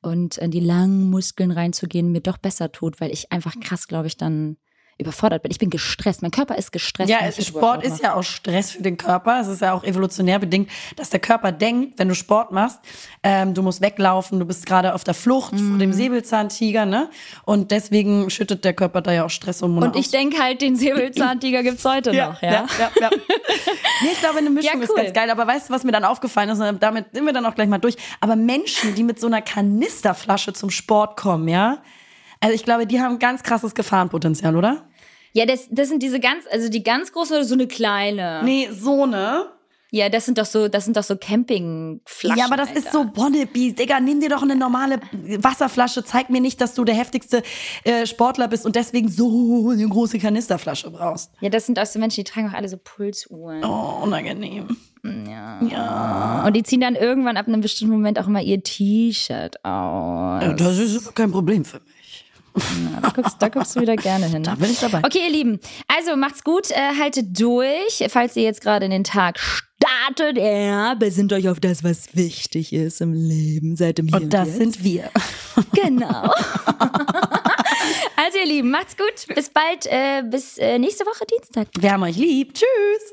und 0.00 0.38
in 0.38 0.50
die 0.50 0.60
langen 0.60 1.10
Muskeln 1.10 1.50
reinzugehen 1.50 2.10
mir 2.10 2.20
doch 2.22 2.38
besser 2.38 2.72
tut, 2.72 3.00
weil 3.00 3.12
ich 3.12 3.30
einfach 3.30 3.54
krass, 3.60 3.86
glaube 3.86 4.06
ich, 4.08 4.16
dann 4.16 4.56
überfordert 5.02 5.42
bin. 5.42 5.50
Ich 5.52 5.58
bin 5.58 5.70
gestresst. 5.70 6.22
Mein 6.22 6.30
Körper 6.30 6.56
ist 6.56 6.72
gestresst. 6.72 7.10
Ja, 7.10 7.18
Sport 7.30 7.84
ist 7.84 8.02
ja 8.02 8.14
auch 8.14 8.22
Stress 8.22 8.70
für 8.72 8.82
den 8.82 8.96
Körper. 8.96 9.40
Es 9.40 9.46
ist 9.48 9.60
ja 9.60 9.72
auch 9.74 9.84
evolutionär 9.84 10.38
bedingt, 10.38 10.70
dass 10.96 11.10
der 11.10 11.20
Körper 11.20 11.52
denkt, 11.52 11.98
wenn 11.98 12.08
du 12.08 12.14
Sport 12.14 12.50
machst, 12.52 12.80
ähm, 13.22 13.54
du 13.54 13.62
musst 13.62 13.80
weglaufen, 13.80 14.38
du 14.40 14.46
bist 14.46 14.64
gerade 14.66 14.94
auf 14.94 15.04
der 15.04 15.14
Flucht 15.14 15.50
vor 15.50 15.58
Mhm. 15.60 15.78
dem 15.78 15.92
Säbelzahntiger, 15.92 16.86
ne? 16.86 17.10
Und 17.44 17.70
deswegen 17.70 18.30
schüttet 18.30 18.64
der 18.64 18.72
Körper 18.72 19.02
da 19.02 19.12
ja 19.12 19.24
auch 19.24 19.30
Stresshormone 19.30 19.86
Und 19.86 19.96
ich 19.96 20.10
denke 20.10 20.42
halt, 20.42 20.60
den 20.62 20.76
Säbelzahntiger 20.76 21.62
gibt's 21.64 21.84
heute 21.84 22.10
noch, 22.10 22.40
ja. 22.42 22.50
ja, 22.52 22.66
ja, 22.78 22.90
ja. 23.00 23.10
nee, 24.02 24.08
ich 24.12 24.20
glaube, 24.20 24.38
eine 24.38 24.50
Mischung 24.50 24.78
Ja, 24.78 24.82
ist 24.82 24.90
cool. 24.90 24.96
ganz 24.96 25.12
geil. 25.12 25.30
Aber 25.30 25.46
weißt 25.46 25.68
du, 25.68 25.72
was 25.74 25.84
mir 25.84 25.92
dann 25.92 26.04
aufgefallen 26.04 26.48
ist? 26.50 26.60
Und 26.60 26.82
damit 26.82 27.06
sind 27.12 27.24
wir 27.24 27.32
dann 27.32 27.46
auch 27.46 27.54
gleich 27.54 27.68
mal 27.68 27.78
durch. 27.78 27.96
Aber 28.20 28.36
Menschen, 28.36 28.94
die 28.94 29.02
mit 29.02 29.20
so 29.20 29.26
einer 29.26 29.42
Kanisterflasche 29.42 30.52
zum 30.52 30.70
Sport 30.70 31.16
kommen, 31.16 31.48
ja? 31.48 31.78
Also 32.40 32.54
ich 32.54 32.64
glaube, 32.64 32.86
die 32.86 33.00
haben 33.00 33.18
ganz 33.18 33.42
krasses 33.42 33.74
Gefahrenpotenzial, 33.74 34.56
oder? 34.56 34.82
Ja, 35.32 35.46
das, 35.46 35.66
das 35.70 35.88
sind 35.88 36.02
diese 36.02 36.20
ganz, 36.20 36.44
also 36.50 36.68
die 36.68 36.82
ganz 36.82 37.12
großen 37.12 37.36
oder 37.36 37.44
so 37.44 37.54
eine 37.54 37.66
kleine. 37.66 38.42
Nee, 38.44 38.68
so, 38.70 39.06
ne? 39.06 39.46
Ja, 39.94 40.08
das 40.08 40.24
sind 40.24 40.38
doch 40.38 40.46
so, 40.46 40.68
das 40.68 40.86
sind 40.86 40.96
doch 40.96 41.02
so 41.02 41.16
Campingflaschen. 41.16 42.38
Ja, 42.38 42.46
aber 42.46 42.56
das 42.56 42.68
Alter. 42.68 42.80
ist 42.80 42.92
so 42.92 43.04
Bonnebies. 43.04 43.74
Digga, 43.74 44.00
nimm 44.00 44.20
dir 44.20 44.30
doch 44.30 44.42
eine 44.42 44.56
normale 44.56 45.00
Wasserflasche. 45.12 46.02
Zeig 46.02 46.30
mir 46.30 46.40
nicht, 46.40 46.62
dass 46.62 46.72
du 46.72 46.84
der 46.84 46.94
heftigste 46.94 47.42
äh, 47.84 48.06
Sportler 48.06 48.48
bist 48.48 48.64
und 48.64 48.74
deswegen 48.74 49.08
so 49.10 49.68
eine 49.70 49.86
große 49.86 50.18
Kanisterflasche 50.18 50.90
brauchst. 50.90 51.30
Ja, 51.40 51.50
das 51.50 51.66
sind 51.66 51.78
auch 51.78 51.84
so 51.84 51.98
Menschen, 51.98 52.24
die 52.24 52.30
tragen 52.30 52.48
auch 52.48 52.54
alle 52.54 52.70
so 52.70 52.78
Pulsuhren. 52.82 53.62
Oh, 53.64 54.00
unangenehm. 54.02 54.74
Ja. 55.28 55.60
Ja. 55.62 56.44
Und 56.46 56.54
die 56.56 56.62
ziehen 56.62 56.80
dann 56.80 56.94
irgendwann 56.94 57.36
ab 57.36 57.46
einem 57.46 57.60
bestimmten 57.60 57.92
Moment 57.92 58.18
auch 58.18 58.28
mal 58.28 58.42
ihr 58.42 58.62
T-Shirt 58.62 59.62
aus. 59.62 60.42
Äh, 60.42 60.54
Das 60.56 60.78
ist 60.78 61.14
kein 61.14 61.30
Problem 61.32 61.66
für 61.66 61.80
mich. 61.80 61.91
Ja, 62.56 63.00
da, 63.00 63.08
guckst, 63.10 63.36
da 63.38 63.48
guckst 63.48 63.76
du 63.76 63.80
wieder 63.80 63.96
gerne 63.96 64.26
hin. 64.26 64.42
Da 64.42 64.54
bin 64.54 64.70
ich 64.70 64.78
dabei. 64.80 64.98
Okay, 65.04 65.20
ihr 65.24 65.30
Lieben, 65.30 65.58
also 65.88 66.16
macht's 66.16 66.44
gut, 66.44 66.70
äh, 66.70 66.74
haltet 66.98 67.38
durch, 67.40 68.04
falls 68.08 68.36
ihr 68.36 68.42
jetzt 68.42 68.60
gerade 68.60 68.84
in 68.84 68.90
den 68.90 69.04
Tag 69.04 69.38
startet. 69.38 70.36
Ja, 70.38 70.94
besinnt 70.94 71.32
euch 71.32 71.48
auf 71.48 71.60
das, 71.60 71.82
was 71.84 72.14
wichtig 72.14 72.72
ist 72.72 73.00
im 73.00 73.12
Leben. 73.12 73.76
Seid 73.76 73.98
im 73.98 74.08
Hier 74.08 74.20
Und 74.20 74.32
das 74.32 74.48
Jetzt. 74.48 74.58
sind 74.58 74.84
wir. 74.84 75.10
Genau. 75.74 76.22
also 78.16 78.38
ihr 78.38 78.46
Lieben, 78.46 78.70
macht's 78.70 78.96
gut. 78.96 79.34
Bis 79.34 79.50
bald, 79.50 79.86
äh, 79.86 80.22
bis 80.22 80.56
äh, 80.56 80.78
nächste 80.78 81.04
Woche 81.04 81.26
Dienstag. 81.26 81.68
Wir 81.78 81.92
haben 81.92 82.02
euch 82.02 82.16
lieb. 82.16 82.54
Tschüss. 82.54 83.12